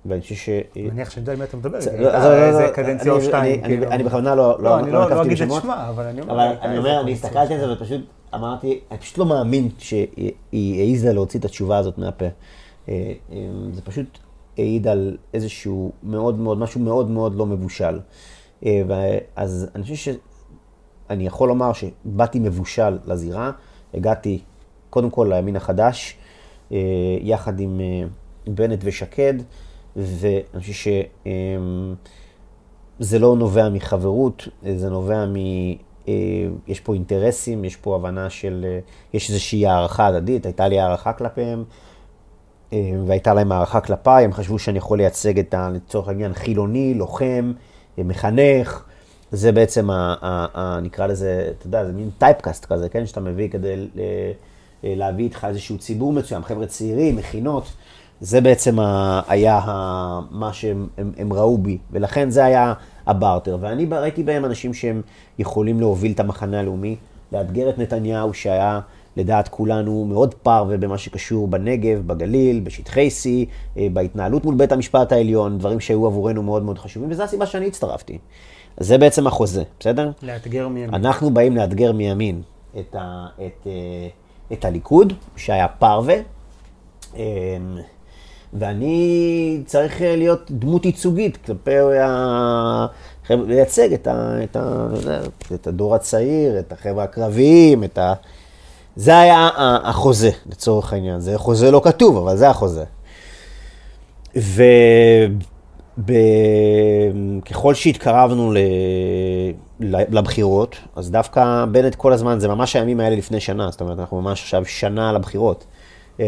אה, 0.06 0.12
ואני 0.12 0.22
חושב 0.22 0.36
ש... 0.36 0.50
מניח 0.76 1.10
שאני 1.10 1.22
יודע 1.22 1.32
על 1.32 1.38
מי 1.38 1.44
אתה 1.44 1.58
מדבר, 1.58 1.78
איזה 1.78 2.72
קדנציה 2.74 3.12
או 3.12 3.22
שתיים. 3.22 3.64
אני 3.64 4.04
בכוונה 4.04 4.36
לא, 4.36 4.62
לא, 4.64 4.82
לא, 4.82 4.88
לא, 4.88 5.10
לא 5.10 5.22
אגיד 5.22 5.42
את 5.42 5.62
שמה, 5.62 5.90
אבל 5.90 6.04
אני 6.04 6.22
אומר... 6.22 6.34
אבל 6.34 6.56
אני 6.62 6.78
אומר, 6.78 7.02
אני 7.02 7.12
הסתכלתי 7.12 7.54
על 7.54 7.60
זה 7.60 7.74
ופשוט 7.74 8.02
אמרתי, 8.36 8.80
אני 8.92 9.00
פשוט 9.00 9.18
לא 9.18 9.26
מאמין 9.26 9.70
שהיא 9.78 10.80
העיזה 10.80 11.14
להוציא 11.14 11.40
את 11.40 11.46
התשובה 11.46 11.78
הזאת 11.78 11.98
מהפה. 11.98 12.26
אה, 12.90 13.14
אה, 13.32 13.38
זה 13.74 13.82
פשוט 13.82 14.18
העיד 14.58 14.88
על 14.88 15.18
איזשהו 15.34 15.92
מאוד 16.04 16.40
מאוד, 16.40 16.58
משהו 16.58 16.82
מאוד 16.82 17.10
מאוד 17.10 17.36
לא 17.36 17.46
מבושל. 17.46 18.00
אה, 18.66 19.18
אז 19.36 19.70
אני 19.76 19.84
חושב 19.84 19.96
שאני 19.96 21.26
יכול 21.28 21.50
לומר 21.50 21.72
שבאתי 21.74 22.40
מבושל 22.40 22.98
לזירה, 23.06 23.52
הגעתי 23.94 24.42
קודם 24.90 25.10
כל 25.10 25.28
לימין 25.30 25.56
החדש, 25.56 26.18
יחד 27.22 27.60
עם 27.60 27.82
בנט 28.48 28.80
ושקד. 28.84 29.34
ואני 29.96 30.60
חושב 30.60 30.92
שזה 33.00 33.20
לא 33.20 33.36
נובע 33.36 33.70
מחברות, 33.70 34.48
זה 34.76 34.90
נובע 34.90 35.26
מ... 35.26 35.36
אה, 36.08 36.14
יש 36.68 36.80
פה 36.80 36.94
אינטרסים, 36.94 37.66
יש 37.66 37.76
פה 37.76 37.96
הבנה 37.96 38.30
של... 38.30 38.66
אה, 38.68 38.80
יש 39.14 39.30
איזושהי 39.30 39.68
הערכה 39.68 40.08
הדדית, 40.08 40.46
הייתה 40.46 40.68
לי 40.68 40.80
הערכה 40.80 41.14
כלפיהם, 41.14 41.64
אה, 42.74 42.92
והייתה 43.06 43.34
להם 43.34 43.52
הערכה 43.52 43.82
כלפיי, 43.82 44.26
הם 44.26 44.34
חשבו 44.34 44.60
שאני 44.60 44.78
יכול 44.78 44.98
לייצג 44.98 45.40
את 45.40 45.54
ה... 45.54 45.70
לצורך 45.70 46.08
העניין, 46.08 46.34
חילוני, 46.34 46.94
לוחם, 46.94 47.54
מחנך. 47.98 48.84
זה 49.32 49.52
בעצם, 49.52 49.90
ה, 49.90 50.16
ה, 50.22 50.46
ה, 50.54 50.80
נקרא 50.80 51.08
לזה, 51.08 51.52
אתה 51.58 51.68
יודע, 51.68 51.86
זה 51.86 51.94
מין 51.94 52.10
טייפקאסט 52.18 52.66
כזה, 52.66 52.90
כן? 52.90 53.06
שאתה 53.06 53.20
מביא 53.20 53.50
כדי 53.50 53.88
להביא 54.84 55.26
איתך 55.26 55.48
איזשהו 55.50 55.78
ציבור 55.78 56.14
מסוים, 56.14 56.44
חבר'ה 56.44 56.66
צעירים, 56.66 57.16
מכינות. 57.16 57.74
זה 58.22 58.42
בעצם 58.42 58.80
ה, 58.80 59.22
היה 59.28 59.58
ה, 59.58 60.20
מה 60.32 60.54
שהם 60.54 60.88
הם, 60.98 61.12
הם 61.18 61.34
ראו 61.34 61.58
בי, 61.58 61.78
ולכן 61.92 62.30
זה 62.30 62.46
היה 62.46 62.74
הברטר. 63.08 63.58
ואני 63.60 63.86
ראיתי 63.92 64.24
בהם 64.24 64.46
אנשים 64.46 64.74
שהם 64.74 65.02
יכולים 65.40 65.80
להוביל 65.80 66.12
את 66.12 66.20
המחנה 66.20 66.60
הלאומי, 66.60 66.96
לאתגר 67.32 67.70
את 67.70 67.78
נתניהו, 67.78 68.34
שהיה 68.34 68.80
לדעת 69.18 69.48
כולנו 69.48 70.06
מאוד 70.06 70.34
פרווה 70.34 70.78
במה 70.78 70.98
שקשור 70.98 71.48
בנגב, 71.48 72.08
בגליל, 72.08 72.60
בשטחי 72.60 73.08
C, 73.08 73.50
אה, 73.78 73.88
בהתנהלות 73.94 74.46
מול 74.46 74.56
בית 74.56 74.72
המשפט 74.72 75.12
העליון, 75.12 75.58
דברים 75.58 75.80
שהיו 75.80 76.06
עבורנו 76.06 76.44
מאוד 76.44 76.64
מאוד 76.64 76.80
חשובים, 76.80 77.12
וזו 77.12 77.24
הסיבה 77.24 77.46
שאני 77.46 77.68
הצטרפתי. 77.68 78.18
זה 78.78 78.98
בעצם 78.98 79.28
החוזה, 79.28 79.64
בסדר? 79.80 80.12
לאתגר 80.22 80.68
מימין. 80.68 80.94
אנחנו 80.94 81.30
באים 81.30 81.58
לאתגר 81.58 81.92
מימין 81.92 82.42
את, 82.80 82.96
ה, 82.96 83.28
את, 83.36 83.68
אה, 83.68 83.72
את 84.54 84.66
הליכוד, 84.66 85.14
שהיה 85.36 85.68
פרווה. 85.68 86.16
ואני 88.54 89.62
צריך 89.66 90.02
אה, 90.02 90.16
להיות 90.16 90.52
דמות 90.52 90.86
ייצוגית 90.86 91.38
כלפי 91.46 91.72
ה... 92.02 92.86
לייצג 93.30 93.94
את, 93.94 94.08
ה... 94.08 94.44
את, 94.44 94.56
ה... 94.56 94.88
את 95.54 95.68
הדור 95.68 95.96
הצעיר, 95.96 96.60
את 96.60 96.72
החבר'ה 96.72 97.04
הקרביים, 97.04 97.84
את 97.84 97.98
ה... 97.98 98.14
זה 98.96 99.20
היה 99.20 99.50
החוזה, 99.84 100.32
לצורך 100.46 100.94
העניין. 100.94 101.20
זה 101.20 101.38
חוזה 101.38 101.72
לא 101.72 101.82
כתוב, 101.84 102.18
אבל 102.18 102.38
זה 102.38 102.50
החוזה. 102.50 102.84
וככל 105.98 107.74
שהתקרבנו 107.74 108.54
ל... 108.54 108.58
לבחירות, 109.80 110.76
אז 110.96 111.12
דווקא 111.12 111.66
בנט 111.72 111.96
כל 111.96 112.14
הזמן, 112.14 112.40
זה 112.40 112.48
ממש 112.48 112.76
הימים 112.76 113.00
האלה 113.00 113.16
לפני 113.16 113.40
שנה, 113.40 113.72
זאת 113.72 113.82
אומרת, 113.82 114.00
אנחנו 114.00 114.22
ממש 114.22 114.42
עכשיו 114.42 114.66
שנה 114.66 115.12
לבחירות. 115.12 115.66
אמ, 116.20 116.26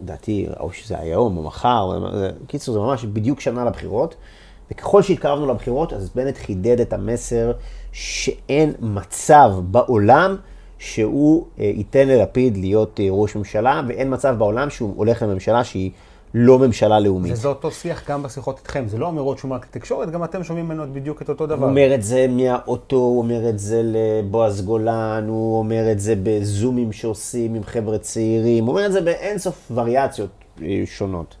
לדעתי, 0.00 0.46
או 0.60 0.72
שזה 0.72 0.98
היום 0.98 1.36
או 1.36 1.42
מחר, 1.42 2.08
קיצור, 2.46 2.72
זה 2.74 2.80
ממש 2.80 3.04
בדיוק 3.04 3.40
שנה 3.40 3.64
לבחירות. 3.64 4.14
וככל 4.70 5.02
שהתקרבנו 5.02 5.46
לבחירות, 5.46 5.92
אז 5.92 6.10
בנט 6.14 6.36
חידד 6.36 6.80
את 6.80 6.92
המסר 6.92 7.52
שאין 7.92 8.72
מצב 8.80 9.50
בעולם 9.62 10.36
שהוא 10.78 11.46
אה, 11.58 11.64
ייתן 11.64 12.08
ללפיד 12.08 12.56
להיות 12.56 13.00
אה, 13.00 13.06
ראש 13.10 13.36
ממשלה, 13.36 13.82
ואין 13.88 14.14
מצב 14.14 14.34
בעולם 14.38 14.70
שהוא 14.70 14.92
הולך 14.96 15.22
לממשלה 15.22 15.64
שהיא 15.64 15.90
לא 16.34 16.58
ממשלה 16.58 17.00
לאומית. 17.00 17.32
וזה 17.32 17.48
אותו 17.48 17.70
שיח 17.70 18.10
גם 18.10 18.22
בשיחות 18.22 18.58
איתכם, 18.58 18.84
זה 18.88 18.98
לא 18.98 19.08
אמירות 19.08 19.38
שהוא 19.38 19.48
אומר 19.48 19.60
כתקשורת, 19.60 20.10
גם 20.10 20.24
אתם 20.24 20.44
שומעים 20.44 20.64
ממנו 20.64 20.84
בדיוק 20.92 21.22
את 21.22 21.28
אותו 21.28 21.46
דבר. 21.46 21.56
הוא 21.56 21.70
אומר 21.70 21.94
את 21.94 22.02
זה 22.02 22.26
מהאוטו, 22.28 22.96
הוא 22.96 23.18
אומר 23.18 23.48
את 23.48 23.58
זה 23.58 23.82
לבועז 23.84 24.62
גולן, 24.64 25.24
הוא 25.28 25.58
אומר 25.58 25.92
את 25.92 26.00
זה 26.00 26.14
בזומים 26.22 26.92
שעושים 26.92 27.54
עם 27.54 27.64
חבר'ה 27.64 27.98
צעירים, 27.98 28.64
הוא 28.64 28.70
אומר 28.72 28.86
את 28.86 28.92
זה 28.92 29.00
באינסוף 29.00 29.72
וריאציות 29.74 30.30
אה, 30.62 30.82
שונות. 30.86 31.36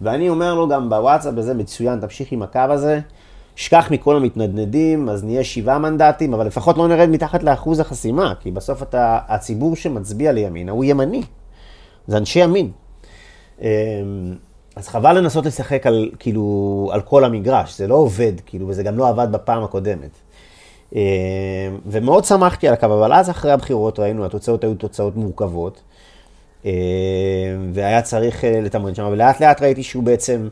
ואני 0.00 0.28
אומר 0.28 0.54
לו 0.54 0.68
גם 0.68 0.90
בוואטסאפ, 0.90 1.34
וזה 1.36 1.54
מצוין, 1.54 2.00
תמשיך 2.00 2.32
עם 2.32 2.42
הקו 2.42 2.60
הזה, 2.68 3.00
שכח 3.56 3.88
מכל 3.90 4.16
המתנדנדים, 4.16 5.08
אז 5.08 5.24
נהיה 5.24 5.44
שבעה 5.44 5.78
מנדטים, 5.78 6.34
אבל 6.34 6.46
לפחות 6.46 6.78
לא 6.78 6.88
נרד 6.88 7.08
מתחת 7.08 7.42
לאחוז 7.42 7.80
החסימה, 7.80 8.32
כי 8.40 8.50
בסוף 8.50 8.82
אתה, 8.82 9.18
הציבור 9.28 9.76
שמצביע 9.76 10.32
לימינה 10.32 10.72
הוא 10.72 10.84
ימני. 10.84 11.22
זה 12.06 12.16
אנשי 12.16 12.40
ימין. 12.40 12.70
אמ, 13.62 13.66
אז 14.76 14.88
חבל 14.88 15.18
לנסות 15.18 15.46
לשחק 15.46 15.86
על, 15.86 16.10
כאילו, 16.18 16.90
על 16.92 17.00
כל 17.00 17.24
המגרש, 17.24 17.78
זה 17.78 17.86
לא 17.86 17.94
עובד, 17.94 18.32
כאילו, 18.46 18.68
וזה 18.68 18.82
גם 18.82 18.98
לא 18.98 19.08
עבד 19.08 19.32
בפעם 19.32 19.64
הקודמת. 19.64 20.10
אמ, 20.94 21.00
ומאוד 21.86 22.24
שמחתי 22.24 22.68
על 22.68 22.74
הקו, 22.74 22.86
אבל 22.86 23.12
אז 23.12 23.30
אחרי 23.30 23.52
הבחירות 23.52 23.98
ראינו, 23.98 24.24
התוצאות 24.24 24.64
היו 24.64 24.74
תוצאות 24.74 25.16
מורכבות, 25.16 25.82
אמ, 26.64 26.70
והיה 27.74 28.02
צריך 28.02 28.44
אה, 28.44 28.60
לתמרן 28.60 28.94
שם, 28.94 29.08
ולאט 29.12 29.40
לאט 29.40 29.62
ראיתי 29.62 29.82
שהוא 29.82 30.02
בעצם 30.02 30.48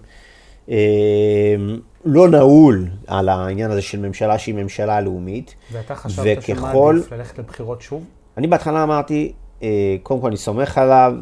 לא 2.05 2.29
נעול 2.29 2.89
על 3.07 3.29
העניין 3.29 3.71
הזה 3.71 3.83
של 3.83 3.99
ממשלה 4.01 4.39
שהיא 4.39 4.55
ממשלה 4.55 5.01
לאומית. 5.01 5.55
ואתה 5.73 5.95
חשבת 5.95 6.39
וככל... 6.39 6.55
שמעדיף 6.55 7.13
ללכת 7.13 7.39
לבחירות 7.39 7.83
שוב? 7.83 8.05
אני 8.37 8.47
בהתחלה 8.47 8.83
אמרתי, 8.83 9.33
אה, 9.63 9.97
קודם 10.03 10.21
כל 10.21 10.27
אני 10.27 10.37
סומך 10.37 10.79
עליו, 10.79 11.15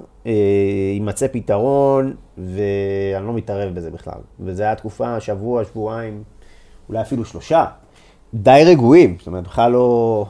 יימצא 0.95 1.27
פתרון, 1.33 2.15
ואני 2.39 3.27
לא 3.27 3.33
מתערב 3.33 3.75
בזה 3.75 3.91
בכלל. 3.91 4.19
וזו 4.41 4.63
הייתה 4.63 4.81
תקופה, 4.81 5.21
שבוע, 5.21 5.65
שבועיים, 5.65 6.23
אולי 6.89 7.01
אפילו 7.01 7.25
שלושה, 7.25 7.65
די 8.35 8.63
רגועים, 8.67 9.17
זאת 9.19 9.27
אומרת, 9.27 9.45
בכלל 9.45 9.73
לא... 9.73 10.27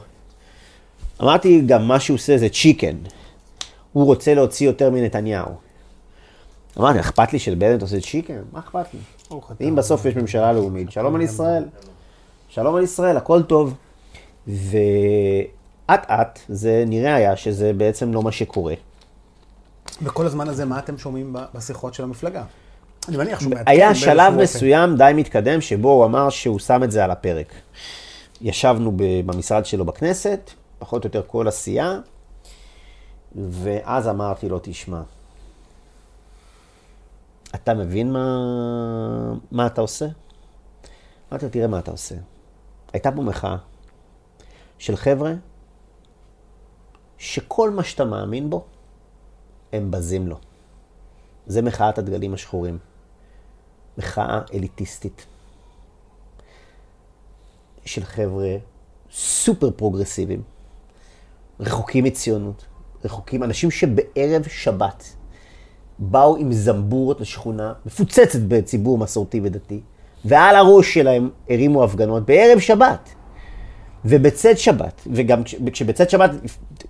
אמרתי 1.21 1.61
גם 1.65 1.87
מה 1.87 1.99
שהוא 1.99 2.15
עושה 2.15 2.37
זה 2.37 2.49
צ'יקן. 2.49 2.95
הוא 3.93 4.05
רוצה 4.05 4.33
להוציא 4.33 4.67
יותר 4.67 4.89
מנתניהו. 4.89 5.51
אמרתי, 6.79 6.99
אכפת 6.99 7.33
לי 7.33 7.39
שלבנט 7.39 7.81
עושה 7.81 8.01
צ'יקן? 8.01 8.41
מה 8.51 8.59
אכפת 8.59 8.85
לי? 8.93 8.99
אם 9.61 9.75
בסוף 9.75 10.05
יש 10.05 10.15
ממשלה 10.15 10.53
לאומית, 10.53 10.91
שלום 10.91 11.15
על 11.15 11.21
ישראל. 11.21 11.65
שלום 12.49 12.75
על 12.75 12.83
ישראל, 12.83 13.17
הכל 13.17 13.43
טוב. 13.43 13.73
ואט 14.47 16.05
אט 16.11 16.39
זה 16.49 16.83
נראה 16.87 17.15
היה 17.15 17.35
שזה 17.35 17.73
בעצם 17.73 18.13
לא 18.13 18.23
מה 18.23 18.31
שקורה. 18.31 18.73
וכל 20.01 20.25
הזמן 20.25 20.49
הזה, 20.49 20.65
מה 20.65 20.79
אתם 20.79 20.97
שומעים 20.97 21.35
בשיחות 21.53 21.93
של 21.93 22.03
המפלגה? 22.03 22.43
אני 23.07 23.17
מניח 23.17 23.39
שהוא 23.39 23.49
מעדכן 23.49 23.71
היה 23.71 23.95
שלב 23.95 24.33
אופן. 24.33 24.43
מסוים 24.43 24.97
די 24.97 25.11
מתקדם 25.15 25.61
שבו 25.61 25.89
הוא 25.89 26.05
אמר 26.05 26.29
שהוא 26.29 26.59
שם 26.59 26.83
את 26.83 26.91
זה 26.91 27.03
על 27.03 27.11
הפרק. 27.11 27.53
ישבנו 28.41 28.91
במשרד 29.25 29.65
שלו 29.65 29.85
בכנסת, 29.85 30.51
פחות 30.79 31.03
או 31.03 31.07
יותר 31.07 31.21
כל 31.27 31.47
הסיעה, 31.47 31.99
ואז 33.35 34.07
אמרתי 34.07 34.49
לו, 34.49 34.59
תשמע, 34.63 35.01
אתה 37.55 37.73
מבין 37.73 38.11
מה, 38.11 38.39
מה 39.51 39.67
אתה 39.67 39.81
עושה? 39.81 40.05
אמרתי 41.31 41.45
לו, 41.45 41.51
תראה 41.51 41.67
מה 41.67 41.79
אתה 41.79 41.91
עושה. 41.91 42.15
הייתה 42.93 43.11
פה 43.11 43.21
מחאה 43.21 43.55
של 44.77 44.95
חבר'ה 44.95 45.33
שכל 47.17 47.69
מה 47.69 47.83
שאתה 47.83 48.05
מאמין 48.05 48.49
בו, 48.49 48.65
הם 49.73 49.91
בזים 49.91 50.27
לו. 50.27 50.37
זה 51.47 51.61
מחאת 51.61 51.97
הדגלים 51.97 52.33
השחורים. 52.33 52.77
מחאה 53.97 54.41
אליטיסטית. 54.53 55.25
של 57.85 58.03
חבר'ה 58.03 58.57
סופר 59.11 59.71
פרוגרסיביים, 59.71 60.41
רחוקים 61.59 62.03
מציונות, 62.03 62.65
רחוקים, 63.05 63.43
אנשים 63.43 63.71
שבערב 63.71 64.43
שבת 64.47 65.03
באו 65.99 66.35
עם 66.35 66.53
זמבורות 66.53 67.21
לשכונה 67.21 67.73
מפוצצת 67.85 68.39
בציבור 68.47 68.97
מסורתי 68.97 69.41
ודתי, 69.43 69.81
ועל 70.25 70.55
הראש 70.55 70.93
שלהם 70.93 71.29
הרימו 71.49 71.83
הפגנות 71.83 72.25
בערב 72.25 72.59
שבת. 72.59 73.09
ובצאת 74.05 74.57
שבת, 74.57 75.01
וגם 75.13 75.43
כש- 75.43 75.55
כשבצאת 75.73 76.09
שבת, 76.09 76.31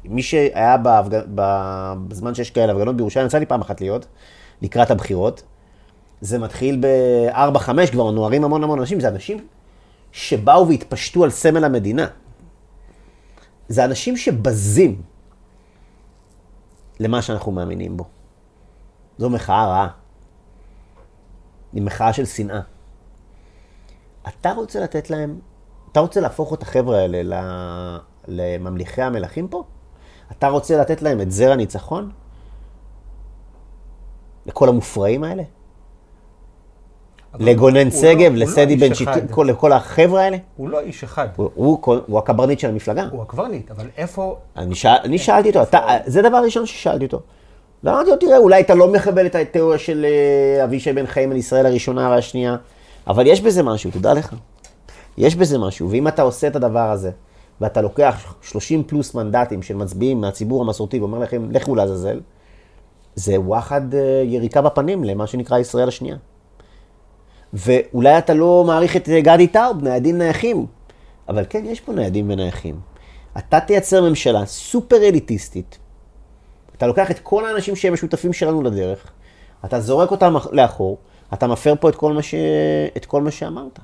מי 0.05 0.23
שהיה 0.23 0.77
בהפג... 0.77 1.21
בזמן 2.07 2.35
שיש 2.35 2.51
כאלה 2.51 2.73
הפגנות 2.73 2.95
בירושלים, 2.97 3.25
יצא 3.27 3.37
לי 3.37 3.45
פעם 3.45 3.61
אחת 3.61 3.81
להיות, 3.81 4.05
לקראת 4.61 4.91
הבחירות, 4.91 5.43
זה 6.21 6.39
מתחיל 6.39 6.81
ב-4-5, 6.81 7.91
כבר 7.91 8.11
נוהרים 8.11 8.43
המון 8.43 8.63
המון 8.63 8.79
אנשים, 8.79 8.99
זה 8.99 9.07
אנשים 9.07 9.47
שבאו 10.11 10.67
והתפשטו 10.67 11.23
על 11.23 11.29
סמל 11.29 11.63
המדינה. 11.63 12.07
זה 13.67 13.85
אנשים 13.85 14.17
שבזים 14.17 15.01
למה 16.99 17.21
שאנחנו 17.21 17.51
מאמינים 17.51 17.97
בו. 17.97 18.05
זו 19.17 19.29
מחאה 19.29 19.65
רעה. 19.65 19.87
היא 21.73 21.81
מחאה 21.81 22.13
של 22.13 22.25
שנאה. 22.25 22.61
אתה 24.27 24.51
רוצה 24.51 24.79
לתת 24.79 25.09
להם, 25.09 25.39
אתה 25.95 26.01
רוצה 26.01 26.21
להפוך 26.21 26.53
את 26.53 26.61
החבר'ה 26.63 26.97
האלה 26.99 27.21
ל- 27.23 27.97
לממליכי 28.27 29.01
המלכים 29.01 29.47
פה? 29.47 29.63
אתה 30.31 30.47
רוצה 30.47 30.77
לתת 30.77 31.01
להם 31.01 31.21
את 31.21 31.31
זר 31.31 31.51
הניצחון? 31.51 32.09
לכל 34.45 34.69
המופרעים 34.69 35.23
האלה? 35.23 35.43
לגונן 37.39 37.87
הוא 37.87 38.01
שגב, 38.01 38.19
לא- 38.19 38.25
הוא 38.27 38.35
לא 38.35 38.45
לסדי 38.45 38.73
איש 38.91 39.01
בן 39.01 39.27
כל- 39.31 39.43
לכל 39.49 39.71
החבר'ה 39.71 40.21
האלה? 40.21 40.37
הוא 40.57 40.69
לא 40.69 40.79
איש 40.79 41.03
אחד, 41.03 41.27
הוא, 41.35 41.49
הוא, 41.55 41.79
הוא 42.07 42.19
הקברניט 42.19 42.59
של 42.59 42.69
המפלגה. 42.69 43.07
הוא 43.11 43.21
הקברניט, 43.21 43.71
אבל 43.71 43.87
איפה... 43.97 44.37
אני, 44.57 44.75
שאל, 44.75 44.95
אני 45.03 45.17
שאלתי 45.17 45.49
אותו, 45.49 45.61
אתה, 45.63 45.79
זה 46.05 46.19
הדבר 46.19 46.37
הראשון 46.37 46.65
ששאלתי 46.65 47.05
אותו. 47.05 47.19
ואמרתי 47.83 48.09
לו, 48.09 48.15
תראה, 48.15 48.37
אולי 48.37 48.61
אתה 48.61 48.75
לא 48.75 48.91
מקבל 48.91 49.25
את 49.25 49.35
התיאוריה 49.35 49.77
של 49.79 50.05
אה, 50.05 50.63
אבישי 50.63 50.93
בן 50.93 51.05
חיים 51.05 51.31
על 51.31 51.37
ישראל 51.37 51.65
הראשונה 51.65 52.09
והשנייה, 52.09 52.55
אבל 53.07 53.27
יש 53.27 53.41
בזה 53.41 53.63
משהו, 53.63 53.91
תדע 53.91 54.13
לך. 54.13 54.33
יש 55.17 55.35
בזה 55.35 55.57
משהו, 55.57 55.89
ואם 55.89 56.07
אתה 56.07 56.21
עושה 56.21 56.47
את 56.47 56.55
הדבר 56.55 56.91
הזה, 56.91 57.11
ואתה 57.61 57.81
לוקח 57.81 58.35
30 58.41 58.83
פלוס 58.83 59.13
מנדטים 59.13 59.61
של 59.61 59.75
מצביעים 59.75 60.21
מהציבור 60.21 60.61
המסורתי 60.61 60.99
ואומר 60.99 61.19
לכם, 61.19 61.51
לכו 61.51 61.75
לעזאזל, 61.75 62.21
זה 63.15 63.39
וואחד 63.39 63.95
אה, 63.95 64.21
יריקה 64.25 64.61
בפנים 64.61 65.03
למה 65.03 65.27
שנקרא 65.27 65.59
ישראל 65.59 65.87
השנייה. 65.87 66.17
ואולי 67.53 68.17
אתה 68.17 68.33
לא 68.33 68.63
מעריך 68.67 68.95
את 68.95 69.09
אה, 69.09 69.21
גדי 69.21 69.47
טאוב, 69.47 69.83
ניידים 69.83 70.17
נייחים, 70.17 70.65
אבל 71.29 71.45
כן, 71.49 71.63
יש 71.65 71.81
פה 71.81 71.93
ניידים 71.93 72.29
ונייחים. 72.29 72.79
אתה 73.37 73.59
תייצר 73.59 74.09
ממשלה 74.09 74.45
סופר 74.45 74.97
אליטיסטית, 74.97 75.77
אתה 76.77 76.87
לוקח 76.87 77.11
את 77.11 77.19
כל 77.19 77.45
האנשים 77.45 77.75
שהם 77.75 77.93
משותפים 77.93 78.33
שלנו 78.33 78.63
לדרך, 78.63 79.11
אתה 79.65 79.79
זורק 79.79 80.11
אותם 80.11 80.35
לאחור, 80.51 80.97
אתה 81.33 81.47
מפר 81.47 81.73
פה 81.79 81.89
את 81.89 81.95
כל 81.95 82.13
מה, 82.13 82.21
ש... 82.21 82.35
את 82.97 83.05
כל 83.05 83.21
מה 83.21 83.31
שאמרת. 83.31 83.79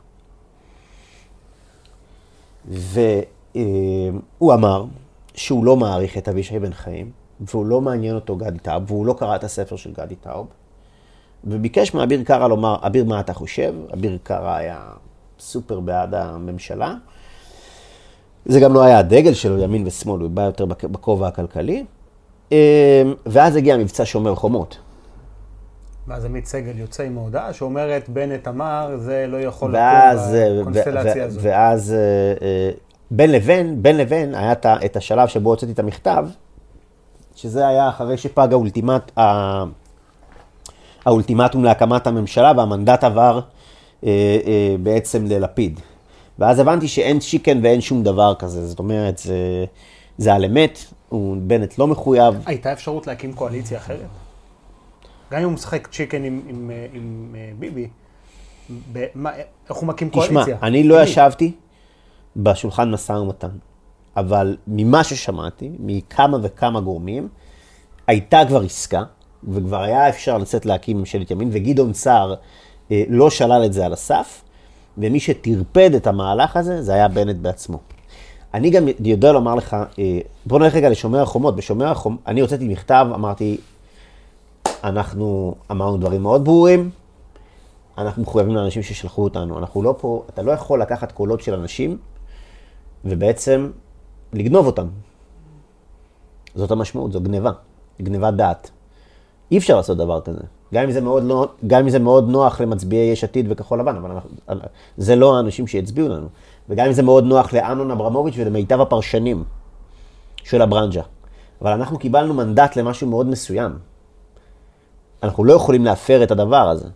והוא 2.69 4.53
אמר 4.53 4.85
שהוא 5.35 5.65
לא 5.65 5.75
מעריך 5.77 6.17
את 6.17 6.29
אבישי 6.29 6.59
בן 6.59 6.73
חיים, 6.73 7.11
והוא 7.39 7.65
לא 7.65 7.81
מעניין 7.81 8.15
אותו 8.15 8.35
גדי 8.35 8.59
טאוב, 8.59 8.91
והוא 8.91 9.05
לא 9.05 9.13
קרא 9.19 9.35
את 9.35 9.43
הספר 9.43 9.75
של 9.75 9.91
גדי 9.93 10.15
טאוב, 10.15 10.47
וביקש 11.43 11.93
מאביר 11.93 12.23
קארה 12.23 12.47
לומר, 12.47 12.75
אביר, 12.81 13.05
מה 13.05 13.19
אתה 13.19 13.33
חושב? 13.33 13.73
אביר 13.93 14.17
קארה 14.23 14.57
היה 14.57 14.79
סופר 15.39 15.79
בעד 15.79 16.13
הממשלה. 16.13 16.95
זה 18.45 18.59
גם 18.59 18.73
לא 18.73 18.81
היה 18.83 18.99
הדגל 18.99 19.33
שלו, 19.33 19.57
ימין 19.59 19.87
ושמאל, 19.87 20.21
הוא 20.21 20.29
בא 20.29 20.41
יותר 20.41 20.65
בכ- 20.65 20.85
בכובע 20.85 21.27
הכלכלי. 21.27 21.85
אה, 22.51 23.03
ואז 23.25 23.55
הגיע 23.55 23.77
מבצע 23.77 24.03
שומר 24.05 24.35
חומות. 24.35 24.77
ואז 26.07 26.25
עמית 26.25 26.45
סגל 26.45 26.79
יוצא 26.79 27.03
עם 27.03 27.17
ההודעה 27.17 27.53
שאומרת, 27.53 28.09
בנט 28.09 28.47
אמר, 28.47 28.97
זה 28.97 29.25
לא 29.27 29.37
יכול 29.37 29.75
ואז, 29.75 30.35
אה, 30.35 30.49
לקום 30.49 30.73
בקונסטלציה 30.73 31.25
הזאת. 31.25 31.43
ואז 31.43 31.93
אה, 31.93 31.97
אה, 32.47 32.71
בין 33.11 33.31
לבין, 33.31 33.83
בין 33.83 33.97
לבין, 33.97 34.35
היה 34.35 34.53
את 34.85 34.95
השלב 34.95 35.27
שבו 35.27 35.49
הוצאתי 35.49 35.71
את 35.71 35.79
המכתב, 35.79 36.27
שזה 37.35 37.67
היה 37.67 37.89
אחרי 37.89 38.17
שפג 38.17 38.47
האולטימט, 38.51 39.11
האולטימטום 41.05 41.63
להקמת 41.63 42.07
הממשלה 42.07 42.51
והמנדט 42.57 43.03
עבר 43.03 43.39
אה, 44.03 44.09
אה, 44.45 44.75
בעצם 44.83 45.25
ללפיד. 45.25 45.79
ואז 46.39 46.59
הבנתי 46.59 46.87
שאין 46.87 47.19
צ'יקן 47.19 47.59
ואין 47.63 47.81
שום 47.81 48.03
דבר 48.03 48.35
כזה, 48.35 48.67
זאת 48.67 48.79
אומרת, 48.79 49.17
זה, 49.17 49.65
זה 50.17 50.33
על 50.33 50.45
אמת, 50.45 50.79
בנט 51.37 51.77
לא 51.77 51.87
מחויב. 51.87 52.35
הייתה 52.45 52.73
אפשרות 52.73 53.07
להקים 53.07 53.33
קואליציה 53.33 53.77
אחרת? 53.77 54.07
גם 55.31 55.39
אם 55.39 55.45
הוא 55.45 55.53
משחק 55.53 55.87
צ'יקן 55.91 56.23
עם, 56.23 56.41
עם, 56.47 56.71
אה, 56.73 56.85
עם, 56.93 57.35
אה, 57.37 57.51
ביבי, 57.59 57.87
ב- 58.93 59.05
מה- 59.15 59.31
איך 59.69 59.77
הוא 59.77 59.87
מקים 59.87 60.09
תשמע, 60.09 60.25
קואליציה? 60.27 60.57
אני 60.63 60.83
לא? 60.83 61.01
ישבתי 61.03 61.51
בשולחן 62.35 62.91
משא 62.91 63.11
ומתן, 63.11 63.47
אבל 64.17 64.57
ממה 64.67 65.03
ששמעתי, 65.03 65.69
מכמה 65.79 66.37
וכמה 66.41 66.81
גורמים, 66.81 67.27
הייתה 68.07 68.41
כבר 68.47 68.61
עסקה, 68.61 69.03
וכבר 69.49 69.81
היה 69.81 70.09
אפשר 70.09 70.37
לצאת 70.37 70.65
להקים 70.65 70.97
ממשלת 70.97 71.31
ימין, 71.31 71.49
וגדעון 71.51 71.93
סער 71.93 72.35
אה, 72.91 73.03
לא 73.09 73.29
שלל 73.29 73.61
את 73.65 73.73
זה 73.73 73.85
על 73.85 73.93
הסף, 73.93 74.41
ומי 74.97 75.19
שטרפד 75.19 75.93
את 75.95 76.07
המהלך 76.07 76.57
הזה, 76.57 76.81
זה 76.81 76.93
היה 76.93 77.07
בנט 77.07 77.35
בעצמו. 77.35 77.79
אני 78.53 78.69
גם 78.69 78.83
יודע 78.99 79.31
לומר 79.31 79.55
לך, 79.55 79.73
אה, 79.99 80.19
בוא 80.45 80.59
נלך 80.59 80.75
רגע 80.75 80.89
לשומר 80.89 81.21
החומות. 81.21 81.55
בשומר 81.55 81.87
החומות, 81.91 82.19
אני 82.27 82.41
הוצאתי 82.41 82.67
מכתב, 82.67 83.07
אמרתי, 83.13 83.57
אנחנו 84.83 85.55
אמרנו 85.71 85.97
דברים 85.97 86.21
מאוד 86.21 86.45
ברורים, 86.45 86.89
אנחנו 87.97 88.21
מחויבים 88.21 88.55
לאנשים 88.55 88.83
ששלחו 88.83 89.23
אותנו. 89.23 89.57
אנחנו 89.57 89.83
לא 89.83 89.95
פה, 89.99 90.23
אתה 90.29 90.41
לא 90.41 90.51
יכול 90.51 90.81
לקחת 90.81 91.11
קולות 91.11 91.41
של 91.41 91.53
אנשים 91.53 91.97
ובעצם 93.05 93.71
לגנוב 94.33 94.65
אותם. 94.65 94.87
זאת 96.55 96.71
המשמעות, 96.71 97.11
זו 97.11 97.21
גניבה, 97.21 97.51
גניבת 98.01 98.33
דעת. 98.33 98.71
אי 99.51 99.57
אפשר 99.57 99.75
לעשות 99.75 99.97
דבר 99.97 100.21
כזה. 100.21 100.39
גם 100.73 100.83
אם 100.83 100.91
זה 100.91 101.01
מאוד, 101.01 101.23
לא, 101.23 101.47
גם 101.67 101.81
אם 101.81 101.89
זה 101.89 101.99
מאוד 101.99 102.29
נוח 102.29 102.61
למצביעי 102.61 103.11
יש 103.11 103.23
עתיד 103.23 103.45
וכחול 103.49 103.79
לבן, 103.79 103.95
אבל 103.95 104.11
אנחנו, 104.11 104.29
זה 104.97 105.15
לא 105.15 105.37
האנשים 105.37 105.67
שהצביעו 105.67 106.09
לנו. 106.09 106.27
וגם 106.69 106.85
אם 106.85 106.93
זה 106.93 107.03
מאוד 107.03 107.23
נוח 107.23 107.53
לאמנון 107.53 107.91
אברמוביץ' 107.91 108.35
ולמיטב 108.37 108.81
הפרשנים 108.81 109.43
של 110.43 110.61
הברנז'ה. 110.61 111.01
אבל 111.61 111.71
אנחנו 111.71 111.99
קיבלנו 111.99 112.33
מנדט 112.33 112.75
למשהו 112.75 113.07
מאוד 113.07 113.27
מסוים. 113.27 113.90
אנחנו 115.23 115.43
לא 115.43 115.53
יכולים 115.53 115.85
להפר 115.85 116.23
את 116.23 116.31
הדבר 116.31 116.69
הזה. 116.69 116.87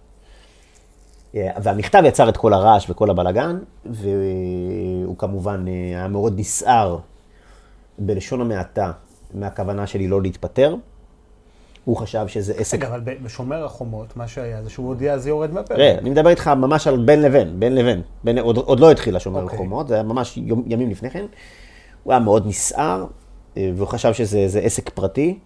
והמכתב 1.34 2.02
יצר 2.06 2.30
את 2.30 2.38
כל 2.38 2.54
הרעש 2.54 2.90
וכל 2.90 3.10
הבלגן, 3.10 3.60
והוא 3.86 5.18
כמובן 5.18 5.66
היה 5.68 6.08
מאוד 6.08 6.40
נסער, 6.40 6.98
בלשון 8.00 8.42
המעטה, 8.42 8.92
מהכוונה 9.34 9.88
שלי 9.88 10.08
לא 10.08 10.22
להתפטר. 10.22 10.76
הוא 11.86 11.98
חשב 11.98 12.28
שזה 12.28 12.54
עסק... 12.58 12.78
רגע, 12.78 12.88
אבל 12.88 13.02
בשומר 13.24 13.66
החומות, 13.66 14.18
מה 14.18 14.28
שהיה 14.28 14.64
זה 14.64 14.70
שהוא 14.70 14.88
הודיע 14.88 15.18
זה 15.18 15.30
יורד 15.30 15.54
מהפרק. 15.54 15.78
תראה, 15.78 15.98
אני 15.98 16.10
מדבר 16.10 16.30
איתך 16.30 16.48
ממש 16.48 16.88
על 16.88 17.06
בין 17.06 17.22
לבין, 17.22 17.60
בין 17.60 17.76
לבין. 17.76 18.02
בין, 18.24 18.38
עוד, 18.38 18.58
עוד 18.58 18.80
לא 18.80 18.92
התחיל 18.92 19.16
השומר 19.16 19.44
אוקיי. 19.44 19.56
החומות, 19.56 19.88
זה 19.88 19.94
היה 19.94 20.04
ממש 20.04 20.38
יום, 20.38 20.64
ימים 20.68 20.90
לפני 20.90 21.10
כן. 21.10 21.26
הוא 22.04 22.14
היה 22.14 22.20
מאוד 22.20 22.48
נסער, 22.48 23.06
אה, 23.58 23.72
והוא 23.76 23.88
חשב 23.88 24.14
שזה 24.14 24.48
זה 24.48 24.60
עסק 24.60 24.90
פרטי. 24.90 25.40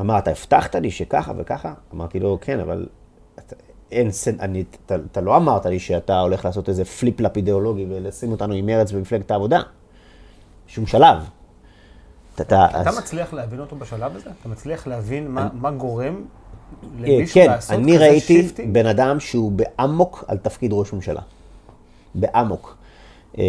אמר, 0.00 0.18
אתה 0.18 0.30
הבטחת 0.30 0.74
לי 0.76 0.90
שככה 0.90 1.32
וככה? 1.36 1.74
אמרתי 1.94 2.20
לו, 2.20 2.38
כן, 2.40 2.60
אבל 2.60 2.86
אתה, 3.34 3.56
אין, 3.92 4.10
אני, 4.40 4.64
אתה, 4.86 4.94
אתה 5.12 5.20
לא 5.20 5.36
אמרת 5.36 5.66
לי 5.66 5.78
שאתה 5.78 6.20
הולך 6.20 6.44
לעשות 6.44 6.68
איזה 6.68 6.84
flip-flop 6.84 7.36
אידיאולוגי 7.36 7.86
ולשים 7.88 8.30
אותנו 8.32 8.54
עם 8.54 8.66
מרץ 8.66 8.92
במפלגת 8.92 9.30
העבודה. 9.30 9.62
שום 10.66 10.86
שלב. 10.86 11.16
אתה, 12.34 12.42
אתה, 12.42 12.80
אתה 12.80 12.90
אז- 12.90 12.98
מצליח 12.98 13.32
להבין 13.32 13.60
אותו 13.60 13.76
בשלב 13.76 14.16
הזה? 14.16 14.30
אתה 14.40 14.48
מצליח 14.48 14.86
להבין 14.86 15.28
מה, 15.28 15.48
מה 15.54 15.70
גורם 15.70 16.14
אה, 16.14 16.88
למישהו 16.98 17.34
כן, 17.34 17.46
לעשות 17.46 17.78
אני 17.78 17.94
כזה 17.94 18.04
ראיתי 18.04 18.42
shifting? 18.42 18.74
בן 18.74 18.86
אדם 18.86 19.20
שהוא 19.20 19.52
באמוק 19.52 20.24
על 20.28 20.38
תפקיד 20.38 20.72
ראש 20.72 20.92
ממשלה. 20.92 21.20
באמוק. 22.14 22.76
אה, 23.38 23.44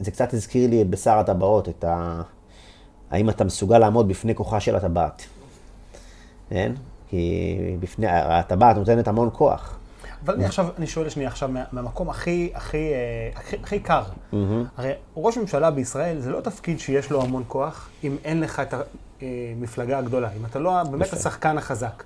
זה 0.00 0.10
קצת 0.10 0.34
הזכיר 0.34 0.70
לי 0.70 0.84
בשר 0.84 1.18
הטבעות, 1.18 1.68
את 1.68 1.84
ה... 1.84 2.22
האם 3.10 3.30
אתה 3.30 3.44
מסוגל 3.44 3.78
לעמוד 3.78 4.08
בפני 4.08 4.34
כוחה 4.34 4.60
של 4.60 4.76
הטבעת. 4.76 5.26
כן? 6.50 6.72
כי 7.08 7.46
בפני... 7.80 8.06
הטבעת 8.08 8.76
נותנת 8.76 9.08
המון 9.08 9.28
כוח. 9.32 9.76
אבל 10.24 10.34
אני 10.34 10.44
עכשיו, 10.44 10.66
אני 10.78 10.86
שואל 10.86 11.08
שנייה 11.08 11.28
עכשיו, 11.28 11.48
מה- 11.48 11.64
מהמקום 11.72 12.10
הכי, 12.10 12.50
הכי, 12.54 12.76
אה, 12.76 13.30
הכי, 13.36 13.56
הכי 13.62 13.80
קר. 13.80 14.02
הרי 14.76 14.92
ראש 15.16 15.38
ממשלה 15.38 15.70
בישראל 15.70 16.18
זה 16.20 16.30
לא 16.30 16.40
תפקיד 16.40 16.78
שיש 16.80 17.10
לו 17.10 17.22
המון 17.22 17.42
כוח, 17.48 17.88
אם 18.04 18.16
אין 18.24 18.40
לך 18.40 18.60
את 18.60 18.74
המפלגה 19.20 19.98
הגדולה, 19.98 20.28
אם 20.40 20.44
אתה 20.46 20.58
לא 20.58 20.82
באמת 20.82 21.12
השחקן 21.12 21.58
החזק. 21.58 22.04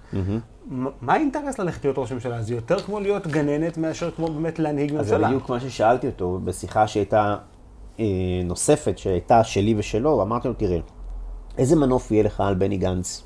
מה 1.01 1.13
האינטרס 1.15 1.59
ללכת 1.59 1.85
להיות 1.85 1.99
ראש 1.99 2.13
ממשלה? 2.13 2.43
זה 2.43 2.55
יותר 2.55 2.79
כמו 2.79 3.01
להיות 3.01 3.27
גננת 3.27 3.79
מאשר 3.79 4.11
כמו 4.11 4.27
באמת 4.29 4.59
להנהיג 4.59 4.95
אז 4.97 5.07
זה 5.07 5.15
ממשלה. 5.15 5.29
בדיוק 5.29 5.49
מה 5.51 5.61
ששאלתי 5.61 6.07
אותו 6.07 6.41
בשיחה 6.45 6.87
שהייתה 6.89 7.37
אה, 8.01 8.05
נוספת, 8.45 8.99
שהייתה 8.99 9.45
שלי 9.45 9.75
ושלו, 9.79 10.23
אמרתי 10.23 10.49
לו, 10.49 10.55
תראה, 10.55 10.79
איזה 11.59 11.77
מנוף 11.77 12.11
יהיה 12.11 12.23
לך 12.23 12.41
על 12.41 12.55
בני 12.55 12.77
גנץ 12.77 13.23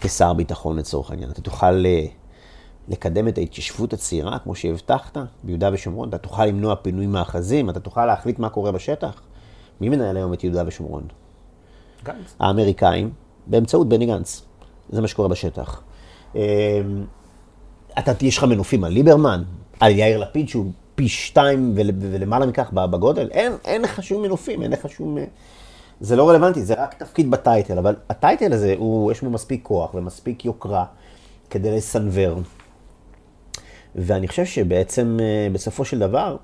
כשר 0.00 0.32
ביטחון 0.32 0.78
לצורך 0.78 1.10
העניין? 1.10 1.30
אתה 1.30 1.40
תוכל 1.40 1.86
אה, 1.86 2.04
לקדם 2.88 3.28
את 3.28 3.38
ההתיישבות 3.38 3.92
הצעירה, 3.92 4.38
כמו 4.38 4.54
שהבטחת, 4.54 5.16
ביהודה 5.42 5.70
ושומרון? 5.72 6.08
אתה 6.08 6.18
תוכל 6.18 6.46
למנוע 6.46 6.76
פינוי 6.76 7.06
מאחזים? 7.06 7.70
אתה 7.70 7.80
תוכל 7.80 8.06
להחליט 8.06 8.38
מה 8.38 8.48
קורה 8.48 8.72
בשטח? 8.72 9.22
מי 9.80 9.88
מנהל 9.88 10.16
היום 10.16 10.32
את 10.32 10.44
יהודה 10.44 10.62
ושומרון? 10.66 11.06
גנץ. 12.04 12.34
האמריקאים, 12.38 13.10
באמצעות 13.46 13.88
בני 13.88 14.06
גנץ. 14.06 14.42
זה 14.90 15.00
מה 15.00 15.08
שקורה 15.08 15.28
בשטח. 15.28 15.82
אה, 16.36 16.80
אתה, 17.98 18.12
יש 18.20 18.38
לך 18.38 18.44
מנופים 18.44 18.84
על 18.84 18.92
ליברמן, 18.92 19.42
על 19.80 19.92
יאיר 19.92 20.18
לפיד, 20.18 20.48
שהוא 20.48 20.72
פי 20.94 21.08
שתיים 21.08 21.72
ול, 21.76 21.90
ולמעלה 22.00 22.46
מכך 22.46 22.72
בגודל, 22.72 23.28
אין, 23.30 23.52
אין 23.64 23.82
לך 23.82 24.02
שום 24.02 24.22
מנופים, 24.22 24.62
אין 24.62 24.72
לך 24.72 24.88
שום... 24.88 25.18
זה 26.00 26.16
לא 26.16 26.30
רלוונטי, 26.30 26.62
זה 26.64 26.74
רק 26.74 26.94
תפקיד 26.94 27.30
בטייטל, 27.30 27.78
אבל 27.78 27.96
הטייטל 28.08 28.52
הזה, 28.52 28.74
הוא, 28.78 29.12
יש 29.12 29.20
בו 29.20 29.30
מספיק 29.30 29.60
כוח 29.62 29.94
ומספיק 29.94 30.44
יוקרה 30.44 30.84
כדי 31.50 31.76
לסנוור. 31.76 32.40
ואני 33.94 34.28
חושב 34.28 34.44
שבעצם, 34.44 35.18
אה, 35.20 35.48
בסופו 35.52 35.84
של 35.84 35.98
דבר, 35.98 36.36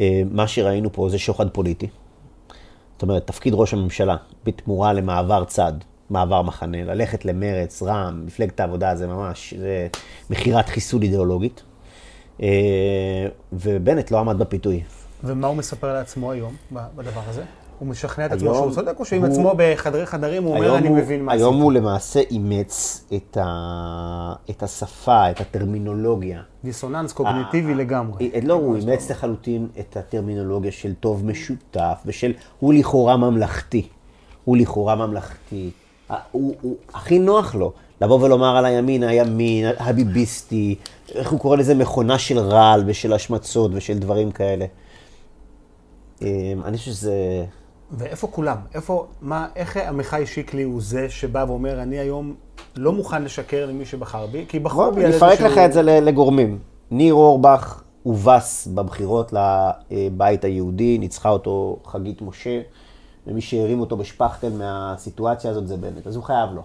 אה, 0.00 0.22
מה 0.30 0.48
שראינו 0.48 0.92
פה 0.92 1.08
זה 1.08 1.18
שוחד 1.18 1.50
פוליטי. 1.50 1.88
זאת 2.92 3.02
אומרת, 3.02 3.26
תפקיד 3.26 3.54
ראש 3.56 3.72
הממשלה 3.74 4.16
בתמורה 4.44 4.92
למעבר 4.92 5.44
צד, 5.44 5.72
מעבר 6.10 6.42
מחנה, 6.42 6.84
ללכת 6.84 7.24
למרץ, 7.24 7.82
רע"מ, 7.82 8.26
מפלגת 8.26 8.60
העבודה, 8.60 8.96
זה 8.96 9.06
ממש, 9.06 9.54
זה 9.54 9.88
מכירת 10.30 10.68
חיסול 10.68 11.02
אידיאולוגית. 11.02 11.62
אה, 12.42 13.26
ובנט 13.52 14.10
לא 14.10 14.18
עמד 14.18 14.38
בפיתוי. 14.38 14.82
ומה 15.24 15.46
הוא 15.46 15.56
מספר 15.56 15.94
לעצמו 15.94 16.32
היום 16.32 16.56
בדבר 16.72 17.22
הזה? 17.28 17.44
הוא 17.80 17.88
משכנע 17.88 18.26
את 18.26 18.32
עצמו 18.32 18.50
היום 18.52 18.62
שהוא 18.62 18.74
צודק, 18.74 18.94
או 19.00 19.04
שעם 19.04 19.20
הוא- 19.24 19.28
עצמו 19.30 19.52
בחדרי 19.56 20.06
חדרים 20.06 20.44
הוא 20.44 20.52
אומר, 20.54 20.64
היום 20.64 20.76
אני 20.76 20.88
הוא- 20.88 20.96
מבין 20.96 21.24
מה 21.24 21.32
היום 21.32 21.52
עשית. 21.54 21.62
הוא 21.62 21.72
למעשה 21.72 22.20
אימץ 22.30 23.04
את, 23.16 23.36
ה... 23.40 24.32
את 24.50 24.62
השפה, 24.62 25.30
את 25.30 25.40
הטרמינולוגיה. 25.40 26.40
דיסוננס 26.64 27.12
קוגניטיבי 27.12 27.74
לגמרי. 27.74 28.30
אה, 28.34 28.38
לא, 28.42 28.54
הוא 28.54 28.76
אימץ 28.76 29.10
לחלוטין 29.10 29.68
את 29.80 29.96
הטרמינולוגיה 29.96 30.72
של 30.72 30.94
טוב 30.94 31.24
משותף 31.26 32.02
ושל 32.06 32.32
הוא 32.60 32.74
לכאורה 32.74 33.16
ממלכתי. 33.16 33.88
הוא 34.44 34.56
לכאורה 34.56 34.94
ממלכתי. 34.96 35.70
ה- 36.10 36.14
הוא, 36.32 36.54
הוא, 36.60 36.76
הכי 36.94 37.18
נוח 37.18 37.54
לו 37.54 37.72
לבוא 38.00 38.18
ולומר 38.22 38.56
על 38.56 38.64
הימין, 38.64 39.02
הימין, 39.02 39.66
הביביסטי, 39.78 40.74
איך 41.14 41.30
הוא 41.30 41.40
קורא 41.40 41.56
לזה 41.56 41.74
מכונה 41.74 42.18
של 42.18 42.38
רעל 42.38 42.84
ושל 42.86 43.12
השמצות 43.12 43.70
ושל 43.74 43.98
דברים 43.98 44.30
כאלה. 44.30 44.64
אה, 46.22 46.28
אני 46.64 46.76
חושב 46.78 46.90
שזה... 46.90 47.44
ואיפה 47.92 48.26
כולם? 48.26 48.56
איפה, 48.74 49.06
מה, 49.22 49.46
איך 49.56 49.76
עמיחי 49.76 50.26
שיקלי 50.26 50.62
הוא 50.62 50.80
זה 50.82 51.06
שבא 51.08 51.44
ואומר, 51.48 51.82
אני 51.82 51.98
היום 51.98 52.34
לא 52.76 52.92
מוכן 52.92 53.22
לשקר 53.22 53.66
למי 53.66 53.84
שבחר 53.84 54.26
בי, 54.26 54.44
כי 54.48 54.58
בחרו 54.58 54.82
בוא, 54.84 54.90
בי 54.90 55.00
על 55.04 55.06
אני 55.06 55.16
אפרק. 55.16 55.40
לך 55.40 55.58
את 55.58 55.72
זה 55.72 55.82
לגורמים. 55.82 56.58
ניר 56.90 57.14
אורבך 57.14 57.80
הובס 58.02 58.68
בבחירות 58.74 59.32
לבית 59.90 60.44
היהודי, 60.44 60.98
ניצחה 60.98 61.28
אותו 61.28 61.76
חגית 61.86 62.22
משה, 62.22 62.60
ומי 63.26 63.40
שהרים 63.40 63.80
אותו 63.80 63.96
בשפכטל 63.96 64.50
מהסיטואציה 64.58 65.50
הזאת 65.50 65.68
זה 65.68 65.76
בנט, 65.76 66.06
אז 66.06 66.16
הוא 66.16 66.24
חייב 66.24 66.50
לו. 66.54 66.62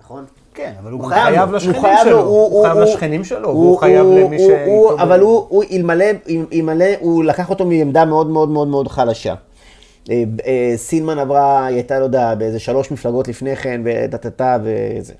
נכון? 0.00 0.24
כן, 0.54 0.72
אבל 0.82 0.92
הוא 0.92 1.02
הוא 1.02 1.08
חייב 1.10 1.24
חייב 1.34 1.52
לשכנים 1.52 1.74
הוא 1.74 1.82
חייב 1.82 2.06
לו, 2.06 2.10
שלו. 2.12 2.20
הוא- 2.24 2.50
הוא 2.52 2.62
חייב 2.64 2.76
הוא- 2.76 2.84
לשכנים 2.84 3.24
שלו, 3.24 3.48
הוא- 3.48 3.64
והוא 3.64 3.78
חייב 3.78 4.06
הוא- 4.06 4.20
למי 4.20 4.36
הוא-. 4.36 4.52
הוא- 4.66 5.00
אבל 5.02 5.20
הוא, 5.20 5.46
הוא 5.48 5.64
אלמלא, 5.72 6.04
אלמלא, 6.52 6.84
הוא 7.00 7.24
לקח 7.24 7.50
אותו 7.50 7.66
מעמדה 7.66 8.04
מאוד 8.04 8.26
מאוד 8.30 8.48
מאוד 8.48 8.68
מאוד 8.68 8.88
חלשה. 8.88 9.34
אה, 10.10 10.24
אה, 10.46 10.72
סילמן 10.76 11.18
עברה, 11.18 11.66
היא 11.66 11.74
הייתה, 11.74 11.98
לא 11.98 12.04
יודע, 12.04 12.34
באיזה 12.34 12.58
שלוש 12.58 12.90
מפלגות 12.90 13.28
לפני 13.28 13.56
כן, 13.56 13.80
וטטטה 13.84 14.58
וזה. 14.64 15.12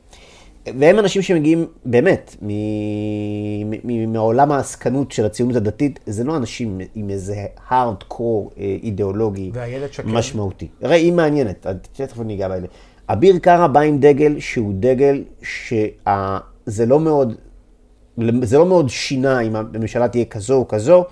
והם 0.79 0.99
אנשים 0.99 1.23
שמגיעים 1.23 1.67
באמת 1.85 2.37
מ- 2.43 3.71
מ- 3.71 3.81
מ- 3.85 4.13
מעולם 4.13 4.53
העסקנות 4.53 5.13
של 5.13 5.27
הציונות 5.27 5.57
הדתית, 5.57 6.01
זה 6.07 6.25
לא 6.25 6.37
אנשים 6.37 6.81
עם 6.95 7.11
איזה 7.11 7.37
הארד-קור 7.69 8.51
אידיאולוגי 8.83 9.51
ואיילת 9.55 9.93
שקד? 9.93 10.09
משמעותי. 10.09 10.69
הרי 10.83 10.97
היא 10.97 11.13
מעניינת, 11.13 11.67
תכף 11.93 12.21
אני 12.21 12.35
אגע 12.35 12.49
באלה. 12.49 12.67
אביר 13.09 13.39
קארה 13.39 13.69
בא 13.69 13.81
עם 13.81 13.99
דגל 13.99 14.41
שהוא 14.41 14.73
דגל 14.81 15.25
שזה 15.43 16.87
לא 16.87 17.01
מאוד, 17.01 17.35
זה 18.43 18.59
לא 18.59 18.67
מאוד 18.67 18.89
שינה 18.89 19.41
אם 19.41 19.57
הממשלה 19.57 20.09
תהיה 20.09 20.25
כזו 20.25 20.55
או 20.57 20.69
כזו, 20.69 21.05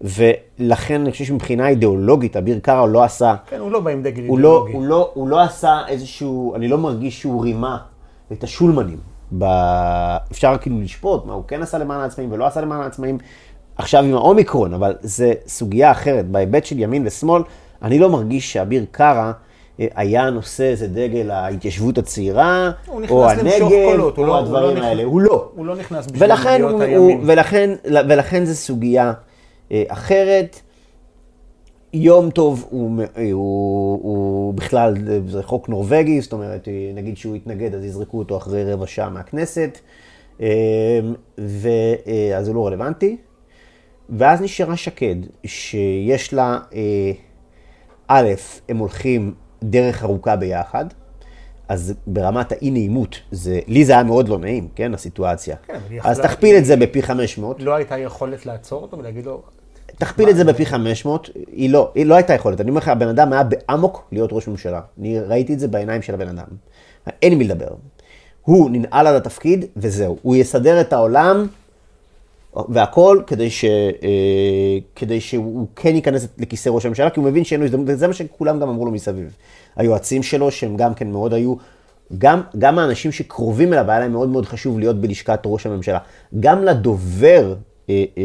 ולכן 0.00 1.00
אני 1.00 1.10
חושב 1.12 1.24
שמבחינה 1.24 1.68
אידיאולוגית 1.68 2.36
אביר 2.36 2.58
קארה 2.58 2.86
לא 2.86 3.02
עשה 3.04 3.34
כן, 3.50 3.60
הוא 3.60 3.70
לא 3.72 3.80
בא 3.80 3.90
עם 3.90 4.02
דגל 4.02 4.22
הוא 4.26 4.38
לא, 4.38 4.48
אידיאולוגי. 4.66 4.72
הוא, 4.72 4.86
לא, 4.86 5.10
הוא 5.14 5.28
לא 5.28 5.40
עשה 5.40 5.78
איזשהו, 5.88 6.54
אני 6.54 6.68
לא 6.68 6.78
מרגיש 6.78 7.20
שהוא 7.20 7.42
רימה 7.42 7.76
את 8.32 8.44
השולמנים. 8.44 8.98
ב... 9.38 9.44
אפשר 10.32 10.56
כאילו 10.60 10.80
לשפוט 10.80 11.26
מה 11.26 11.32
הוא 11.32 11.42
כן 11.48 11.62
עשה 11.62 11.78
למען 11.78 12.00
העצמאים 12.00 12.32
ולא 12.32 12.46
עשה 12.46 12.60
למען 12.60 12.80
העצמאים 12.80 13.18
עכשיו 13.76 14.04
עם 14.04 14.14
האומיקרון, 14.14 14.74
אבל 14.74 14.94
זה 15.00 15.32
סוגיה 15.46 15.90
אחרת. 15.90 16.28
בהיבט 16.28 16.64
של 16.64 16.78
ימין 16.78 17.06
ושמאל, 17.06 17.42
אני 17.82 17.98
לא 17.98 18.10
מרגיש 18.10 18.52
שאביר 18.52 18.84
קארה 18.90 19.32
אה, 19.80 19.86
היה 19.94 20.30
נושא 20.30 20.64
איזה 20.64 20.88
דגל 20.88 21.30
ההתיישבות 21.30 21.98
הצעירה, 21.98 22.70
הוא 22.86 23.02
או 23.10 23.30
הנגב, 23.30 23.68
קולות, 23.90 24.16
הוא 24.16 24.24
או 24.24 24.28
לא- 24.28 24.32
הוא 24.38 24.44
הדברים 24.46 24.64
לא 24.68 24.72
נכנס- 24.74 24.84
האלה. 24.84 25.02
הוא 25.04 25.20
לא. 25.20 25.48
הוא 25.54 25.66
לא 25.66 25.76
נכנס 25.76 26.06
בשביל 26.06 26.28
להיות 26.34 26.72
הוא, 26.72 26.82
הימין. 26.82 27.20
ולכן, 27.26 27.70
ולכן 28.08 28.44
זו 28.44 28.54
סוגיה 28.54 29.12
אחרת. 29.88 30.60
יום 31.92 32.30
טוב 32.30 32.66
הוא, 32.70 33.02
אה, 33.16 33.32
הוא, 33.32 34.00
הוא 34.02 34.54
בכלל, 34.54 34.94
זה 35.28 35.42
חוק 35.42 35.68
נורבגי, 35.68 36.20
זאת 36.20 36.32
אומרת, 36.32 36.68
אה, 36.68 36.90
נגיד 36.94 37.16
שהוא 37.16 37.36
יתנגד 37.36 37.74
אז 37.74 37.84
יזרקו 37.84 38.18
אותו 38.18 38.36
אחרי 38.36 38.72
רבע 38.72 38.86
שעה 38.86 39.10
מהכנסת, 39.10 39.78
אה, 40.40 41.00
ואז 41.38 42.48
הוא 42.48 42.54
לא 42.54 42.66
רלוונטי. 42.66 43.16
ואז 44.10 44.40
נשארה 44.40 44.76
שקד, 44.76 45.16
שיש 45.44 46.34
לה, 46.34 46.58
אה, 46.74 47.12
א', 48.08 48.28
הם 48.68 48.76
הולכים 48.76 49.34
דרך 49.62 50.04
ארוכה 50.04 50.36
ביחד, 50.36 50.84
אז 51.68 51.94
ברמת 52.06 52.52
האי 52.52 52.70
נעימות, 52.70 53.20
זה, 53.30 53.60
לי 53.66 53.84
זה 53.84 53.92
היה 53.92 54.02
מאוד 54.02 54.28
לא 54.28 54.38
נעים, 54.38 54.68
כן, 54.74 54.94
הסיטואציה. 54.94 55.56
כן, 55.66 55.78
אז 56.02 56.20
תכפיל 56.20 56.56
את 56.56 56.64
זה 56.64 56.76
בפי 56.76 57.02
500. 57.02 57.62
לא 57.62 57.74
הייתה 57.74 57.98
יכולת 57.98 58.46
לעצור 58.46 58.82
אותו 58.82 58.98
ולהגיד 58.98 59.26
לו, 59.26 59.42
תכפיל 59.98 60.30
את 60.30 60.36
זה 60.36 60.44
בפי 60.44 60.66
500, 60.66 61.30
היא 61.52 61.70
לא, 61.70 61.90
היא 61.94 62.06
לא 62.06 62.14
הייתה 62.14 62.34
יכולת. 62.34 62.60
אני 62.60 62.70
אומר 62.70 62.78
לך, 62.78 62.88
הבן 62.88 63.08
אדם 63.08 63.32
היה 63.32 63.42
באמוק 63.42 64.08
להיות 64.12 64.30
ראש 64.32 64.48
ממשלה. 64.48 64.80
אני 65.00 65.20
ראיתי 65.20 65.54
את 65.54 65.60
זה 65.60 65.68
בעיניים 65.68 66.02
של 66.02 66.14
הבן 66.14 66.28
אדם. 66.28 66.46
אין 67.22 67.34
מי 67.38 67.44
לדבר. 67.44 67.68
הוא 68.42 68.70
ננעל 68.70 69.06
על 69.06 69.16
התפקיד, 69.16 69.64
וזהו. 69.76 70.18
הוא 70.22 70.36
יסדר 70.36 70.80
את 70.80 70.92
העולם 70.92 71.46
והכל 72.68 73.20
כדי, 73.26 73.50
ש, 73.50 73.64
אה, 73.64 74.78
כדי 74.96 75.20
שהוא 75.20 75.66
כן 75.76 75.94
ייכנס 75.94 76.28
לכיסא 76.38 76.68
ראש 76.68 76.86
הממשלה, 76.86 77.10
כי 77.10 77.20
הוא 77.20 77.28
מבין 77.28 77.44
שאין 77.44 77.60
לו 77.60 77.66
הזדמנות, 77.66 77.88
וזה 77.88 78.06
מה 78.06 78.12
שכולם 78.12 78.60
גם 78.60 78.68
אמרו 78.68 78.86
לו 78.86 78.92
מסביב. 78.92 79.36
היועצים 79.76 80.22
שלו, 80.22 80.50
שהם 80.50 80.76
גם 80.76 80.94
כן 80.94 81.10
מאוד 81.10 81.34
היו, 81.34 81.54
גם, 82.18 82.40
גם 82.58 82.78
האנשים 82.78 83.12
שקרובים 83.12 83.72
אליו, 83.72 83.90
היה 83.90 84.00
להם 84.00 84.12
מאוד 84.12 84.28
מאוד 84.28 84.46
חשוב 84.46 84.78
להיות 84.78 85.00
בלשכת 85.00 85.40
ראש 85.44 85.66
הממשלה. 85.66 85.98
גם 86.40 86.64
לדובר 86.64 87.54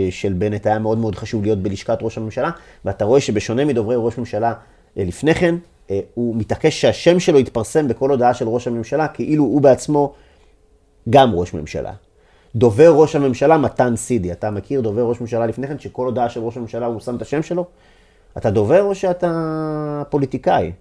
של 0.09 0.33
בנט 0.33 0.67
היה 0.67 0.79
מאוד 0.79 0.97
מאוד 0.97 1.15
חשוב 1.15 1.43
להיות 1.43 1.59
בלשכת 1.59 1.97
ראש 2.01 2.17
הממשלה, 2.17 2.49
ואתה 2.85 3.05
רואה 3.05 3.21
שבשונה 3.21 3.65
מדוברי 3.65 3.95
ראש 3.97 4.17
ממשלה 4.17 4.53
אה, 4.97 5.03
לפני 5.03 5.35
כן, 5.35 5.55
אה, 5.91 5.99
הוא 6.13 6.35
מתעקש 6.35 6.81
שהשם 6.81 7.19
שלו 7.19 7.39
יתפרסם 7.39 7.87
בכל 7.87 8.09
הודעה 8.09 8.33
של 8.33 8.47
ראש 8.47 8.67
הממשלה, 8.67 9.07
כאילו 9.07 9.43
הוא 9.43 9.61
בעצמו 9.61 10.13
גם 11.09 11.35
ראש 11.35 11.53
ממשלה. 11.53 11.93
דובר 12.55 12.89
ראש 12.89 13.15
הממשלה 13.15 13.57
מתן 13.57 13.95
סידי. 13.95 14.31
אתה 14.31 14.51
מכיר 14.51 14.81
דובר 14.81 15.01
ראש 15.01 15.21
ממשלה 15.21 15.45
לפני 15.45 15.67
כן, 15.67 15.79
שכל 15.79 16.05
הודעה 16.05 16.29
של 16.29 16.39
ראש 16.39 16.57
הממשלה 16.57 16.85
הוא 16.85 16.99
שם 16.99 17.15
את 17.15 17.21
השם 17.21 17.43
שלו? 17.43 17.65
אתה 18.37 18.49
דובר 18.49 18.83
או 18.83 18.95
שאתה 18.95 20.03
פוליטיקאי? 20.09 20.71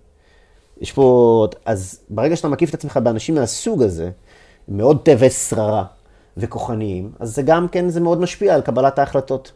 יש 0.80 0.92
פה... 0.92 1.46
אז 1.64 2.00
ברגע 2.10 2.36
שאתה 2.36 2.48
מקיף 2.48 2.68
את 2.68 2.74
עצמך 2.74 2.96
באנשים 2.96 3.34
מהסוג 3.34 3.82
הזה, 3.82 4.10
מאוד 4.68 4.98
תאבי 5.02 5.30
שררה 5.30 5.84
וכוחניים, 6.40 7.10
אז 7.20 7.34
זה 7.34 7.42
גם 7.42 7.68
כן, 7.68 7.88
זה 7.88 8.00
מאוד 8.00 8.20
משפיע 8.20 8.54
על 8.54 8.60
קבלת 8.60 8.98
ההחלטות. 8.98 9.52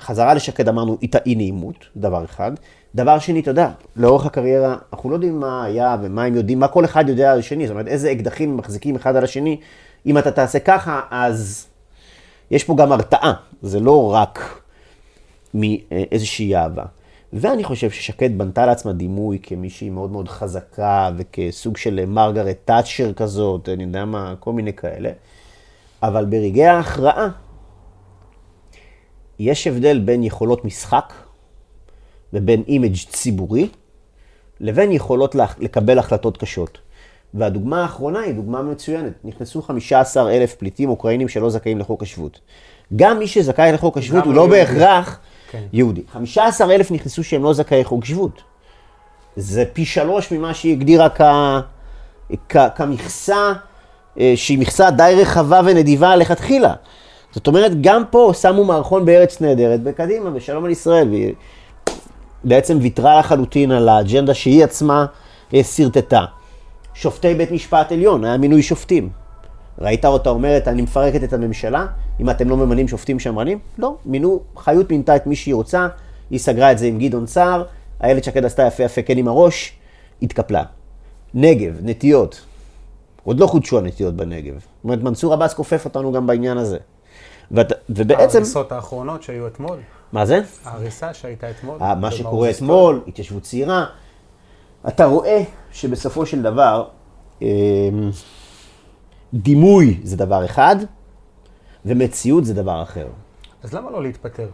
וחזרה 0.00 0.34
לשקד 0.34 0.68
אמרנו, 0.68 0.98
אי 1.26 1.34
נעימות, 1.34 1.76
דבר 1.96 2.24
אחד. 2.24 2.52
דבר 2.94 3.18
שני, 3.18 3.40
אתה 3.40 3.50
יודע, 3.50 3.70
לאורך 3.96 4.26
הקריירה, 4.26 4.76
אנחנו 4.92 5.10
לא 5.10 5.14
יודעים 5.14 5.40
מה 5.40 5.64
היה 5.64 5.96
ומה 6.02 6.24
הם 6.24 6.36
יודעים, 6.36 6.60
מה 6.60 6.68
כל 6.68 6.84
אחד 6.84 7.08
יודע 7.08 7.32
על 7.32 7.38
השני, 7.38 7.66
זאת 7.66 7.74
אומרת, 7.74 7.86
איזה 7.86 8.12
אקדחים 8.12 8.56
מחזיקים 8.56 8.96
אחד 8.96 9.16
על 9.16 9.24
השני. 9.24 9.60
אם 10.06 10.18
אתה 10.18 10.30
תעשה 10.30 10.58
ככה, 10.58 11.00
אז 11.10 11.66
יש 12.50 12.64
פה 12.64 12.76
גם 12.76 12.92
הרתעה, 12.92 13.32
זה 13.62 13.80
לא 13.80 14.14
רק 14.14 14.60
מאיזושהי 15.54 16.56
אהבה. 16.56 16.84
ואני 17.32 17.64
חושב 17.64 17.90
ששקד 17.90 18.38
בנתה 18.38 18.66
לעצמה 18.66 18.92
דימוי 18.92 19.38
כמישהי 19.42 19.90
מאוד 19.90 20.10
מאוד 20.10 20.28
חזקה 20.28 21.10
וכסוג 21.16 21.76
של 21.76 22.06
מרגרט 22.06 22.56
תאצ'ר 22.64 23.12
כזאת, 23.12 23.68
אני 23.68 23.82
יודע 23.82 24.04
מה, 24.04 24.34
כל 24.40 24.52
מיני 24.52 24.72
כאלה. 24.72 25.10
אבל 26.02 26.24
ברגעי 26.24 26.66
ההכרעה, 26.66 27.28
יש 29.38 29.66
הבדל 29.66 29.98
בין 29.98 30.22
יכולות 30.22 30.64
משחק 30.64 31.12
ובין 32.32 32.62
image 32.68 32.96
ציבורי, 33.08 33.68
לבין 34.60 34.92
יכולות 34.92 35.34
לקבל 35.58 35.98
החלטות 35.98 36.36
קשות. 36.36 36.78
והדוגמה 37.34 37.82
האחרונה 37.82 38.20
היא 38.20 38.34
דוגמה 38.34 38.62
מצוינת. 38.62 39.12
נכנסו 39.24 39.62
15 39.62 40.32
אלף 40.32 40.54
פליטים 40.54 40.88
אוקראינים 40.88 41.28
שלא 41.28 41.50
זכאים 41.50 41.78
לחוק 41.78 42.02
השבות. 42.02 42.40
גם 42.96 43.18
מי 43.18 43.26
שזכאי 43.26 43.72
לחוק 43.72 43.98
השבות 43.98 44.24
הוא 44.24 44.34
לא. 44.34 44.46
בהכרח 44.46 45.20
כן. 45.50 45.62
יהודי. 45.72 46.02
15 46.12 46.74
אלף 46.74 46.90
נכנסו 46.90 47.24
שהם 47.24 47.42
לא 47.42 47.52
זכאי 47.52 47.84
חוק 47.84 48.04
שבות. 48.04 48.42
זה 49.36 49.64
פי 49.72 49.84
שלוש 49.84 50.32
ממה 50.32 50.54
שהיא 50.54 50.72
הגדירה 50.72 51.08
כ... 51.08 51.20
כ... 52.48 52.56
כמכסה, 52.76 53.52
אה, 54.18 54.32
שהיא 54.36 54.58
מכסה 54.58 54.90
די 54.90 55.14
רחבה 55.22 55.60
ונדיבה 55.64 56.16
לכתחילה. 56.16 56.74
זאת 57.32 57.46
אומרת, 57.46 57.80
גם 57.80 58.02
פה 58.10 58.32
שמו 58.40 58.64
מערכון 58.64 59.04
בארץ 59.04 59.40
נהדרת, 59.40 59.82
בקדימה, 59.82 60.30
ושלום 60.34 60.64
על 60.64 60.70
ישראל. 60.70 61.08
והיא 61.08 61.32
בעצם 62.44 62.78
ויתרה 62.80 63.18
לחלוטין 63.18 63.72
על 63.72 63.88
האג'נדה 63.88 64.34
שהיא 64.34 64.64
עצמה 64.64 65.06
אה, 65.54 65.64
שרטטה. 65.64 66.24
שופטי 66.94 67.34
בית 67.34 67.50
משפט 67.50 67.92
עליון, 67.92 68.24
היה 68.24 68.36
מינוי 68.36 68.62
שופטים. 68.62 69.19
ראית 69.80 70.04
אותה 70.04 70.30
אומרת, 70.30 70.68
אני 70.68 70.82
מפרקת 70.82 71.24
את 71.24 71.32
הממשלה, 71.32 71.86
אם 72.20 72.30
אתם 72.30 72.48
לא 72.48 72.56
ממנים 72.56 72.88
שופטים 72.88 73.18
שמרנים? 73.18 73.58
לא, 73.78 73.96
מינו, 74.06 74.40
חיות 74.56 74.90
מינתה 74.90 75.16
את 75.16 75.26
מי 75.26 75.36
שהיא 75.36 75.54
רוצה, 75.54 75.88
היא 76.30 76.38
סגרה 76.38 76.72
את 76.72 76.78
זה 76.78 76.86
עם 76.86 76.98
גדעון 76.98 77.26
סער, 77.26 77.64
איילת 78.02 78.24
שקד 78.24 78.44
עשתה 78.44 78.62
יפה 78.62 78.82
יפה 78.82 79.02
כן 79.02 79.18
עם 79.18 79.28
הראש, 79.28 79.72
התקפלה. 80.22 80.62
נגב, 81.34 81.78
נטיות, 81.82 82.40
עוד 83.24 83.40
לא 83.40 83.46
חודשו 83.46 83.78
הנטיות 83.78 84.16
בנגב. 84.16 84.54
זאת 84.54 84.84
אומרת, 84.84 85.02
מנסור 85.02 85.32
עבאס 85.32 85.54
כופף 85.54 85.84
אותנו 85.84 86.12
גם 86.12 86.26
בעניין 86.26 86.58
הזה. 86.58 86.78
ואת, 87.50 87.72
ובעצם... 87.90 88.38
ההריסות 88.38 88.72
האחרונות 88.72 89.22
שהיו 89.22 89.46
אתמול. 89.46 89.78
מה 90.12 90.26
זה? 90.26 90.40
ההריסה 90.64 91.14
שהייתה 91.14 91.50
אתמול. 91.50 91.78
מה 92.00 92.10
שקורה 92.10 92.50
אתמול, 92.50 93.00
התיישבות 93.06 93.42
צעירה. 93.42 93.86
אתה 94.88 95.04
רואה 95.04 95.42
שבסופו 95.72 96.26
של 96.26 96.42
דבר, 96.42 96.84
אמ, 97.42 97.46
דימוי 99.34 100.00
זה 100.02 100.16
דבר 100.16 100.44
אחד, 100.44 100.76
ומציאות 101.84 102.44
זה 102.44 102.54
דבר 102.54 102.82
אחר. 102.82 103.06
אז 103.62 103.74
למה 103.74 103.90
לא 103.90 104.02
להתפטר? 104.02 104.48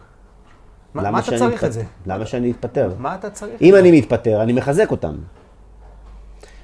מה, 0.93 1.11
מה 1.11 1.19
אתה 1.19 1.37
צריך 1.37 1.53
מתפ... 1.53 1.63
את 1.63 1.73
זה? 1.73 1.83
למה 2.05 2.25
שאני 2.25 2.51
אתפטר? 2.51 2.91
מה 2.99 3.15
אתה 3.15 3.29
צריך? 3.29 3.61
אם 3.61 3.75
אני 3.75 3.91
מתפטר, 3.91 4.41
אני 4.41 4.53
מחזק 4.53 4.91
אותם. 4.91 5.15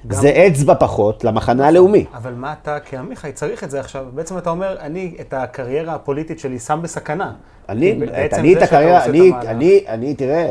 גם... 0.06 0.20
זה 0.20 0.28
אצבע 0.28 0.74
פחות 0.74 1.24
למחנה 1.24 1.66
הלאומי. 1.66 2.04
אבל 2.14 2.34
מה 2.34 2.52
אתה 2.52 2.80
כעמיחי 2.80 3.32
צריך 3.32 3.64
את 3.64 3.70
זה 3.70 3.80
עכשיו? 3.80 4.06
בעצם 4.14 4.38
אתה 4.38 4.50
אומר, 4.50 4.76
אני 4.80 5.16
את 5.20 5.34
הקריירה 5.34 5.94
הפוליטית 5.94 6.38
שלי 6.38 6.58
שם 6.58 6.80
בסכנה. 6.82 7.32
אני, 7.68 7.92
אני 8.32 8.56
את 8.56 8.62
הקריירה, 8.62 9.04
אני, 9.04 9.32
אני, 9.46 9.84
אני, 9.88 10.14
תראה, 10.14 10.46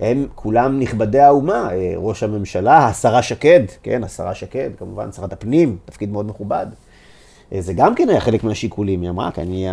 הם 0.00 0.26
כולם 0.34 0.78
נכבדי 0.80 1.20
האומה, 1.20 1.68
ראש 1.96 2.22
הממשלה, 2.22 2.86
השרה 2.86 3.22
שקד, 3.22 3.62
כן, 3.82 4.04
השרה 4.04 4.34
שקד, 4.34 4.70
כמובן, 4.78 5.12
שרת 5.12 5.32
הפנים, 5.32 5.76
תפקיד 5.84 6.12
מאוד 6.12 6.26
מכובד. 6.26 6.66
זה 7.58 7.72
גם 7.72 7.94
כן 7.94 8.08
היה 8.08 8.20
חלק 8.20 8.44
מהשיקולים, 8.44 9.02
היא 9.02 9.10
אמרה, 9.10 9.30
כי 9.30 9.40
אני 9.42 9.68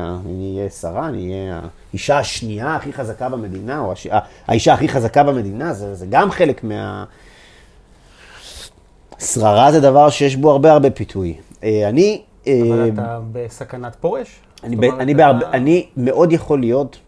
אהיה 0.58 0.70
שרה, 0.70 1.08
אני 1.08 1.34
אהיה 1.34 1.62
האישה 1.92 2.20
השנייה 2.20 2.76
הכי 2.76 2.94
חזקה 2.94 3.30
במדינה, 3.30 3.80
או 3.80 3.92
הש... 3.92 4.08
האישה 4.48 4.74
הכי 4.74 4.88
חזקה 4.90 5.24
במדינה, 5.24 5.74
זה, 5.74 5.96
זה 5.96 6.06
גם 6.10 6.32
חלק 6.32 6.64
מה... 6.64 7.06
שררה 9.20 9.72
זה 9.72 9.80
דבר 9.80 10.10
שיש 10.10 10.36
בו 10.36 10.52
הרבה 10.52 10.72
הרבה 10.72 10.90
פיתוי. 10.90 11.38
אה, 11.64 11.90
אני... 11.90 12.22
אה, 12.48 12.62
אבל 12.68 12.90
אתה 12.94 13.20
בסכנת 13.32 13.96
פורש? 13.96 14.40
אני, 14.64 14.76
ב, 14.76 14.84
אני, 14.84 15.14
בהרבה, 15.14 15.52
אני 15.52 15.86
מאוד 15.98 16.32
יכול 16.32 16.60
להיות, 16.60 16.96
אה, 16.96 17.02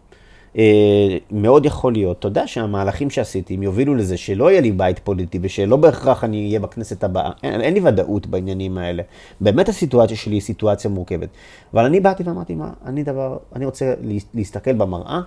מאוד 1.30 1.66
יכול 1.66 1.92
להיות, 1.92 2.18
אתה 2.18 2.28
יודע 2.28 2.46
שהמהלכים 2.46 3.10
שעשיתי, 3.10 3.54
הם 3.54 3.62
יובילו 3.62 3.94
לזה 3.94 4.16
שלא 4.16 4.50
יהיה 4.50 4.60
לי 4.60 4.72
בית 4.72 4.98
פוליטי 4.98 5.38
ושלא 5.42 5.76
בהכרח 5.76 6.24
אני 6.24 6.46
אהיה 6.46 6.60
בכנסת 6.60 7.04
הבאה. 7.04 7.30
אין, 7.42 7.60
אין 7.60 7.74
לי 7.74 7.80
ודאות 7.84 8.26
בעניינים 8.26 8.78
האלה. 8.78 9.02
באמת 9.40 9.68
הסיטואציה 9.68 10.16
שלי 10.16 10.34
היא 10.34 10.40
סיטואציה 10.40 10.90
מורכבת. 10.90 11.28
אבל 11.74 11.84
אני 11.84 12.00
באתי 12.00 12.22
ואמרתי, 12.22 12.54
מה, 12.54 12.72
אני 12.84 13.02
דבר, 13.02 13.38
אני 13.56 13.64
רוצה 13.64 13.94
להסתכל 14.34 14.72
במראה 14.72 15.20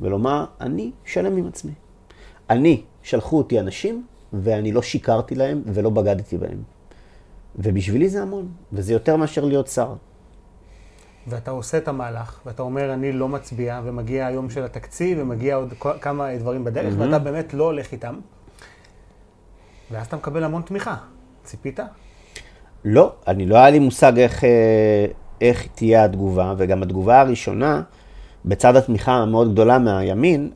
ולומר, 0.00 0.44
אני 0.60 0.90
שלם 1.04 1.36
עם 1.36 1.46
עצמי. 1.46 1.72
אני, 2.50 2.82
שלחו 3.02 3.38
אותי 3.38 3.60
אנשים 3.60 4.04
ואני 4.32 4.72
לא 4.72 4.82
שיקרתי 4.82 5.34
להם 5.34 5.62
ולא 5.66 5.90
בגדתי 5.90 6.38
בהם. 6.38 6.62
ובשבילי 7.58 8.08
זה 8.08 8.22
המון, 8.22 8.48
וזה 8.72 8.92
יותר 8.92 9.16
מאשר 9.16 9.44
להיות 9.44 9.66
שר. 9.66 9.94
ואתה 11.26 11.50
עושה 11.50 11.78
את 11.78 11.88
המהלך, 11.88 12.40
ואתה 12.46 12.62
אומר, 12.62 12.92
אני 12.94 13.12
לא 13.12 13.28
מצביע, 13.28 13.80
ומגיע 13.84 14.26
היום 14.26 14.50
של 14.50 14.64
התקציב, 14.64 15.18
ומגיע 15.20 15.56
עוד 15.56 15.74
כמה 16.00 16.36
דברים 16.36 16.64
בדרך, 16.64 16.94
mm-hmm. 16.94 17.00
ואתה 17.00 17.18
באמת 17.18 17.54
לא 17.54 17.64
הולך 17.64 17.92
איתם. 17.92 18.14
ואז 19.90 20.06
אתה 20.06 20.16
מקבל 20.16 20.44
המון 20.44 20.62
תמיכה. 20.62 20.96
ציפית? 21.44 21.80
לא, 22.84 23.12
אני 23.26 23.46
לא 23.46 23.56
היה 23.56 23.70
לי 23.70 23.78
מושג 23.78 24.18
איך, 24.18 24.44
אה, 24.44 25.06
איך 25.40 25.66
תהיה 25.74 26.04
התגובה, 26.04 26.54
וגם 26.56 26.82
התגובה 26.82 27.20
הראשונה, 27.20 27.82
בצד 28.44 28.76
התמיכה 28.76 29.12
המאוד 29.12 29.52
גדולה 29.52 29.78
מהימין, 29.78 30.50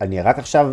אני 0.00 0.20
רק 0.22 0.38
עכשיו 0.38 0.72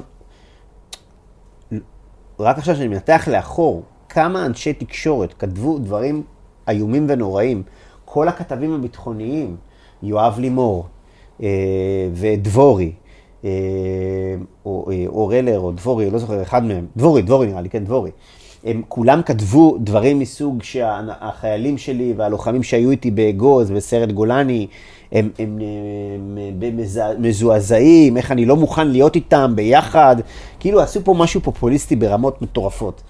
רק 2.40 2.58
עכשיו 2.58 2.76
שאני 2.76 2.88
מנתח 2.88 3.28
לאחור, 3.32 3.84
כמה 4.10 4.46
אנשי 4.46 4.74
תקשורת 4.74 5.34
כתבו 5.34 5.80
דברים 5.80 6.24
איומים 6.70 7.06
ונוראים. 7.10 7.64
כל 8.14 8.28
הכתבים 8.28 8.74
הביטחוניים, 8.74 9.56
יואב 10.04 10.40
לימור 10.40 10.86
אה, 11.44 11.48
ודבורי, 12.14 12.92
אה, 13.46 13.50
או 14.66 14.92
אה, 14.92 15.06
אורלר 15.08 15.60
או 15.60 15.72
דבורי, 15.72 16.10
לא 16.10 16.20
זוכר, 16.20 16.42
אחד 16.42 16.64
מהם, 16.64 16.86
דבורי, 16.98 17.22
דבורי 17.22 17.48
נראה 17.48 17.62
לי, 17.62 17.70
כן, 17.70 17.84
דבורי. 17.86 18.12
הם 18.64 18.82
כולם 18.88 19.22
כתבו 19.22 19.78
דברים 19.80 20.20
מסוג 20.20 20.64
שהחיילים 20.64 21.78
שלי 21.78 22.14
והלוחמים 22.18 22.64
שהיו 22.64 22.92
איתי 22.92 23.12
באגוז, 23.12 23.72
בסרט 23.72 24.12
גולני, 24.12 24.68
הם, 25.12 25.30
הם, 25.40 25.60
הם, 26.38 26.38
הם 26.62 27.22
מזועזעים, 27.22 28.18
איך 28.18 28.32
אני 28.32 28.46
לא 28.46 28.56
מוכן 28.56 28.88
להיות 28.88 29.16
איתם 29.16 29.54
ביחד. 29.56 30.16
כאילו 30.60 30.82
עשו 30.82 31.00
פה 31.04 31.14
משהו 31.14 31.42
פופוליסטי 31.42 31.96
ברמות 31.96 32.42
מטורפות. 32.42 33.02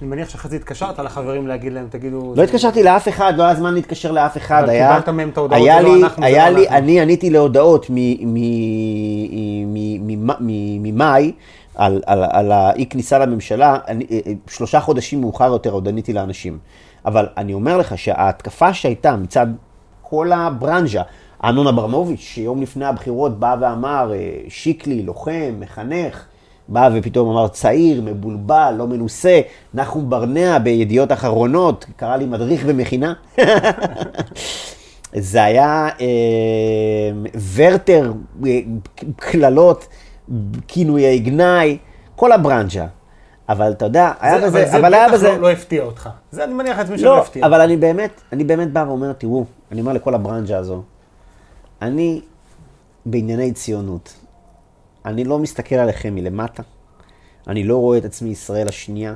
אני 0.00 0.08
מניח 0.08 0.28
שאחרי 0.28 0.50
זה 0.50 0.56
התקשרת 0.56 0.98
לחברים 0.98 1.46
להגיד 1.46 1.72
להם, 1.72 1.86
תגידו... 1.90 2.34
לא 2.36 2.42
התקשרתי 2.42 2.82
לאף 2.82 3.08
אחד, 3.08 3.32
לא 3.36 3.42
היה 3.42 3.54
זמן 3.54 3.74
להתקשר 3.74 4.12
לאף 4.12 4.36
אחד. 4.36 4.62
אבל 4.62 4.72
קיבלת 4.72 5.08
מהם 5.08 5.28
את 5.28 5.36
ההודעות, 5.36 5.62
זה 5.62 5.82
לא 5.82 5.96
אנחנו, 5.96 6.22
זה 6.22 6.30
לא 6.30 6.48
אנחנו. 6.48 6.76
אני 6.76 7.00
עניתי 7.00 7.30
להודעות 7.30 7.86
ממאי. 10.80 11.32
על, 11.74 12.02
על, 12.06 12.24
על 12.30 12.52
האי 12.52 12.86
כניסה 12.86 13.18
לממשלה, 13.18 13.78
אני, 13.88 14.06
שלושה 14.48 14.80
חודשים 14.80 15.20
מאוחר 15.20 15.52
יותר 15.52 15.70
עוד 15.70 15.88
עניתי 15.88 16.12
לאנשים. 16.12 16.58
אבל 17.04 17.28
אני 17.36 17.54
אומר 17.54 17.76
לך 17.76 17.98
שההתקפה 17.98 18.74
שהייתה 18.74 19.16
מצד 19.16 19.46
כל 20.02 20.32
הברנז'ה, 20.32 21.02
אמנון 21.44 21.66
אברמוביץ', 21.66 22.20
שיום 22.20 22.62
לפני 22.62 22.84
הבחירות 22.84 23.38
בא 23.38 23.56
ואמר, 23.60 24.12
אה, 24.14 24.30
שיקלי, 24.48 25.02
לוחם, 25.02 25.54
מחנך, 25.58 26.24
בא 26.70 26.90
ופתאום 26.94 27.30
אמר 27.30 27.48
צעיר, 27.48 28.02
מבולבל, 28.04 28.74
לא 28.78 28.86
מנוסה, 28.86 29.40
נחום 29.74 30.10
ברנע 30.10 30.58
בידיעות 30.58 31.12
אחרונות, 31.12 31.86
קרא 31.96 32.16
לי 32.16 32.26
מדריך 32.26 32.64
במכינה. 32.64 33.12
זה 35.14 35.44
היה 35.44 35.88
אה, 36.00 37.10
ורטר, 37.54 38.12
אה, 38.46 38.60
קללות, 39.16 39.86
כינויי 40.68 41.18
גנאי, 41.18 41.78
כל 42.16 42.32
הברנז'ה. 42.32 42.86
אבל 43.48 43.72
אתה 43.72 43.84
יודע, 43.84 44.12
היה 44.20 44.40
זה, 44.40 44.46
בזה, 44.46 44.62
אבל 44.62 44.70
זה 44.70 44.78
אבל 44.78 44.94
היה 44.94 45.12
בזה... 45.12 45.28
לא, 45.28 45.40
לא 45.40 45.50
הפתיע 45.50 45.82
אותך. 45.82 46.08
זה 46.30 46.44
אני 46.44 46.54
מניח 46.54 46.78
לעצמי 46.78 46.98
שלא 46.98 47.16
לא, 47.16 47.18
הפתיע. 47.18 47.46
אבל 47.46 47.60
אני 47.60 47.76
באמת, 47.76 48.20
אני 48.32 48.44
באמת 48.44 48.72
בא 48.72 48.84
ואומר, 48.88 49.12
תראו, 49.12 49.44
אני 49.72 49.80
אומר 49.80 49.92
לכל 49.92 50.14
הברנז'ה 50.14 50.58
הזו, 50.58 50.82
אני 51.82 52.20
בענייני 53.06 53.52
ציונות. 53.52 54.19
אני 55.04 55.24
לא 55.24 55.38
מסתכל 55.38 55.74
עליכם 55.74 56.14
מלמטה, 56.14 56.62
אני 57.48 57.64
לא 57.64 57.76
רואה 57.76 57.98
את 57.98 58.04
עצמי 58.04 58.30
ישראל 58.30 58.68
השנייה, 58.68 59.14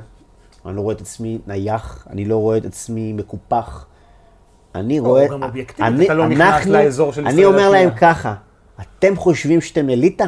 אני 0.65 0.75
לא 0.75 0.81
רואה 0.81 0.95
את 0.95 1.01
עצמי 1.01 1.39
נייח, 1.47 2.07
אני 2.09 2.25
לא 2.25 2.37
רואה 2.37 2.57
את 2.57 2.65
עצמי 2.65 3.13
מקופח. 3.13 3.85
אני 4.75 4.99
לא, 4.99 5.03
רואה... 5.03 5.27
גם 5.27 5.43
אובייקטיבית, 5.43 6.05
אתה 6.05 6.13
לא 6.13 6.27
נכנס 6.27 6.65
לאזור 6.65 7.13
של 7.13 7.21
אני 7.21 7.31
ישראל 7.31 7.45
אומר 7.45 7.65
השנייה. 7.67 7.85
להם 7.85 7.97
ככה, 7.97 8.35
אתם 8.81 9.15
חושבים 9.15 9.61
שאתם 9.61 9.89
אליטה? 9.89 10.25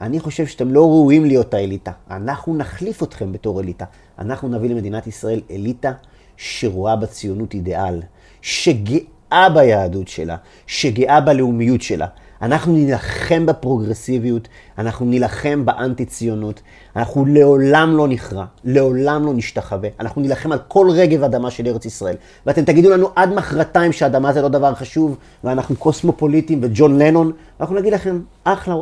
אני 0.00 0.20
חושב 0.20 0.46
שאתם 0.46 0.72
לא 0.72 0.80
ראויים 0.86 1.24
להיות 1.24 1.54
האליטה. 1.54 1.92
אנחנו 2.10 2.56
נחליף 2.56 3.02
אתכם 3.02 3.32
בתור 3.32 3.60
אליטה. 3.60 3.84
אנחנו 4.18 4.48
נביא 4.48 4.70
למדינת 4.70 5.06
ישראל 5.06 5.40
אליטה 5.50 5.92
שרואה 6.36 6.96
בציונות 6.96 7.54
אידיאל, 7.54 8.02
שגאה 8.42 9.48
ביהדות 9.54 10.08
שלה, 10.08 10.36
שגאה 10.66 11.20
בלאומיות 11.20 11.82
שלה. 11.82 12.06
אנחנו 12.42 12.72
נילחם 12.72 13.46
בפרוגרסיביות, 13.46 14.48
אנחנו 14.78 15.06
נילחם 15.06 15.64
באנטי-ציונות, 15.64 16.60
אנחנו 16.96 17.26
לעולם 17.26 17.96
לא 17.96 18.08
נכרע, 18.08 18.44
לעולם 18.64 19.26
לא 19.26 19.34
נשתחווה, 19.34 19.88
אנחנו 20.00 20.20
נילחם 20.20 20.52
על 20.52 20.58
כל 20.68 20.88
רגב 20.90 21.22
אדמה 21.22 21.50
של 21.50 21.66
ארץ 21.66 21.84
ישראל. 21.84 22.16
ואתם 22.46 22.64
תגידו 22.64 22.90
לנו 22.90 23.08
עד 23.16 23.34
מחרתיים 23.34 23.92
שאדמה 23.92 24.32
זה 24.32 24.42
לא 24.42 24.48
דבר 24.48 24.74
חשוב, 24.74 25.16
ואנחנו 25.44 25.76
קוסמופוליטים 25.76 26.60
וג'ון 26.62 26.98
לנון, 26.98 27.32
אנחנו 27.60 27.74
נגיד 27.76 27.92
לכם, 27.92 28.20
אחלה, 28.44 28.74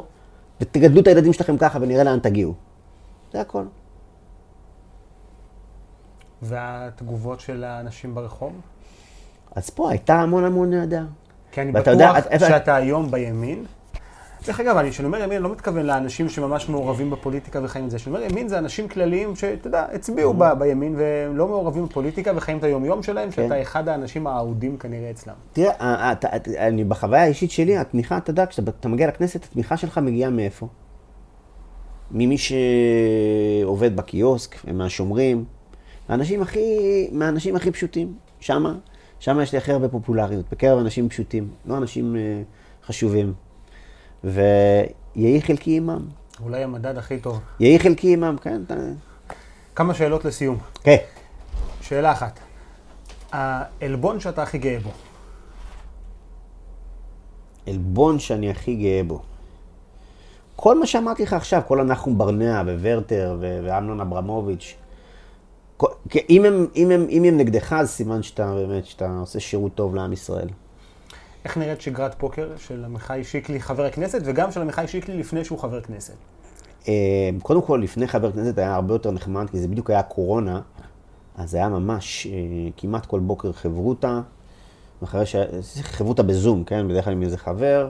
ותגדלו 0.61 1.01
את 1.01 1.07
הילדים 1.07 1.33
שלכם 1.33 1.57
ככה 1.59 1.79
ונראה 1.83 2.05
לאן 2.05 2.19
תגיעו. 2.19 2.55
זה 3.33 3.41
הכל. 3.41 3.63
והתגובות 6.43 7.41
של 7.41 7.65
האנשים 7.65 8.15
ברחוב? 8.15 8.53
אז 9.55 9.71
פה 9.71 9.91
הייתה 9.91 10.15
המון 10.15 10.45
המון 10.45 10.75
אהדה. 10.75 11.03
כי 11.55 11.61
אני 11.63 11.69
יודע, 11.79 12.13
בטוח 12.13 12.19
את- 12.19 12.33
את- 12.35 12.41
שאתה 12.41 12.77
היום 12.77 13.11
בימין. 13.11 13.65
דרך 14.47 14.61
אגב, 14.61 14.77
אני- 14.77 14.91
כשאני 14.91 15.07
אומר 15.07 15.19
ימין, 15.19 15.33
אני 15.33 15.43
לא 15.43 15.53
מתכוון 15.53 15.87
לאנשים 15.87 16.29
שממש 16.29 16.69
מעורבים 16.69 17.11
בפוליטיקה 17.11 17.61
וחיים 17.63 17.85
את 17.85 17.91
זה. 17.91 17.97
כשאני 17.97 18.17
אומר 18.17 18.27
ימין, 18.31 18.49
זה 18.49 18.59
אנשים 18.59 18.89
כלליים 18.89 19.37
שאתה 19.37 19.69
יודע, 19.69 19.87
הצביעו 19.93 20.31
Mm-hmm. 20.33 20.37
ב- 20.55 20.59
בימין 20.59 20.95
והם 20.99 21.37
לא 21.37 21.49
מעורבים 21.49 21.85
בפוליטיקה 21.85 22.33
וחיים 22.37 22.59
את 22.59 22.65
היומיום 22.65 23.03
שלהם, 23.03 23.31
כן. 23.31 23.43
שאתה 23.43 23.63
אחד 23.63 23.89
האנשים 23.89 24.27
האהודים 24.27 24.77
כנראה 24.79 25.11
אצלם. 25.11 25.35
תראה, 25.53 25.73
ה- 25.79 26.09
ה- 26.09 26.13
אתה- 26.13 26.37
אתה- 26.37 26.51
אני 26.67 26.85
בחוויה 26.85 27.23
האישית 27.23 27.51
שלי, 27.51 27.77
התמיכה, 27.77 28.17
אתה 28.17 28.31
יודע, 28.31 28.47
כשאתה 28.47 28.71
אתה 28.81 28.89
מגיע 28.89 29.09
לכנסת, 29.09 29.45
התמיכה 29.45 29.77
שלך 29.77 29.99
מגיעה 29.99 30.31
מאיפה? 30.31 30.67
ממי 32.11 32.37
שעובד 32.39 33.97
בקיוסק, 33.97 34.65
מהשומרים, 34.73 35.45
מהאנשים 36.09 36.43
הכי, 36.43 36.69
מהאנשים 37.13 37.57
הכי 37.57 37.71
פשוטים. 37.71 38.13
שמה, 38.41 38.75
שמה 39.21 39.43
יש 39.43 39.53
לי 39.53 39.59
הכי 39.59 39.73
הרבה 39.73 39.89
פופולריות, 39.89 40.45
בקרב 40.53 40.79
אנשים 40.79 41.09
פשוטים, 41.09 41.49
לא 41.67 41.77
אנשים 41.77 42.17
אה, 42.17 42.43
חשובים. 42.87 43.33
ויהי 44.25 45.43
חלקי 45.43 45.77
עמם. 45.77 46.07
אולי 46.43 46.63
המדד 46.63 46.99
הכי 46.99 47.19
טוב. 47.19 47.41
יהי 47.61 47.79
חלקי 47.79 48.13
עמם, 48.13 48.37
כן, 48.43 48.63
אתה... 48.67 48.75
כמה 49.75 49.95
שאלות 49.95 50.25
לסיום. 50.25 50.59
כן. 50.83 50.97
שאלה 51.81 52.13
אחת. 52.13 52.39
העלבון 53.33 54.21
שאתה 54.21 54.43
הכי 54.43 54.59
גאה 54.59 54.79
בו. 54.81 54.91
עלבון 57.67 58.19
שאני 58.19 58.51
הכי 58.51 58.75
גאה 58.75 59.01
בו. 59.07 59.23
כל 60.57 60.79
מה 60.79 60.87
שאמרתי 60.87 61.23
לך 61.23 61.33
עכשיו, 61.33 61.63
כל 61.67 61.81
הנחום 61.81 62.19
ברנע 62.19 62.63
וורטר 62.83 63.37
ואמנון 63.41 64.01
אברמוביץ', 64.01 64.75
אם 66.31 66.45
הם, 66.45 66.67
אם, 66.77 66.91
הם, 66.91 67.07
אם 67.09 67.25
הם 67.25 67.37
נגדך, 67.37 67.73
אז 67.73 67.91
סימן 67.91 68.23
שאתה 68.23 68.55
באמת, 68.55 68.87
שאתה 68.87 69.19
עושה 69.21 69.41
שירות 69.41 69.75
טוב 69.75 69.95
לעם 69.95 70.13
ישראל. 70.13 70.49
איך 71.45 71.59
נראית 71.59 71.81
שגרת 71.81 72.15
פוקר 72.19 72.51
של 72.57 72.85
עמיחי 72.85 73.21
שיקלי 73.25 73.61
חבר 73.61 73.85
הכנסת, 73.85 74.21
וגם 74.25 74.53
של 74.53 74.61
עמיחי 74.61 74.89
שיקלי 74.89 75.19
לפני 75.19 75.45
שהוא 75.45 75.59
חבר 75.59 75.81
כנסת? 75.81 76.15
אה, 76.89 77.31
קודם 77.43 77.63
כל, 77.63 77.81
לפני 77.83 78.07
חבר 78.07 78.33
כנסת 78.33 78.59
היה 78.59 78.75
הרבה 78.75 78.95
יותר 78.95 79.11
נחמד, 79.11 79.51
כי 79.51 79.59
זה 79.59 79.69
בדיוק 79.69 79.91
היה 79.91 80.03
קורונה, 80.03 80.61
אז 81.37 81.55
היה 81.55 81.69
ממש 81.69 82.27
אה, 82.27 82.33
כמעט 82.77 83.07
כל 83.07 83.21
בוקר 83.21 83.53
חברותה, 83.53 84.21
ואחרי 85.03 85.27
ש... 85.27 85.37
חברותה 85.83 86.23
בזום, 86.23 86.65
כן? 86.65 86.89
בדרך 86.89 87.05
כלל 87.05 87.13
עם 87.13 87.23
איזה 87.23 87.39
חבר, 87.39 87.89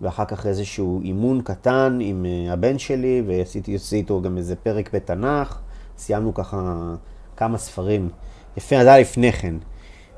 ואחר 0.00 0.24
כך 0.24 0.46
איזשהו 0.46 1.00
אימון 1.02 1.42
קטן 1.42 1.98
עם 2.00 2.26
אה, 2.26 2.52
הבן 2.52 2.78
שלי, 2.78 3.22
ועשיתי 3.26 3.74
עשיתי 3.74 3.96
איתו 3.96 4.22
גם 4.22 4.38
איזה 4.38 4.56
פרק 4.56 4.94
בתנ"ך, 4.94 5.58
סיימנו 5.98 6.34
ככה 6.34 6.94
כמה 7.42 7.58
ספרים. 7.58 8.08
יפה, 8.56 8.76
אז 8.76 8.86
היה 8.86 8.98
לפני 8.98 9.32
כן. 9.32 9.54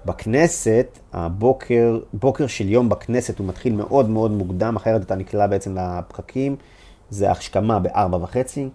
בכנסת, 0.05 0.99
הבוקר, 1.13 1.99
בוקר 2.13 2.47
של 2.47 2.69
יום 2.69 2.89
בכנסת 2.89 3.39
הוא 3.39 3.47
מתחיל 3.47 3.73
מאוד 3.73 4.09
מאוד 4.09 4.31
מוקדם, 4.31 4.77
אחרת 4.77 5.03
אתה 5.03 5.15
נקלע 5.15 5.47
בעצם 5.47 5.77
לפקקים. 5.79 6.57
זה 7.11 7.31
השכמה 7.31 7.79
בארבע 7.79 8.19
וחצי, 8.23 8.69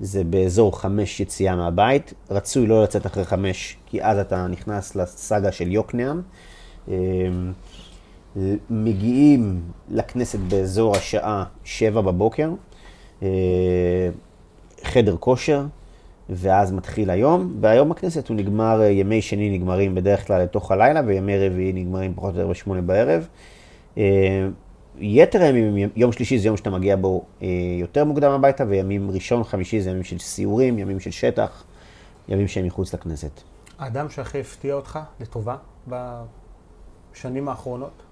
זה 0.00 0.24
באזור 0.24 0.80
חמש 0.80 1.20
יציאה 1.20 1.56
מהבית. 1.56 2.14
רצוי 2.30 2.66
לא 2.66 2.82
לצאת 2.82 3.06
אחרי 3.06 3.24
חמש, 3.24 3.76
כי 3.86 4.02
אז 4.02 4.18
אתה 4.18 4.46
נכנס 4.46 4.96
לסאגה 4.96 5.52
של 5.52 5.72
יוקנעם. 5.72 6.22
אמ, 6.88 7.52
מגיעים 8.70 9.62
לכנסת 9.90 10.38
באזור 10.38 10.96
השעה 10.96 11.44
שבע 11.64 12.00
בבוקר, 12.00 12.50
אה, 13.22 13.28
חדר 14.84 15.16
כושר, 15.20 15.66
ואז 16.30 16.72
מתחיל 16.72 17.10
היום, 17.10 17.56
והיום 17.60 17.88
בכנסת 17.88 18.28
הוא 18.28 18.36
נגמר, 18.36 18.80
אה, 18.80 18.86
ימי 18.86 19.22
שני 19.22 19.58
נגמרים 19.58 19.94
בדרך 19.94 20.26
כלל 20.26 20.42
לתוך 20.42 20.70
הלילה, 20.70 21.00
וימי 21.06 21.48
רביעי 21.48 21.72
נגמרים 21.72 22.14
פחות 22.14 22.34
או 22.34 22.40
יותר 22.40 22.50
בשמונה 22.50 22.80
בערב. 22.80 23.28
אה, 23.98 24.48
יתר 24.98 25.42
הימים, 25.42 25.88
יום 25.96 26.12
שלישי 26.12 26.38
זה 26.38 26.48
יום 26.48 26.56
שאתה 26.56 26.70
מגיע 26.70 26.96
בו 26.96 27.24
אה, 27.42 27.48
יותר 27.80 28.04
מוקדם 28.04 28.30
הביתה, 28.30 28.64
וימים 28.68 29.10
ראשון, 29.10 29.44
חמישי 29.44 29.80
זה 29.80 29.90
ימים 29.90 30.04
של 30.04 30.18
סיורים, 30.18 30.78
ימים 30.78 31.00
של 31.00 31.10
שטח, 31.10 31.64
ימים 32.28 32.48
שהם 32.48 32.66
מחוץ 32.66 32.94
לכנסת. 32.94 33.40
האדם 33.78 34.10
שהכי 34.10 34.40
הפתיע 34.40 34.74
אותך 34.74 34.98
לטובה 35.20 35.56
בשנים 35.88 37.48
האחרונות? 37.48 38.02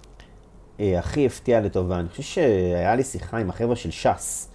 הכי 0.79 1.27
הפתיע 1.27 1.61
לטובה, 1.61 2.01
אני 2.01 2.09
חושב 2.09 2.23
שהיה 2.23 2.95
לי 2.95 3.03
שיחה 3.03 3.39
עם 3.39 3.51
החבר'ה 3.51 3.77
של 3.77 3.91
ש"ס, 3.91 4.49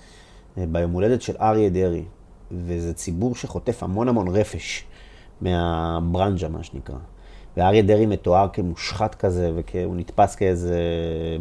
ביום 0.57 0.91
הולדת 0.91 1.21
של 1.21 1.33
אריה 1.41 1.69
דרעי, 1.69 2.03
וזה 2.51 2.93
ציבור 2.93 3.35
שחוטף 3.35 3.83
המון 3.83 4.07
המון 4.07 4.27
רפש 4.27 4.83
מהברנז'ה, 5.41 6.49
מה 6.49 6.63
שנקרא. 6.63 6.95
ואריה 7.57 7.81
דרעי 7.81 8.05
מתואר 8.05 8.47
כמושחת 8.53 9.15
כזה, 9.15 9.51
והוא 9.53 9.95
נתפס 9.95 10.35
כאיזה 10.35 10.79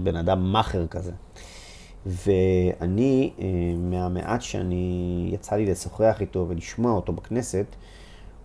בן 0.03 0.17
אדם 0.17 0.53
מאכר 0.53 0.87
כזה. 0.87 1.13
ואני, 2.07 3.31
אה, 3.39 3.47
מהמעט 3.77 4.43
שאני, 4.43 5.29
יצא 5.33 5.57
לי 5.57 5.67
לשוחח 5.67 6.17
איתו 6.21 6.47
ולשמוע 6.49 6.93
אותו 6.93 7.13
בכנסת, 7.13 7.67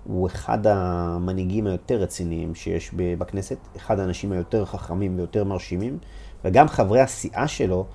הוא 0.03 0.27
אחד 0.27 0.67
המנהיגים 0.67 1.67
היותר 1.67 1.95
רציניים 1.95 2.55
שיש 2.55 2.91
בכנסת, 2.93 3.57
אחד 3.77 3.99
האנשים 3.99 4.31
היותר 4.31 4.65
חכמים 4.65 5.17
ויותר 5.17 5.43
מרשימים, 5.43 5.97
וגם 6.45 6.67
חברי 6.67 7.01
הסיעה 7.01 7.47
שלו 7.47 7.85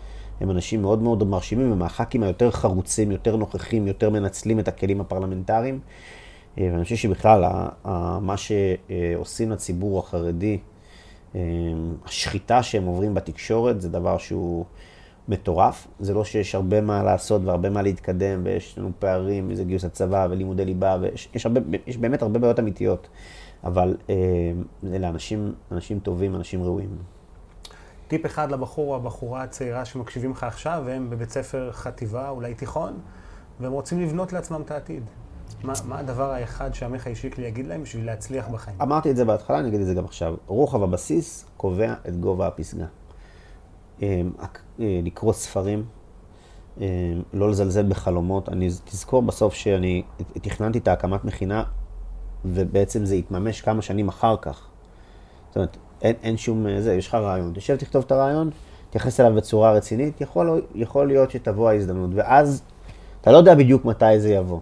הם 0.40 0.50
אנשים 0.50 0.82
מאוד 0.82 1.02
מאוד 1.02 1.24
מרשימים, 1.24 1.72
הם 1.72 1.82
הח"כים 1.82 2.22
היותר 2.22 2.50
חרוצים, 2.50 3.12
יותר 3.12 3.36
נוכחים, 3.36 3.86
יותר 3.86 4.10
מנצלים 4.10 4.58
את 4.58 4.68
הכלים 4.68 5.00
הפרלמנטריים. 5.00 5.80
אה, 6.58 6.68
ואני 6.72 6.84
חושב 6.84 6.96
שבכלל, 6.96 7.44
מה 8.20 8.34
שעושים 8.36 9.50
לציבור 9.50 9.98
החרדי, 9.98 10.58
אה, 11.34 11.40
השחיטה 12.04 12.62
שהם 12.62 12.84
עוברים 12.84 13.14
בתקשורת, 13.14 13.80
זה 13.80 13.88
דבר 13.88 14.18
שהוא 14.18 14.64
מטורף. 15.28 15.86
זה 16.00 16.14
לא 16.14 16.24
שיש 16.24 16.54
הרבה 16.54 16.80
מה 16.80 17.02
לעשות 17.02 17.42
והרבה 17.44 17.70
מה 17.70 17.82
להתקדם, 17.82 18.40
ויש 18.44 18.78
לנו 18.78 18.90
פערים, 18.98 19.50
איזה 19.50 19.64
גיוס 19.64 19.84
הצבא 19.84 20.26
ולימודי 20.30 20.64
ליבה, 20.64 20.96
ויש 21.00 21.28
יש 21.34 21.46
הרבה, 21.46 21.60
יש 21.86 21.96
באמת 21.96 22.22
הרבה 22.22 22.38
בעיות 22.38 22.58
אמיתיות. 22.58 23.08
אבל 23.64 23.96
אה, 24.10 24.14
אלה 24.92 25.08
אנשים, 25.08 25.52
אנשים 25.72 25.98
טובים, 25.98 26.34
אנשים 26.34 26.62
ראויים. 26.62 27.19
טיפ 28.10 28.26
אחד 28.26 28.50
לבחור 28.50 28.90
או 28.90 28.96
הבחורה 28.96 29.42
הצעירה 29.42 29.84
שמקשיבים 29.84 30.30
לך 30.30 30.44
עכשיו, 30.44 30.82
והם 30.86 31.10
בבית 31.10 31.30
ספר 31.30 31.72
חטיבה, 31.72 32.28
אולי 32.28 32.54
תיכון, 32.54 32.98
והם 33.60 33.72
רוצים 33.72 34.00
לבנות 34.00 34.32
לעצמם 34.32 34.62
את 34.62 34.70
העתיד. 34.70 35.02
מה, 35.64 35.72
מה 35.84 35.98
הדבר 35.98 36.30
האחד 36.30 36.74
שעמיחי 36.74 37.14
שיקלי 37.14 37.46
יגיד 37.46 37.66
להם 37.66 37.82
בשביל 37.82 38.06
להצליח 38.06 38.48
בחיים? 38.48 38.76
אמרתי 38.82 39.10
את 39.10 39.16
זה 39.16 39.24
בהתחלה, 39.24 39.58
אני 39.58 39.68
אגיד 39.68 39.80
את 39.80 39.86
זה 39.86 39.94
גם 39.94 40.04
עכשיו. 40.04 40.34
רוחב 40.46 40.82
הבסיס 40.82 41.44
קובע 41.56 41.94
את 42.08 42.20
גובה 42.20 42.46
הפסגה. 42.46 42.86
אה, 44.02 44.22
אה, 44.80 45.00
לקרוא 45.02 45.32
ספרים, 45.32 45.84
אה, 46.80 46.86
לא 47.32 47.50
לזלזל 47.50 47.88
בחלומות. 47.88 48.48
אני 48.48 48.68
תזכור 48.84 49.22
בסוף 49.22 49.54
שאני 49.54 50.02
תכננתי 50.32 50.78
את 50.78 50.88
ההקמת 50.88 51.24
מכינה, 51.24 51.64
ובעצם 52.44 53.04
זה 53.04 53.16
יתממש 53.16 53.60
כמה 53.60 53.82
שנים 53.82 54.08
אחר 54.08 54.36
כך. 54.42 54.66
זאת 55.48 55.56
אומרת, 55.56 55.76
אין, 56.02 56.14
אין 56.22 56.36
שום, 56.36 56.66
זה, 56.80 56.94
יש 56.94 57.08
לך 57.08 57.14
רעיון, 57.14 57.52
תשב, 57.54 57.76
תכתוב 57.76 58.04
את 58.06 58.12
הרעיון, 58.12 58.50
תתייחס 58.88 59.20
אליו 59.20 59.34
בצורה 59.34 59.72
רצינית, 59.72 60.20
יכול, 60.20 60.62
יכול 60.74 61.06
להיות 61.06 61.30
שתבוא 61.30 61.70
ההזדמנות, 61.70 62.10
ואז 62.14 62.62
אתה 63.20 63.32
לא 63.32 63.36
יודע 63.36 63.54
בדיוק 63.54 63.84
מתי 63.84 64.20
זה 64.20 64.32
יבוא. 64.32 64.60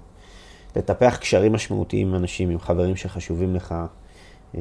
לטפח 0.76 1.16
קשרים 1.20 1.52
משמעותיים 1.52 2.08
עם 2.08 2.14
אנשים, 2.14 2.50
עם 2.50 2.58
חברים 2.58 2.96
שחשובים 2.96 3.54
לך. 3.54 3.74
אמ, 4.54 4.60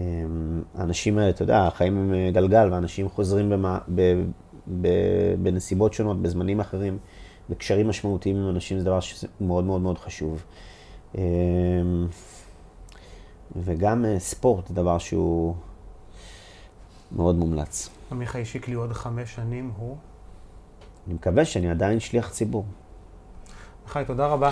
האנשים 0.75 1.17
האלה, 1.17 1.29
אתה 1.29 1.43
יודע, 1.43 1.67
החיים 1.67 1.97
הם 1.97 2.13
אה, 2.13 2.31
גלגל, 2.33 2.69
ואנשים 2.71 3.09
חוזרים 3.09 3.49
במה, 3.49 3.79
ב, 3.95 4.01
ב, 4.81 4.87
בנסיבות 5.43 5.93
שונות, 5.93 6.21
בזמנים 6.21 6.59
אחרים, 6.59 6.97
וקשרים 7.49 7.87
משמעותיים 7.87 8.35
עם 8.35 8.49
אנשים 8.49 8.79
זה 8.79 8.85
דבר 8.85 8.99
שמאוד 8.99 9.63
מאוד 9.63 9.81
מאוד 9.81 9.97
חשוב. 9.97 10.43
אמ, 11.15 11.21
וגם 13.55 14.05
אה, 14.05 14.19
ספורט 14.19 14.67
זה 14.67 14.73
דבר 14.73 14.97
שהוא 14.97 15.55
מאוד 17.11 17.35
מומלץ. 17.35 17.89
עמיחי 18.11 18.45
שיקלי 18.45 18.73
עוד 18.73 18.93
חמש 18.93 19.35
שנים 19.35 19.71
הוא? 19.77 19.97
אני 21.07 21.13
מקווה 21.13 21.45
שאני 21.45 21.69
עדיין 21.71 21.99
שליח 21.99 22.29
ציבור. 22.29 22.65
עמיחי, 23.83 24.03
תודה 24.07 24.27
רבה. 24.27 24.51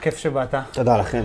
כיף 0.00 0.16
שבאת. 0.16 0.54
תודה 0.72 0.98
לכם. 0.98 1.24